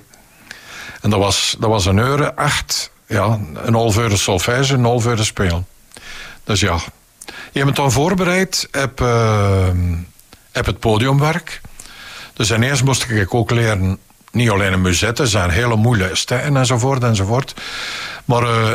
En 1.01 1.09
dat 1.09 1.19
was, 1.19 1.55
dat 1.59 1.69
was 1.69 1.85
een 1.85 1.97
euro, 1.97 2.31
echt. 2.35 2.91
Ja, 3.07 3.39
een 3.53 3.73
half 3.73 3.97
uur 3.97 4.17
solfège, 4.17 4.73
een 4.73 4.83
half 4.83 5.05
uur 5.05 5.25
spelen. 5.25 5.67
Dus 6.43 6.59
ja. 6.59 6.79
Je 7.51 7.63
bent 7.63 7.75
dan 7.75 7.91
voorbereid 7.91 8.69
op, 8.83 9.01
uh, 9.01 9.67
op 10.53 10.65
het 10.65 10.79
podiumwerk. 10.79 11.61
Dus 12.33 12.49
en 12.49 12.63
eerst 12.63 12.83
moest 12.83 13.09
ik 13.09 13.33
ook 13.33 13.51
leren 13.51 13.99
niet 14.31 14.49
alleen 14.49 14.73
een 14.73 14.81
musette, 14.81 15.27
zijn 15.27 15.49
hele 15.49 15.75
moeilijke 15.75 16.15
stijlen 16.15 16.57
enzovoort 16.57 17.03
enzovoort. 17.03 17.53
Maar 18.25 18.43
uh, 18.43 18.71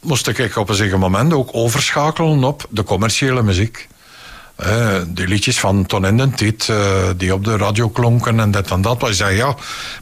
moest 0.00 0.28
ik 0.28 0.56
op 0.56 0.68
een 0.68 0.74
zeker 0.74 0.98
moment 0.98 1.32
ook 1.32 1.50
overschakelen 1.52 2.44
op 2.44 2.66
de 2.70 2.84
commerciële 2.84 3.42
muziek. 3.42 3.88
Uh, 4.66 4.96
die 5.06 5.26
liedjes 5.26 5.60
van 5.60 5.86
Ton 5.86 6.04
en 6.04 6.16
den 6.16 6.34
Tiet, 6.34 6.68
uh, 6.70 6.76
die 7.16 7.34
op 7.34 7.44
de 7.44 7.56
radio 7.56 7.88
klonken 7.88 8.40
en 8.40 8.50
dit 8.50 8.70
en 8.70 8.82
dat. 8.82 9.00
Maar 9.00 9.12
zei, 9.12 9.36
ja, 9.36 9.54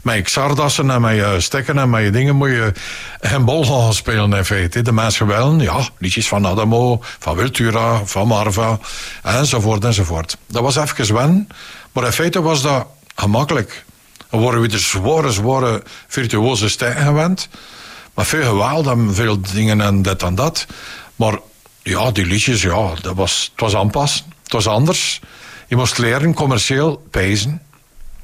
met 0.03 0.23
Xardassen 0.23 0.89
en 0.89 1.01
met 1.01 1.15
je 1.15 1.35
stekken 1.37 1.77
en 1.77 1.89
met 1.89 2.03
je 2.03 2.09
dingen 2.09 2.35
moet 2.35 2.49
je 2.49 2.73
bol 3.45 3.65
gaan 3.65 3.93
spelen 3.93 4.33
in 4.33 4.45
feite. 4.45 4.81
De 4.81 4.91
mensen 4.91 5.27
wel, 5.27 5.59
ja, 5.59 5.79
liedjes 5.97 6.27
van 6.27 6.47
Adamo, 6.47 7.01
van 7.19 7.35
Wiltura, 7.35 8.05
van 8.05 8.27
Marva, 8.27 8.79
enzovoort 9.23 9.85
enzovoort. 9.85 10.37
Dat 10.47 10.61
was 10.61 10.75
even 10.75 11.15
wen, 11.15 11.47
maar 11.91 12.05
in 12.05 12.11
feite 12.11 12.41
was 12.41 12.61
dat 12.61 12.87
gemakkelijk. 13.15 13.85
Dan 14.29 14.39
worden 14.39 14.61
we 14.61 14.67
de 14.67 14.79
zware, 14.79 15.31
zware 15.31 15.83
virtuose 16.07 16.69
stijgen 16.69 17.05
gewend. 17.05 17.49
Maar 18.13 18.25
veel 18.25 18.45
geweld 18.45 18.87
en 18.87 19.15
veel 19.15 19.41
dingen 19.53 19.81
en 19.81 20.01
dit 20.01 20.23
en 20.23 20.35
dat. 20.35 20.65
Maar 21.15 21.39
ja, 21.83 22.11
die 22.11 22.25
liedjes, 22.25 22.61
ja, 22.61 22.93
dat 23.01 23.15
was, 23.15 23.49
het 23.51 23.61
was 23.61 23.75
aanpassen. 23.75 24.25
Het 24.43 24.53
was 24.53 24.67
anders. 24.67 25.19
Je 25.67 25.75
moest 25.75 25.97
leren 25.97 26.33
commercieel 26.33 27.03
pezen. 27.11 27.61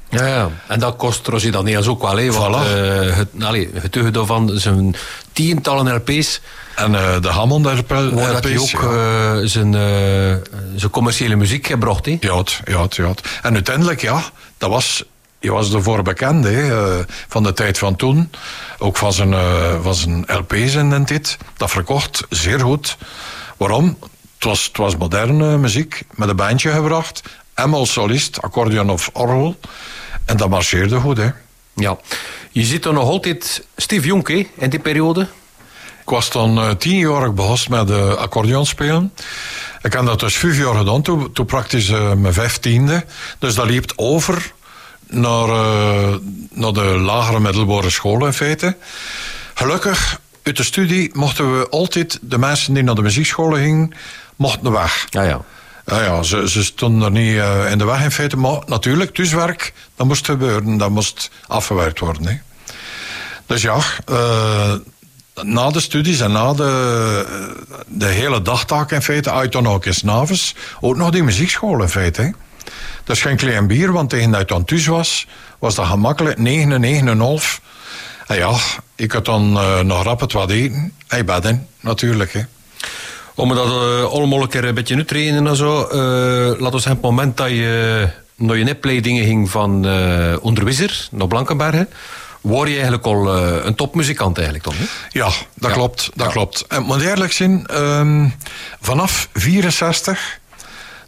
Ja, 0.08 0.26
ja, 0.26 0.50
en 0.66 0.80
dat 0.80 0.96
kost 0.96 1.26
Rosie 1.26 1.50
dan 1.50 1.64
niet 1.64 1.86
ook 1.86 2.02
wel. 2.02 2.16
Hè, 2.16 2.32
want 2.32 2.54
voilà. 2.54 2.68
uh, 2.68 3.16
het, 3.16 3.28
allee, 3.40 3.70
getuige 3.74 4.26
van 4.26 4.50
zijn 4.54 4.96
tientallen 5.32 5.94
LP's. 5.94 6.40
En 6.74 6.92
uh, 6.92 7.20
de 7.20 7.28
Hammond 7.28 7.66
LP's. 7.66 8.12
Waar 8.12 8.32
dat 8.32 8.44
hij 8.44 8.58
ook 8.58 8.68
ja. 8.68 9.34
uh, 9.34 9.40
zijn, 9.44 9.72
zijn 10.76 10.90
commerciële 10.90 11.36
muziek 11.36 11.66
gebracht. 11.66 12.06
Hè? 12.06 12.16
Ja, 12.20 12.36
het, 12.36 12.60
ja, 12.64 12.82
het, 12.82 12.94
ja. 12.94 13.08
Het. 13.08 13.20
En 13.42 13.54
uiteindelijk, 13.54 14.00
ja, 14.00 14.22
dat 14.58 14.70
was 14.70 15.04
je 15.46 15.52
was 15.52 15.72
ervoor 15.72 16.02
bekend, 16.02 16.44
hè, 16.44 16.66
uh, 16.70 17.04
van 17.28 17.42
de 17.42 17.52
tijd 17.52 17.78
van 17.78 17.96
toen. 17.96 18.30
Ook 18.78 18.96
van 18.96 19.12
zijn, 19.12 19.30
uh, 19.30 19.82
van 19.82 19.94
zijn 19.94 20.24
LP's 20.26 20.74
en 20.74 21.04
dit. 21.04 21.36
Dat 21.56 21.70
verkocht 21.70 22.22
zeer 22.28 22.60
goed. 22.60 22.96
Waarom? 23.56 23.98
Het 24.34 24.44
was, 24.44 24.64
het 24.64 24.76
was 24.76 24.96
moderne 24.96 25.58
muziek, 25.58 26.02
met 26.14 26.28
een 26.28 26.36
bandje 26.36 26.70
gebracht. 26.70 27.22
Eenmaal 27.54 27.86
solist, 27.86 28.42
accordeon 28.42 28.90
of 28.90 29.10
orgel. 29.12 29.58
En 30.24 30.36
dat 30.36 30.48
marcheerde 30.48 31.00
goed, 31.00 31.16
hè. 31.16 31.30
Ja. 31.74 31.96
Je 32.50 32.64
zit 32.64 32.84
er 32.84 32.92
nog 32.92 33.08
altijd 33.08 33.66
Steve 33.76 34.06
Jonk, 34.06 34.28
hè, 34.28 34.46
in 34.56 34.70
die 34.70 34.80
periode? 34.80 35.26
Ik 36.00 36.10
was 36.12 36.30
dan 36.30 36.58
uh, 36.58 36.70
tien 36.70 36.98
jaar 36.98 37.34
begonnen 37.34 37.86
met 37.86 37.90
uh, 37.90 38.14
accordeon 38.14 38.66
spelen. 38.66 39.12
Ik 39.82 39.92
heb 39.92 40.06
dat 40.06 40.20
dus 40.20 40.36
vijf 40.36 40.58
jaar 40.58 40.74
gedaan, 40.74 41.02
toen, 41.02 41.32
toen 41.32 41.46
praktisch 41.46 41.88
uh, 41.88 42.12
mijn 42.12 42.34
vijftiende. 42.34 43.04
Dus 43.38 43.54
dat 43.54 43.66
liep 43.66 43.92
over 43.96 44.52
naar, 45.08 45.48
uh, 45.48 46.14
naar 46.50 46.72
de 46.72 46.84
lagere 46.84 47.40
middelbare 47.40 47.90
school 47.90 48.26
in 48.26 48.32
feite. 48.32 48.76
Gelukkig, 49.54 50.20
uit 50.42 50.56
de 50.56 50.62
studie 50.62 51.10
mochten 51.12 51.58
we 51.58 51.68
altijd, 51.68 52.18
de 52.22 52.38
mensen 52.38 52.74
die 52.74 52.82
naar 52.82 52.94
de 52.94 53.02
muziekscholen 53.02 53.60
gingen, 53.60 53.92
mochten 54.36 54.72
weg. 54.72 55.06
Ja, 55.10 55.22
ja. 55.22 55.40
Ja, 55.86 56.02
ja, 56.02 56.22
ze, 56.22 56.50
ze 56.50 56.64
stonden 56.64 57.02
er 57.02 57.10
niet 57.10 57.34
uh, 57.34 57.70
in 57.70 57.78
de 57.78 57.84
weg 57.84 58.02
in 58.02 58.10
feite. 58.10 58.36
Maar 58.36 58.58
natuurlijk, 58.66 59.14
thuiswerk, 59.14 59.72
dat 59.96 60.06
moest 60.06 60.24
gebeuren. 60.24 60.76
Dat 60.76 60.90
moest 60.90 61.30
afgewerkt 61.46 61.98
worden. 61.98 62.26
Hè. 62.26 62.38
Dus 63.46 63.62
ja, 63.62 63.78
uh, 64.10 64.72
na 65.42 65.70
de 65.70 65.80
studies 65.80 66.20
en 66.20 66.32
na 66.32 66.52
de, 66.54 67.26
de 67.86 68.06
hele 68.06 68.42
dagtaak 68.42 68.90
in 68.90 69.02
feite, 69.02 69.30
uit 69.30 69.52
dan 69.52 69.68
ook 69.68 69.86
in 69.86 69.94
Snaves, 69.94 70.54
ook 70.80 70.96
nog 70.96 71.10
die 71.10 71.22
muziekschool 71.22 71.82
in 71.82 71.88
feite. 71.88 72.22
Hè. 72.22 72.30
Dat 73.06 73.16
is 73.16 73.22
geen 73.22 73.36
klein 73.36 73.66
bier, 73.66 73.92
want 73.92 74.10
tegen 74.10 74.30
dat 74.30 74.66
thuis 74.66 74.86
was, 74.86 75.26
was 75.58 75.74
dat 75.74 75.86
gemakkelijk 75.86 76.38
9, 76.38 76.82
9,5. 77.40 77.64
En 78.26 78.36
ja, 78.36 78.54
ik 78.94 79.12
had 79.12 79.24
dan 79.24 79.56
uh, 79.56 79.80
nog 79.80 80.02
rap 80.02 80.20
het 80.20 80.32
wat 80.32 80.50
eten. 80.50 80.92
Hij 81.06 81.24
bedden, 81.24 81.66
natuurlijk. 81.80 82.32
Hè. 82.32 82.40
Om 83.34 83.54
dat 83.54 83.66
uh, 83.66 84.04
allemaal 84.04 84.42
een 84.42 84.48
keer 84.48 84.64
een 84.64 84.74
beetje 84.74 85.04
trainen 85.04 85.46
en 85.46 85.56
zo. 85.56 85.88
Uh, 85.92 86.60
laat 86.60 86.72
ons 86.72 86.84
het 86.84 87.00
moment 87.00 87.36
dat 87.36 87.48
je 87.48 88.08
naar 88.34 88.56
je 88.56 88.64
nepleidingen 88.64 89.24
ging 89.24 89.50
van 89.50 89.86
uh, 89.86 90.36
Onderwisser 90.40 91.08
naar 91.10 91.28
Blankenbergen. 91.28 91.88
Word 92.40 92.68
je 92.68 92.74
eigenlijk 92.74 93.06
al 93.06 93.36
een 93.38 93.74
topmuzikant 93.74 94.36
eigenlijk 94.38 94.66
toch? 94.66 94.74
Ja, 95.10 95.30
dat 95.54 95.70
ja. 95.70 95.76
klopt. 95.76 96.10
Dat 96.14 96.26
ja. 96.26 96.32
klopt. 96.32 96.64
En 96.68 96.82
moet 96.82 97.02
eerlijk 97.02 97.32
zijn, 97.32 97.82
um, 97.82 98.34
vanaf 98.80 99.28
64 99.32 100.38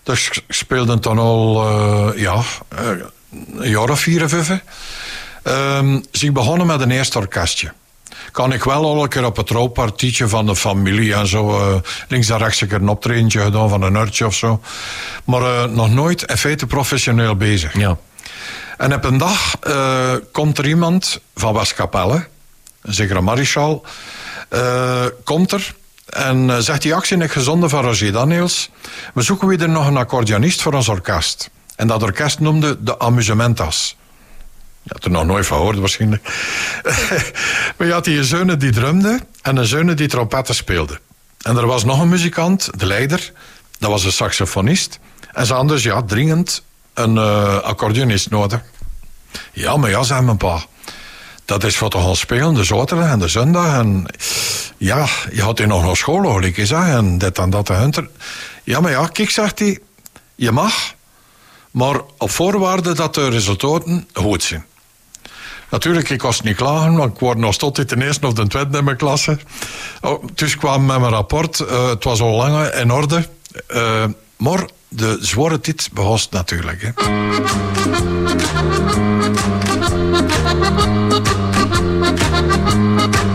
dus 0.09 0.27
ik 0.27 0.43
speelde 0.49 0.99
dan 0.99 1.19
al 1.19 1.71
uh, 1.71 2.21
ja, 2.21 2.43
een 3.57 3.71
jaar 3.71 3.91
of 3.91 4.01
vier 4.01 4.25
of 4.25 4.31
vijf. 4.31 4.61
Um, 5.45 6.05
dus 6.11 6.23
ik 6.23 6.33
begonnen 6.33 6.67
met 6.67 6.81
een 6.81 6.91
eerste 6.91 7.19
orkestje. 7.19 7.73
Kan 8.33 8.53
ik 8.53 8.65
wel 8.65 8.85
al 8.85 9.03
een 9.03 9.09
keer 9.09 9.25
op 9.25 9.37
het 9.37 9.47
trouwpartietje 9.47 10.29
van 10.29 10.47
de 10.47 10.57
familie 10.57 11.15
en 11.15 11.27
zo. 11.27 11.49
Uh, 11.49 11.77
links 12.09 12.29
en 12.29 12.39
rechts 12.39 12.61
een 12.61 12.69
keer 12.69 12.81
een 12.81 12.89
optredentje 12.89 13.41
gedaan 13.41 13.69
van 13.69 13.83
een 13.83 13.95
urtje 13.95 14.27
of 14.27 14.35
zo. 14.35 14.61
Maar 15.25 15.43
uh, 15.43 15.65
nog 15.65 15.91
nooit 15.91 16.23
in 16.23 16.37
feite 16.37 16.67
professioneel 16.67 17.37
bezig. 17.37 17.79
Ja. 17.79 17.97
En 18.79 18.95
op 18.95 19.05
een 19.05 19.19
dag 19.19 19.57
uh, 19.67 20.15
komt 20.33 20.59
er 20.59 20.67
iemand 20.67 21.21
van 21.35 21.55
Westkapelle, 21.55 22.27
een 22.83 22.95
zekere 22.95 23.21
Marischal, 23.21 23.85
komt 25.25 25.53
er 25.53 25.75
en 26.09 26.49
uh, 26.49 26.59
zegt 26.59 26.83
die 26.83 26.95
actie 26.95 27.17
ik 27.17 27.31
gezonde 27.31 27.69
van 27.69 27.85
Roger 27.85 28.13
Daniels. 28.13 28.71
We 29.15 29.23
zoeken 29.23 29.49
weer 29.49 29.69
nog 29.69 29.87
een 29.87 29.97
accordeonist 29.97 30.63
voor 30.63 30.73
ons 30.73 30.89
orkest. 30.89 31.51
En 31.77 31.87
dat 31.87 32.03
orkest 32.03 32.39
noemde 32.39 32.83
de 32.83 32.99
Amusementas. 32.99 33.97
Je 34.83 34.91
had 34.93 35.05
er 35.05 35.11
nog 35.11 35.25
nooit 35.25 35.47
van 35.47 35.57
gehoord 35.57 35.79
waarschijnlijk. 35.79 36.23
maar 37.77 37.87
je 37.87 37.93
had 37.93 38.05
die 38.05 38.25
zonen 38.25 38.59
die 38.59 38.71
drumde 38.71 39.21
en 39.43 39.57
een 39.57 39.67
zonen 39.67 39.97
die 39.97 40.09
trompetten 40.09 40.55
speelde. 40.55 41.01
En 41.43 41.57
er 41.57 41.67
was 41.67 41.85
nog 41.85 42.01
een 42.01 42.09
muzikant, 42.09 42.71
de 42.79 42.87
leider, 42.87 43.33
dat 43.79 43.91
was 43.91 44.05
een 44.05 44.13
saxofonist. 44.13 44.99
En 45.33 45.47
ze 45.47 45.53
hadden 45.53 45.73
dus 45.73 45.83
ja, 45.83 46.03
dringend 46.03 46.63
een 46.95 47.17
eh, 47.17 47.59
accordeonist 47.59 48.31
nodig. 48.31 48.61
Ja, 49.53 49.77
maar 49.77 49.91
ja, 49.91 50.03
zei 50.03 50.23
mijn 50.23 50.37
pa. 50.37 50.65
Dat 51.49 51.65
is 51.65 51.77
voor 51.77 51.91
te 51.91 51.99
gaan 51.99 52.17
spelen, 52.17 52.55
de 52.55 52.65
zaterdag 52.65 53.11
en 53.11 53.19
de 53.19 53.29
zondag. 53.29 53.79
En 53.79 54.07
ja, 54.77 55.07
je 55.33 55.43
had 55.43 55.59
hier 55.59 55.67
nog 55.67 55.85
naar 55.85 55.97
school, 55.97 56.23
hoor 56.23 56.43
en 56.71 57.19
dit 57.19 57.39
en 57.39 57.51
dat 57.51 57.67
de 57.67 57.73
hunter. 57.73 58.09
Ja, 58.65 58.81
maar 58.81 58.91
ja, 58.91 59.07
kijk, 59.07 59.31
zegt 59.31 59.59
hij, 59.59 59.79
je 60.35 60.51
mag, 60.51 60.95
maar 61.71 62.01
op 62.19 62.31
voorwaarde 62.31 62.95
dat 62.95 63.15
de 63.15 63.29
resultaten 63.29 64.09
goed 64.13 64.43
zijn. 64.43 64.65
Natuurlijk, 65.71 66.11
ik 66.11 66.23
was 66.23 66.41
niet 66.41 66.57
klaar, 66.57 66.93
want 66.93 67.13
ik 67.13 67.21
word 67.21 67.39
nog 67.39 67.57
tot 67.57 67.89
ten 67.89 68.03
eerste 68.03 68.27
of 68.27 68.33
de 68.33 68.47
tweede 68.47 68.79
in 68.79 68.85
mijn 68.85 68.97
klasse. 68.97 69.39
Oh, 70.01 70.25
dus 70.35 70.57
kwam 70.57 70.87
met 70.87 71.01
mijn 71.01 71.13
rapport, 71.13 71.61
eh, 71.61 71.89
het 71.89 72.05
was 72.05 72.21
al 72.21 72.37
lang 72.37 72.67
in 72.67 72.93
orde. 72.93 73.29
Eh, 73.67 74.05
maar 74.37 74.69
de 74.89 75.19
zware 75.21 75.61
tijd 75.61 75.89
begon 75.93 76.19
natuurlijk. 76.31 76.83
Hè. 76.83 76.91
Thank 80.51 80.65
you. 83.17 83.28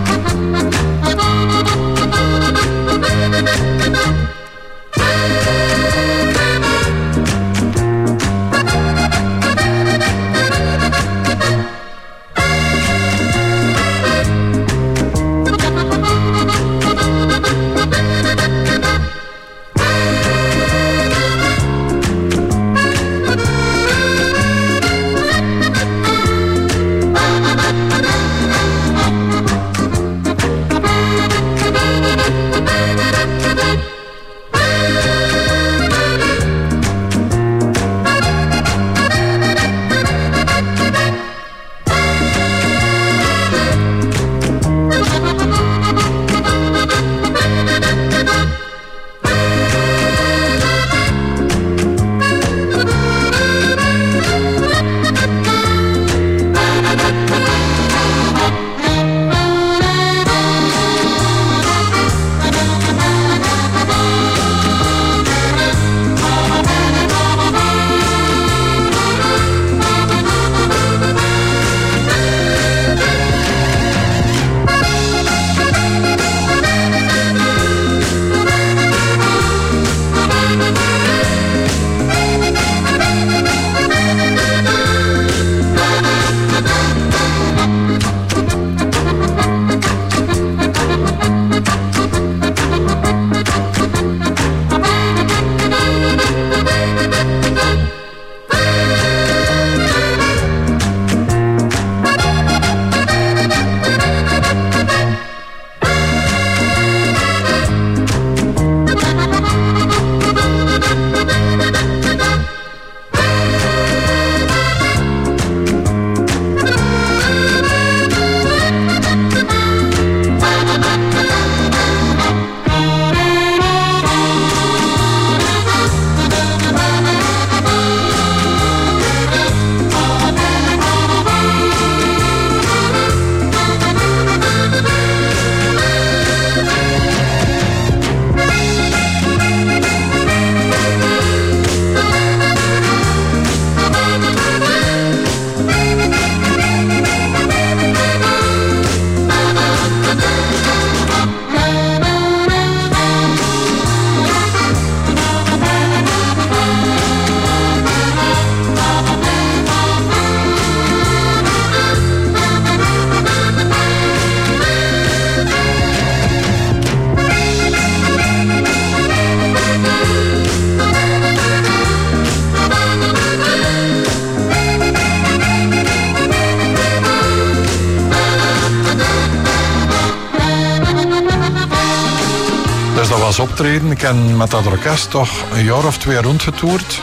Optreden. 183.53 183.91
Ik 183.91 184.01
heb 184.01 184.15
met 184.37 184.51
dat 184.51 184.65
orkest 184.65 185.09
toch 185.09 185.51
een 185.51 185.63
jaar 185.63 185.85
of 185.85 185.97
twee 185.97 186.21
rondgetoerd. 186.21 187.01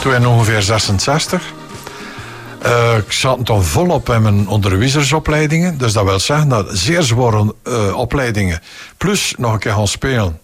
Toen 0.00 0.14
in 0.14 0.26
ongeveer 0.26 0.62
66. 0.62 1.42
Eh, 2.62 2.96
ik 2.96 3.12
zat 3.12 3.46
dan 3.46 3.64
volop 3.64 4.08
in 4.08 4.22
mijn 4.22 4.48
onderwijzersopleidingen. 4.48 5.78
Dus 5.78 5.92
dat 5.92 6.04
wil 6.04 6.18
zeggen 6.18 6.48
dat 6.48 6.66
zeer 6.72 7.02
zware 7.02 7.54
eh, 7.62 7.96
opleidingen. 7.96 8.60
Plus 8.96 9.34
nog 9.38 9.52
een 9.52 9.58
keer 9.58 9.72
gaan 9.72 9.88
spelen. 9.88 10.40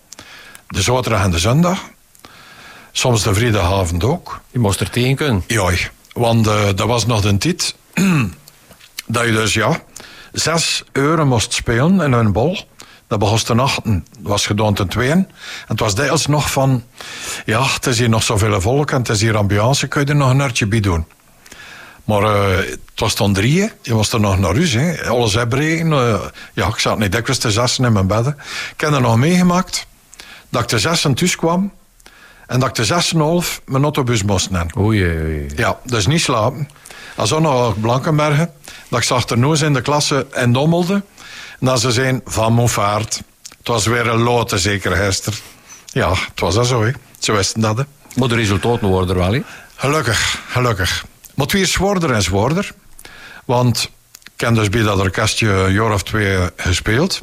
De 0.69 0.83
zaterdag 0.83 1.23
en 1.23 1.31
de 1.31 1.39
zondag. 1.39 1.79
Soms 2.93 3.23
de 3.23 3.35
vrijdagavond 3.35 4.05
ook. 4.05 4.41
Je 4.51 4.59
moest 4.59 4.81
er 4.81 4.91
tegen 4.91 5.17
kunnen. 5.17 5.45
Ja, 5.47 5.71
want 6.13 6.47
eh, 6.47 6.65
dat 6.75 6.87
was 6.87 7.07
nog 7.07 7.25
een 7.25 7.39
tijd 7.39 7.75
dat 9.07 9.25
je 9.25 9.33
dus 9.33 9.55
ja, 9.55 9.81
zes 10.33 10.85
uren 10.93 11.29
moest 11.29 11.53
spelen 11.53 12.01
in 12.01 12.13
een 12.13 12.33
bol. 12.33 12.59
Dat 13.09 13.19
begon 13.19 13.39
te 13.39 13.55
nachten, 13.55 14.05
dat 14.19 14.31
was 14.31 14.47
gedaan 14.47 14.75
ten 14.75 14.89
tweeën. 14.89 15.11
En 15.11 15.29
het 15.67 15.81
was 15.81 15.95
dikwijls 15.95 16.27
nog 16.27 16.51
van, 16.51 16.83
ja, 17.45 17.65
het 17.65 17.87
is 17.87 17.99
hier 17.99 18.09
nog 18.09 18.23
zoveel 18.23 18.61
volk 18.61 18.91
en 18.91 18.99
het 18.99 19.09
is 19.09 19.21
hier 19.21 19.37
ambiance, 19.37 19.87
kun 19.87 20.01
je 20.01 20.07
er 20.07 20.17
nog 20.17 20.31
een 20.31 20.41
uurtje 20.41 20.67
bij 20.67 20.81
doen. 20.81 21.07
Maar 22.05 22.23
eh, 22.23 22.57
het 22.57 22.81
was 22.95 23.17
dan 23.17 23.33
drieën, 23.33 23.71
je 23.83 23.95
was 23.95 24.13
er 24.13 24.21
nog 24.21 24.39
naar 24.39 24.55
huis, 24.55 24.73
hè. 24.73 25.07
alles 25.09 25.35
hebben. 25.35 25.59
eh, 25.93 26.21
ja, 26.53 26.67
ik 26.67 26.79
zat 26.79 26.99
niet 26.99 27.13
dikwijls 27.13 27.39
te 27.39 27.51
zessen 27.51 27.85
in 27.85 27.93
mijn 27.93 28.07
bedden. 28.07 28.37
Ik 28.73 28.81
heb 28.81 28.93
er 28.93 29.01
nog 29.01 29.17
meegemaakt 29.17 29.87
dat 30.49 30.63
ik 30.63 30.69
te 30.69 30.79
zessen 30.79 31.15
thuis 31.15 31.37
kwam 31.37 31.73
en 32.47 32.61
dat 32.61 32.69
ik 32.69 32.75
te 32.75 32.85
zessen 32.85 33.21
half 33.21 33.61
mijn 33.65 33.83
autobus 33.83 34.23
moest 34.23 34.51
nemen. 34.51 34.79
Oei, 34.79 35.05
oei. 35.05 35.47
Ja, 35.57 35.79
dus 35.85 36.07
niet 36.07 36.21
slapen. 36.21 36.69
Als 37.17 37.33
ook 37.33 37.41
nog 37.41 37.81
Blankenbergen, 37.81 38.51
dat 38.89 38.99
ik 38.99 39.05
zag 39.05 39.29
er 39.29 39.39
nooit 39.39 39.61
in 39.61 39.73
de 39.73 39.81
klasse 39.83 40.27
en 40.33 40.53
dommelde. 40.53 41.03
Dat 41.61 41.81
ze 41.81 41.93
zijn 41.93 42.21
van 42.25 42.53
Moeffaart. 42.53 43.23
Het 43.59 43.69
was 43.69 43.87
weer 43.87 44.07
een 44.07 44.23
lote, 44.23 44.59
zeker 44.59 44.97
Hester. 44.97 45.41
Ja, 45.87 46.09
het 46.11 46.41
was 46.41 46.55
dat 46.55 46.67
zo, 46.67 46.85
hè. 46.85 46.91
Ze 47.19 47.33
wisten 47.33 47.61
dat, 47.61 47.77
hè. 47.77 47.83
Maar 48.15 48.29
de 48.29 48.35
resultaten 48.35 48.89
worden 48.89 49.17
er 49.17 49.23
wel, 49.23 49.33
hè? 49.33 49.43
Gelukkig, 49.77 50.43
gelukkig. 50.49 51.05
Maar 51.35 51.47
het 51.47 51.55
weer 51.55 51.67
zwaarder 51.67 52.13
en 52.13 52.23
zwaarder. 52.23 52.73
Want 53.45 53.91
ik 54.35 54.41
heb 54.41 54.55
dus 54.55 54.69
bij 54.69 54.83
dat 54.83 54.99
orkestje 54.99 55.49
een 55.49 55.73
jaar 55.73 55.93
of 55.93 56.03
twee 56.03 56.39
gespeeld. 56.57 57.23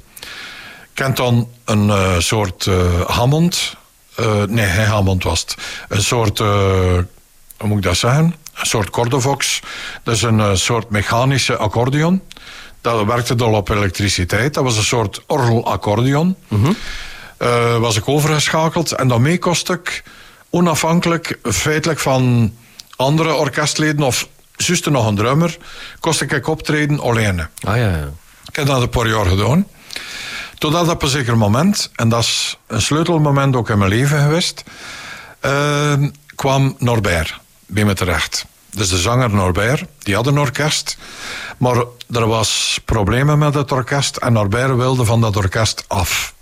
Ik 0.91 0.99
heb 0.99 1.15
dan 1.15 1.49
een 1.65 1.89
eh, 1.89 2.19
soort 2.19 2.67
eh, 2.67 3.01
Hammond... 3.01 3.75
eh, 4.15 4.43
nee, 4.43 4.65
geen 4.65 4.85
Hammond 4.85 5.23
was 5.23 5.39
het. 5.39 5.57
Een 5.89 6.03
soort... 6.03 6.37
hoe 6.37 7.07
moet 7.57 7.77
ik 7.77 7.83
dat 7.83 7.97
zeggen? 7.97 8.35
Een 8.53 8.65
soort 8.65 8.89
Cordovox. 8.89 9.59
Dat 10.03 10.15
is 10.15 10.21
een 10.21 10.57
soort 10.57 10.89
mechanische 10.89 11.57
accordeon. 11.57 12.21
Dat 12.83 13.05
werkte 13.05 13.35
dan 13.35 13.55
op 13.55 13.69
elektriciteit. 13.69 14.53
Dat 14.53 14.63
was 14.63 14.77
een 14.77 14.83
soort 14.83 15.21
orgelaccordeon. 15.27 16.35
Eh, 17.37 17.77
was 17.77 17.97
ik 17.97 18.07
overgeschakeld. 18.07 18.91
En 18.91 19.07
daarmee 19.07 19.37
kost 19.37 19.69
ik 19.69 20.03
onafhankelijk, 20.49 21.39
feitelijk 21.43 21.99
van 21.99 22.53
andere 22.95 23.33
orkestleden 23.33 24.05
of 24.05 24.27
juist 24.55 24.89
nog 24.89 25.07
een 25.07 25.15
drummer, 25.15 25.57
kost 25.99 26.21
ik 26.21 26.47
optreden 26.47 26.99
alleen. 26.99 27.39
Ah 27.39 27.75
ja, 27.77 27.89
ja. 27.89 28.11
Ik 28.47 28.55
heb 28.55 28.65
dat 28.65 28.81
een 28.81 28.89
paar 28.89 29.07
jaar 29.07 29.25
gedaan. 29.25 29.67
Totdat 30.57 30.89
op 30.89 31.01
een 31.01 31.07
zeker 31.07 31.37
moment, 31.37 31.91
en 31.95 32.09
dat 32.09 32.23
is 32.23 32.57
een 32.67 32.81
sleutelmoment 32.81 33.55
ook 33.55 33.69
in 33.69 33.77
mijn 33.77 33.89
leven 33.89 34.21
geweest, 34.21 34.63
eh, 35.39 35.93
kwam 36.35 36.75
Norbert 36.77 37.39
bij 37.65 37.85
me 37.85 37.93
terecht. 37.93 38.45
Dus 38.73 38.89
de 38.89 38.97
zanger 38.97 39.29
Norbert, 39.29 39.83
die 39.99 40.15
had 40.15 40.27
een 40.27 40.39
orkest, 40.39 40.97
maar 41.57 41.83
er 42.11 42.27
was 42.27 42.79
problemen 42.85 43.37
met 43.37 43.53
het 43.53 43.71
orkest 43.71 44.15
en 44.15 44.33
Norbert 44.33 44.75
wilde 44.75 45.05
van 45.05 45.21
dat 45.21 45.35
orkest 45.35 45.85
af. 45.87 46.33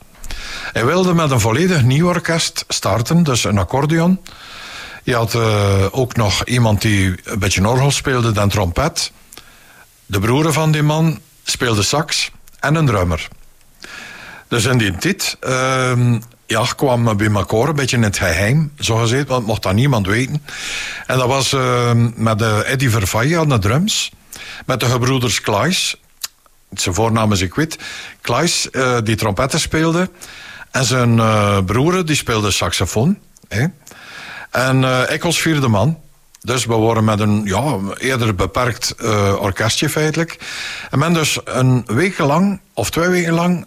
Hij 0.74 0.86
wilde 0.86 1.14
met 1.14 1.32
een 1.32 1.40
volledig 1.40 1.84
nieuw 1.84 2.08
orkest 2.08 2.66
starten, 2.68 3.24
dus 3.24 3.44
een 3.44 3.58
accordeon. 3.58 4.20
Je 5.04 5.16
had 5.16 5.36
eh, 5.36 5.86
ook 5.92 6.16
nog 6.16 6.46
iemand 6.46 6.82
die 6.82 7.16
een 7.24 7.40
beetje 7.40 7.68
orgel 7.68 7.92
speelde, 7.92 8.32
dan 8.32 8.50
trompet. 8.50 9.12
De 10.06 10.20
broer 10.20 10.54
van 10.54 10.72
die 10.72 10.84
man 10.84 11.20
speelde 11.44 11.84
sax 11.84 12.32
en 12.60 12.76
een 12.76 12.86
drummer. 12.86 13.28
Dus 14.48 14.66
in 14.66 14.78
die 14.78 15.16
ehm, 15.40 16.20
ja, 16.52 16.66
kwam 16.76 17.18
bij 17.18 17.32
elkaar, 17.32 17.68
een 17.68 17.76
beetje 17.76 17.96
in 17.96 18.04
het 18.04 18.18
geheim, 18.18 18.72
zo 18.80 18.96
gezegd, 18.96 19.28
want 19.28 19.46
mocht 19.46 19.64
dat 19.64 19.74
niemand 19.74 20.08
weten. 20.08 20.44
En 21.08 21.18
dat 21.18 21.28
was 21.28 21.54
ehm, 21.54 22.10
met 22.16 22.40
de 22.40 22.64
Eddie 22.66 22.90
Vervaille 22.90 23.40
aan 23.40 23.50
de 23.50 23.60
drums, 23.60 24.12
met 24.66 24.80
de 24.80 24.86
gebroeders 24.86 25.42
Klaes, 25.42 25.96
zijn 26.74 26.96
voornaam 26.96 27.32
is 27.32 27.42
ik 27.42 27.56
weet, 27.56 27.78
Klaes 28.22 28.70
eh, 28.70 28.98
die 29.04 29.16
trompetten 29.16 29.60
speelde, 29.60 30.10
en 30.72 30.86
zijn 30.86 31.20
eh 31.20 31.58
broer 31.66 32.06
die 32.06 32.16
speelde 32.16 32.52
saxofoon. 32.52 33.18
Hè. 33.48 33.66
En 34.52 34.84
eh, 34.84 35.14
ik 35.14 35.24
was 35.24 35.42
vierde 35.42 35.68
man. 35.68 36.00
Dus 36.42 36.66
we 36.66 36.76
waren 36.76 37.04
met 37.04 37.20
een 37.20 37.42
ja, 37.46 37.78
eerder 37.98 38.36
beperkt 38.36 38.92
eh, 38.92 39.36
orkestje 39.40 39.90
feitelijk. 39.90 40.38
En 40.90 41.00
men 41.00 41.14
dus 41.14 41.40
een 41.44 41.84
week 41.86 42.18
lang, 42.18 42.60
of 42.74 42.90
twee 42.90 43.08
weken 43.08 43.34
lang, 43.34 43.66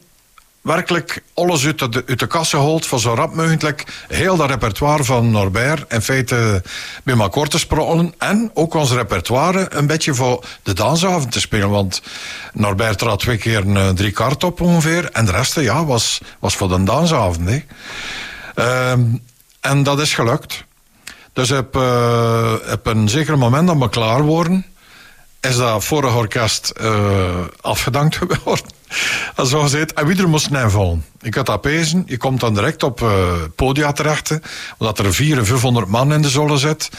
werkelijk 0.65 1.23
alles 1.35 1.67
uit 1.67 1.79
de, 1.79 2.05
uit 2.07 2.19
de 2.19 2.27
kast 2.27 2.51
gehaald, 2.51 2.87
van 2.87 3.01
zo 3.01 3.15
rap 3.15 3.35
mogelijk 3.35 4.05
heel 4.09 4.37
dat 4.37 4.49
repertoire 4.51 5.05
van 5.05 5.31
Norbert 5.31 5.93
in 5.93 6.03
feite 6.03 6.63
bij 7.03 7.19
elkaar 7.19 7.47
te 7.47 7.59
sprokkelen. 7.59 8.15
En 8.19 8.51
ook 8.55 8.75
ons 8.75 8.93
repertoire 8.93 9.67
een 9.71 9.87
beetje 9.87 10.15
voor 10.15 10.45
de 10.63 10.73
dansavond 10.73 11.33
te 11.33 11.41
spelen. 11.41 11.71
Want 11.71 12.03
Norbert 12.53 12.99
trad 12.99 13.19
twee 13.19 13.37
keer 13.37 13.59
een, 13.59 13.77
eh, 13.77 13.89
drie 13.89 14.11
kaart 14.11 14.45
op 14.45 14.61
ongeveer. 14.61 15.11
En 15.13 15.25
de 15.25 15.31
rest 15.31 15.61
ja, 15.61 15.85
was, 15.85 16.21
was 16.39 16.57
voor 16.57 16.69
de 16.69 16.83
dansavond. 16.83 17.49
Hè. 17.49 17.63
Ehm, 18.55 19.03
en 19.61 19.83
dat 19.83 20.01
is 20.01 20.15
gelukt. 20.15 20.65
Dus 21.33 21.51
op, 21.51 21.77
eh, 21.77 22.53
op 22.73 22.87
een 22.87 23.09
zeker 23.09 23.39
moment 23.39 23.67
dat 23.67 23.77
we 23.77 23.89
klaar 23.89 24.23
worden, 24.23 24.67
is 25.41 25.57
dat 25.57 25.85
vorige 25.85 26.17
orkest 26.17 26.69
eh, 26.69 27.45
afgedankt 27.61 28.17
geworden. 28.29 28.67
En 29.35 29.47
zo 29.47 29.69
en 29.95 30.07
wie 30.07 30.19
er 30.19 30.29
moest 30.29 30.51
invallen. 30.51 31.05
Ik 31.21 31.35
had 31.35 31.47
dat 31.47 31.61
pezen, 31.61 32.03
je 32.07 32.17
komt 32.17 32.41
dan 32.41 32.55
direct 32.55 32.83
op 32.83 33.03
eh 33.03 33.33
podia 33.57 33.93
terecht, 33.93 34.39
omdat 34.79 34.99
er 34.99 35.15
400 35.15 35.39
en 35.39 35.53
500 35.53 35.87
man 35.87 36.13
in 36.13 36.23
de 36.23 36.29
zolle 36.29 36.59
zit. 36.59 36.91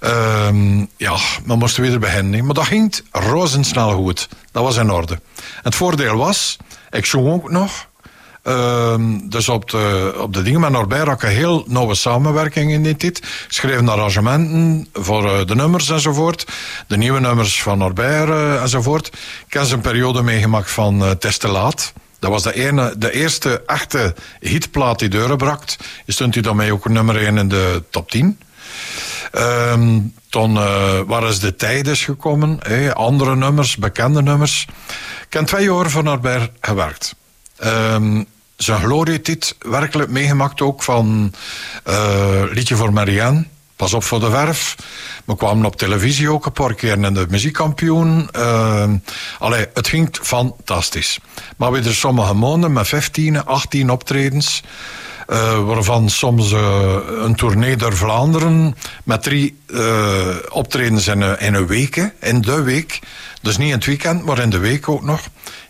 Ehm, 0.00 0.78
ja, 0.96 1.16
we 1.44 1.56
moesten 1.56 1.82
weer 1.82 1.98
beginnen. 1.98 2.44
Maar 2.44 2.54
dat 2.54 2.66
ging 2.66 3.00
razensnel 3.10 3.92
goed. 3.92 4.28
Dat 4.52 4.62
was 4.62 4.76
in 4.76 4.90
orde. 4.90 5.20
Het 5.62 5.74
voordeel 5.74 6.16
was, 6.16 6.56
ik 6.90 7.06
zong 7.06 7.28
ook 7.28 7.50
nog. 7.50 7.88
Ehm, 8.44 9.18
dus 9.28 9.48
op 9.48 9.70
de, 9.70 10.14
op 10.18 10.32
de 10.32 10.42
dingen 10.42 10.60
met 10.60 10.70
Norbert 10.70 11.08
had 11.08 11.22
een 11.22 11.28
heel 11.28 11.64
nauwe 11.66 11.94
samenwerking 11.94 12.72
in 12.72 12.82
die 12.82 12.96
tijd. 12.96 13.22
Schreven 13.48 13.88
arrangementen 13.88 14.88
voor 14.92 15.30
eh, 15.30 15.46
de 15.46 15.54
nummers 15.54 15.90
enzovoort. 15.90 16.46
De 16.86 16.96
nieuwe 16.96 17.20
nummers 17.20 17.62
van 17.62 17.78
Norbert 17.78 18.28
eh, 18.28 18.62
enzovoort. 18.62 19.06
Ik 19.46 19.52
heb 19.52 19.70
een 19.70 19.80
periode 19.80 20.22
meegemaakt 20.22 20.70
van 20.70 21.04
eh 21.04 21.10
Testelaat. 21.10 21.92
Dat 22.18 22.30
was 22.30 22.42
de, 22.42 22.54
ene, 22.54 22.94
de 22.98 23.12
eerste 23.12 23.62
echte 23.66 24.14
hitplaat 24.40 24.98
die 24.98 25.08
deuren 25.08 25.36
bracht. 25.36 25.76
Stond 26.06 26.34
hij 26.34 26.42
daarmee 26.42 26.72
ook 26.72 26.88
nummer 26.88 27.16
1 27.16 27.38
in 27.38 27.48
de 27.48 27.82
top 27.90 28.10
10. 28.10 28.38
Ehm 29.32 30.00
toen 30.28 30.56
eh 30.56 31.00
waren 31.06 31.32
ze 31.32 31.40
de 31.40 31.56
tijden 31.56 31.96
gekomen. 31.96 32.58
hè, 32.62 32.94
andere 32.94 33.36
nummers, 33.36 33.76
bekende 33.76 34.22
nummers. 34.22 34.66
Ik 35.26 35.32
heb 35.32 35.46
twee 35.46 35.64
jaar 35.64 35.90
voor 35.90 36.02
Norbert 36.02 36.50
gewerkt. 36.60 37.14
Ehm 37.56 38.22
zijn 38.64 38.80
glorietijd 38.80 39.56
werkelijk 39.58 40.10
meegemaakt 40.10 40.60
ook 40.60 40.82
van 40.82 41.34
eh, 41.84 42.42
Liedje 42.50 42.76
voor 42.76 42.92
Marianne. 42.92 43.44
Pas 43.76 43.94
op 43.94 44.04
voor 44.04 44.20
de 44.20 44.30
verf. 44.30 44.76
We 45.24 45.36
kwamen 45.36 45.64
op 45.64 45.76
televisie 45.76 46.30
ook 46.30 46.46
een 46.46 46.52
paar 46.52 46.74
keer 46.74 46.98
in 46.98 47.14
de 47.14 47.26
muziekkampioen. 47.30 48.28
Ehm 48.30 48.96
allee, 49.38 49.66
het 49.74 49.88
ging 49.88 50.08
fantastisch. 50.22 51.18
Maar 51.56 51.72
we 51.72 51.78
er 51.78 51.94
sommige 51.94 52.34
maanden 52.34 52.72
met 52.72 52.88
15, 52.88 53.44
18 53.44 53.90
optredens. 53.90 54.62
eh, 55.26 55.64
waarvan 55.64 56.08
soms 56.10 56.52
eh, 56.52 56.96
een 57.22 57.34
tournee 57.34 57.76
door 57.76 57.96
Vlaanderen 57.96 58.74
met 59.04 59.22
drie 59.22 59.56
eh, 59.74 60.28
optredens 60.48 61.06
in 61.08 61.20
een, 61.20 61.38
in 61.38 61.54
een 61.54 61.66
week, 61.66 62.12
in 62.20 62.40
de 62.40 62.62
week. 62.62 63.00
Dus 63.42 63.56
niet 63.56 63.68
in 63.68 63.74
het 63.74 63.84
weekend, 63.84 64.24
maar 64.24 64.38
in 64.38 64.50
de 64.50 64.58
week 64.58 64.88
ook 64.88 65.02
nog. 65.02 65.20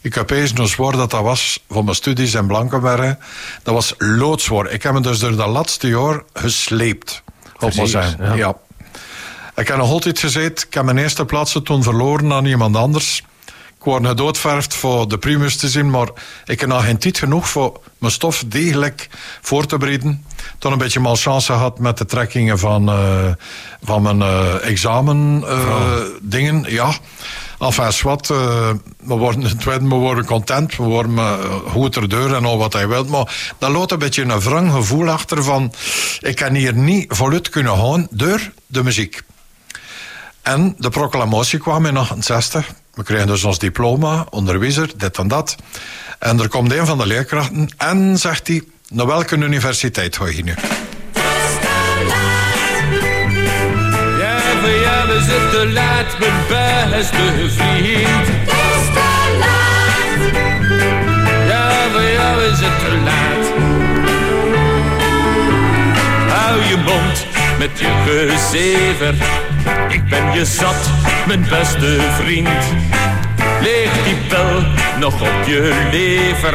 Ik 0.05 0.14
heb 0.14 0.30
eens 0.30 0.52
nog 0.52 0.68
zwaar 0.68 0.92
dat 0.92 1.11
dat 1.11 1.22
was 1.22 1.64
voor 1.70 1.84
mijn 1.84 1.96
studies 1.96 2.34
in 2.34 2.46
Blankenberge. 2.46 3.18
Dat 3.62 3.74
was 3.74 3.94
loodzwaar. 3.98 4.70
Ik 4.70 4.82
heb 4.82 4.92
me 4.92 5.00
dus 5.00 5.18
door 5.18 5.36
dat 5.36 5.48
laatste 5.48 5.88
jaar 5.88 6.22
gesleept. 6.32 7.22
Op 7.52 7.59
Precies, 7.59 7.90
zijn. 7.90 8.16
ja. 8.20 8.34
ja. 8.34 8.57
Ik 9.57 9.68
heb 9.68 9.76
nog 9.76 9.90
altijd 9.90 10.18
gezegd, 10.18 10.64
ik 10.66 10.74
heb 10.74 10.84
mijn 10.84 10.98
eerste 10.98 11.24
plaatsen 11.24 11.62
toen 11.62 11.82
verloren 11.82 12.32
aan 12.32 12.44
iemand 12.44 12.76
anders. 12.76 13.22
Ik 13.78 13.84
word 13.90 14.07
gedoodverfd 14.07 14.74
voor 14.74 15.09
de 15.09 15.18
primus 15.18 15.57
te 15.57 15.68
zien, 15.68 15.90
maar 15.90 16.09
ik 16.44 16.61
heb 16.61 16.68
nog 16.68 16.84
geen 16.84 16.98
tijd 16.98 17.18
genoeg 17.18 17.48
voor 17.48 17.80
mijn 17.98 18.12
stof 18.12 18.44
degelijk 18.46 19.09
voor 19.40 19.66
te 19.66 19.76
bereiden. 19.76 20.24
Toen 20.59 20.72
een 20.72 20.78
beetje 20.78 21.00
malchance 21.00 21.52
gehad 21.52 21.78
met 21.78 21.98
de 21.98 22.05
trekkingen 22.05 22.59
van, 22.59 22.88
eh, 22.88 23.30
van 23.82 24.02
mijn 24.02 24.22
eh, 24.22 24.68
examen 24.68 25.44
eh, 25.46 25.96
dingen. 26.20 26.64
Ja, 26.68 26.94
enfin, 27.59 27.92
wat. 28.02 28.30
eh, 28.30 28.70
we 29.00 29.14
worden, 29.14 29.88
we 29.88 29.94
worden 29.94 30.24
content, 30.24 30.76
we 30.76 30.82
worden 30.82 31.18
eh, 31.18 31.55
goed 31.66 31.96
erdoor 31.96 32.34
en 32.34 32.44
al 32.44 32.59
wat 32.59 32.72
hij 32.72 32.88
wilt. 32.88 33.09
Maar 33.09 33.55
dat 33.59 33.70
loopt 33.70 33.90
een 33.90 33.98
beetje 33.98 34.22
een 34.22 34.40
wrang 34.40 34.72
gevoel 34.72 35.09
achter 35.09 35.42
van... 35.44 35.72
ik 36.20 36.36
kan 36.36 36.55
hier 36.55 36.74
niet 36.74 37.05
voluit 37.09 37.48
kunnen 37.48 37.76
gaan 37.76 38.07
door 38.11 38.50
de 38.66 38.84
muziek. 38.84 39.22
En 40.42 40.74
de 40.78 40.90
proclamatie 40.90 41.59
kwam 41.59 41.86
in 41.86 41.96
68. 41.96 42.66
We 42.94 43.02
kregen 43.02 43.26
dus 43.26 43.44
ons 43.44 43.59
diploma, 43.59 44.26
onderwijzer, 44.30 44.90
dit 44.96 45.18
en 45.18 45.28
dat. 45.28 45.57
En 46.18 46.40
er 46.40 46.48
komt 46.48 46.72
een 46.72 46.86
van 46.86 46.98
de 46.98 47.07
leerkrachten 47.07 47.68
en 47.76 48.18
zegt 48.18 48.48
hij... 48.48 48.62
naar 48.88 49.07
welke 49.07 49.36
universiteit 49.36 50.16
ga 50.16 50.26
je 50.26 50.44
nu? 50.44 50.55
Ja, 54.18 54.38
voor 54.61 54.70
jou 54.70 55.11
is 55.11 55.26
het 55.26 55.72
beste 56.49 57.16
vriend. 57.49 58.28
Ja, 61.47 61.70
voor 61.92 62.03
jou 62.03 62.42
is 62.42 62.59
het 62.61 62.78
te 62.78 62.99
laat. 63.05 63.53
Hou 66.28 66.61
je 66.68 66.76
mond 66.76 67.26
met 67.59 67.78
je 67.78 67.86
gezever. 68.07 69.14
Ik 69.88 70.09
ben 70.09 70.32
je 70.32 70.45
zat, 70.45 70.90
mijn 71.26 71.47
beste 71.49 71.99
vriend. 72.22 72.64
Leeg 73.62 74.05
die 74.05 74.16
pil 74.28 74.62
nog 74.99 75.20
op 75.20 75.47
je 75.47 75.88
lever. 75.90 76.55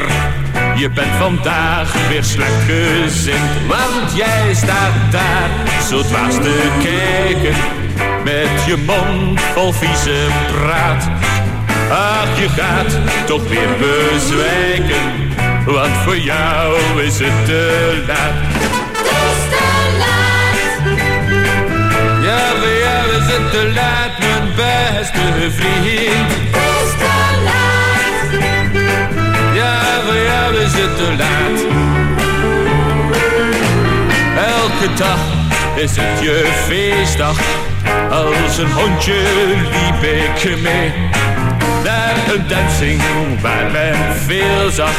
Je 0.75 0.89
bent 0.89 1.15
vandaag 1.19 1.93
weer 2.09 2.23
slecht 2.23 2.63
gezind, 2.67 3.67
want 3.67 4.15
jij 4.15 4.53
staat 4.53 5.11
daar 5.11 5.49
zo 5.89 6.01
dwaas 6.01 6.33
te 6.33 6.69
kijken. 6.83 7.78
Met 8.23 8.65
je 8.65 8.77
mond 8.77 9.41
vol 9.41 9.71
vieze 9.73 10.27
praat. 10.53 11.07
Ach, 11.91 12.39
je 12.39 12.49
gaat 12.49 12.97
toch 13.25 13.47
weer 13.47 13.69
bezwijken, 13.79 15.33
want 15.65 15.97
voor 16.03 16.17
jou 16.17 16.77
is 17.03 17.19
het 17.19 17.45
te 17.45 18.03
laat. 18.07 18.67
Ja, 22.23 22.47
voor 22.59 22.77
jou 22.83 23.09
is 23.09 23.33
het 23.33 23.51
te 23.51 23.71
laat, 23.73 24.19
mijn 24.19 24.55
beste 24.55 25.51
vriend. 25.51 26.31
Het 26.51 26.83
is 26.83 26.91
te 26.97 27.41
laat. 27.43 28.43
Ja, 29.55 29.81
voor 30.05 30.15
jou 30.15 30.55
is 30.55 30.73
het 30.73 30.97
te 30.97 31.15
laat. 31.17 31.59
Elke 34.47 34.93
dag 34.93 35.19
is 35.75 35.95
het 35.95 36.23
je 36.23 36.51
feestdag. 36.67 37.37
Als 38.11 38.57
een 38.57 38.71
hondje 38.71 39.21
liep 39.71 40.03
ik 40.03 40.61
mee. 40.61 40.91
Naar 41.83 42.15
een 42.33 42.47
dancing 42.47 43.01
waar 43.41 43.71
men 43.71 44.15
veel 44.15 44.69
zag. 44.71 44.93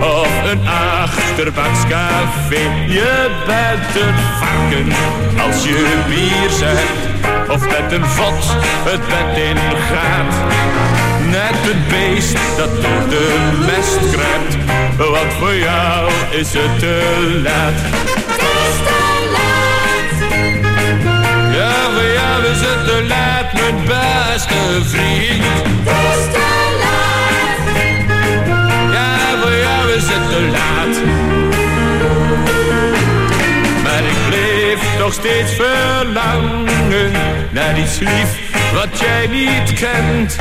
Of 0.00 0.28
een 0.50 0.68
achterbaanscafé. 0.68 2.60
Je 2.88 3.30
bent 3.46 4.04
een 4.04 4.14
varken 4.38 4.92
als 5.46 5.64
je 5.64 6.02
bier 6.08 6.50
zegt. 6.50 7.12
Of 7.48 7.60
met 7.60 7.92
een 7.92 8.04
vod 8.04 8.56
het 8.84 9.00
bed 9.06 9.36
in 9.36 9.56
gaat. 9.90 10.34
Net 11.28 11.72
een 11.72 11.82
beest 11.88 12.36
dat 12.56 12.82
door 12.82 13.08
de 13.08 13.50
mest 13.66 13.98
kruipt. 14.12 14.56
Want 14.96 15.32
voor 15.32 15.54
jou 15.54 16.10
is 16.30 16.52
het 16.52 16.78
te 16.78 17.40
laat. 17.42 18.13
Ja, 21.54 21.72
voor 21.94 22.12
jou 22.12 22.42
het 22.46 22.86
te 22.86 23.04
laat, 23.08 23.52
mijn 23.52 23.84
beste 23.86 24.88
vriend. 24.90 25.44
Het 25.84 26.18
is 26.18 26.32
te 26.32 26.48
laat. 26.82 27.58
Ja, 28.92 29.40
voor 29.40 29.56
jou 29.56 29.90
is 29.90 30.04
het 30.06 30.50
laat. 30.50 30.96
Maar 33.82 34.02
ik 34.02 34.16
bleef 34.28 34.98
nog 34.98 35.12
steeds 35.12 35.52
verlangen 35.52 37.12
naar 37.50 37.78
iets 37.78 37.98
lief 37.98 38.44
wat 38.74 38.98
jij 39.00 39.26
niet 39.26 39.72
kent. 39.72 40.36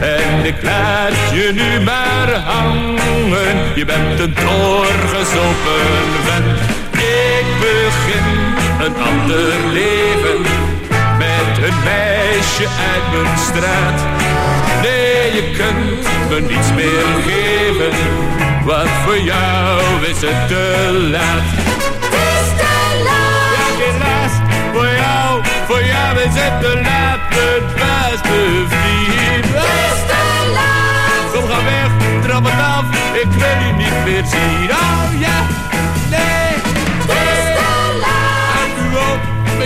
En 0.00 0.44
ik 0.44 0.62
laat 0.62 1.12
je 1.32 1.50
nu 1.52 1.84
maar 1.84 2.30
hangen. 2.34 3.56
Je 3.74 3.84
bent 3.84 4.20
een 4.20 4.34
doorgezopen 4.34 5.86
vent. 6.24 6.60
Ik 6.92 7.46
begin 7.60 8.19
een 8.84 8.96
ander 8.96 9.72
leven 9.72 10.40
met 11.18 11.64
een 11.66 11.78
meisje 11.84 12.66
uit 12.92 13.22
mijn 13.22 13.38
straat. 13.38 14.00
Nee, 14.82 15.32
je 15.34 15.50
kunt 15.56 16.08
me 16.30 16.40
niets 16.40 16.72
meer 16.74 17.06
geven, 17.26 17.92
want 18.64 18.88
voor 19.04 19.18
jou 19.18 19.80
is 20.02 20.20
het 20.20 20.48
te 20.48 20.98
laat. 21.10 21.42
Het 22.00 22.12
is 22.12 22.48
te 22.60 23.02
laat. 23.04 23.52
Ja, 23.56 23.66
helaas, 23.84 24.34
voor 24.72 24.90
jou, 25.02 25.42
voor 25.66 25.84
jou 25.84 26.18
is 26.18 26.34
het 26.42 26.60
te 26.60 26.80
laat, 26.82 27.20
mijn 27.30 27.62
beste 27.74 28.40
vriend. 28.68 29.44
Het 29.44 29.92
is 29.92 30.00
te 30.10 30.50
laat. 30.56 31.32
Kom, 31.32 31.50
ga 31.50 31.64
weg, 31.64 31.90
trap 32.22 32.44
het 32.44 32.60
af, 32.76 32.84
ik 33.12 33.30
wil 33.30 33.66
je 33.66 33.72
niet 33.76 34.04
meer 34.04 34.24
zien. 34.24 34.70
Oh 34.70 35.20
ja, 35.20 35.46
nee. 36.10 36.39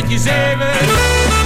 You 0.09 0.19
save 0.19 0.61
it. 0.61 1.44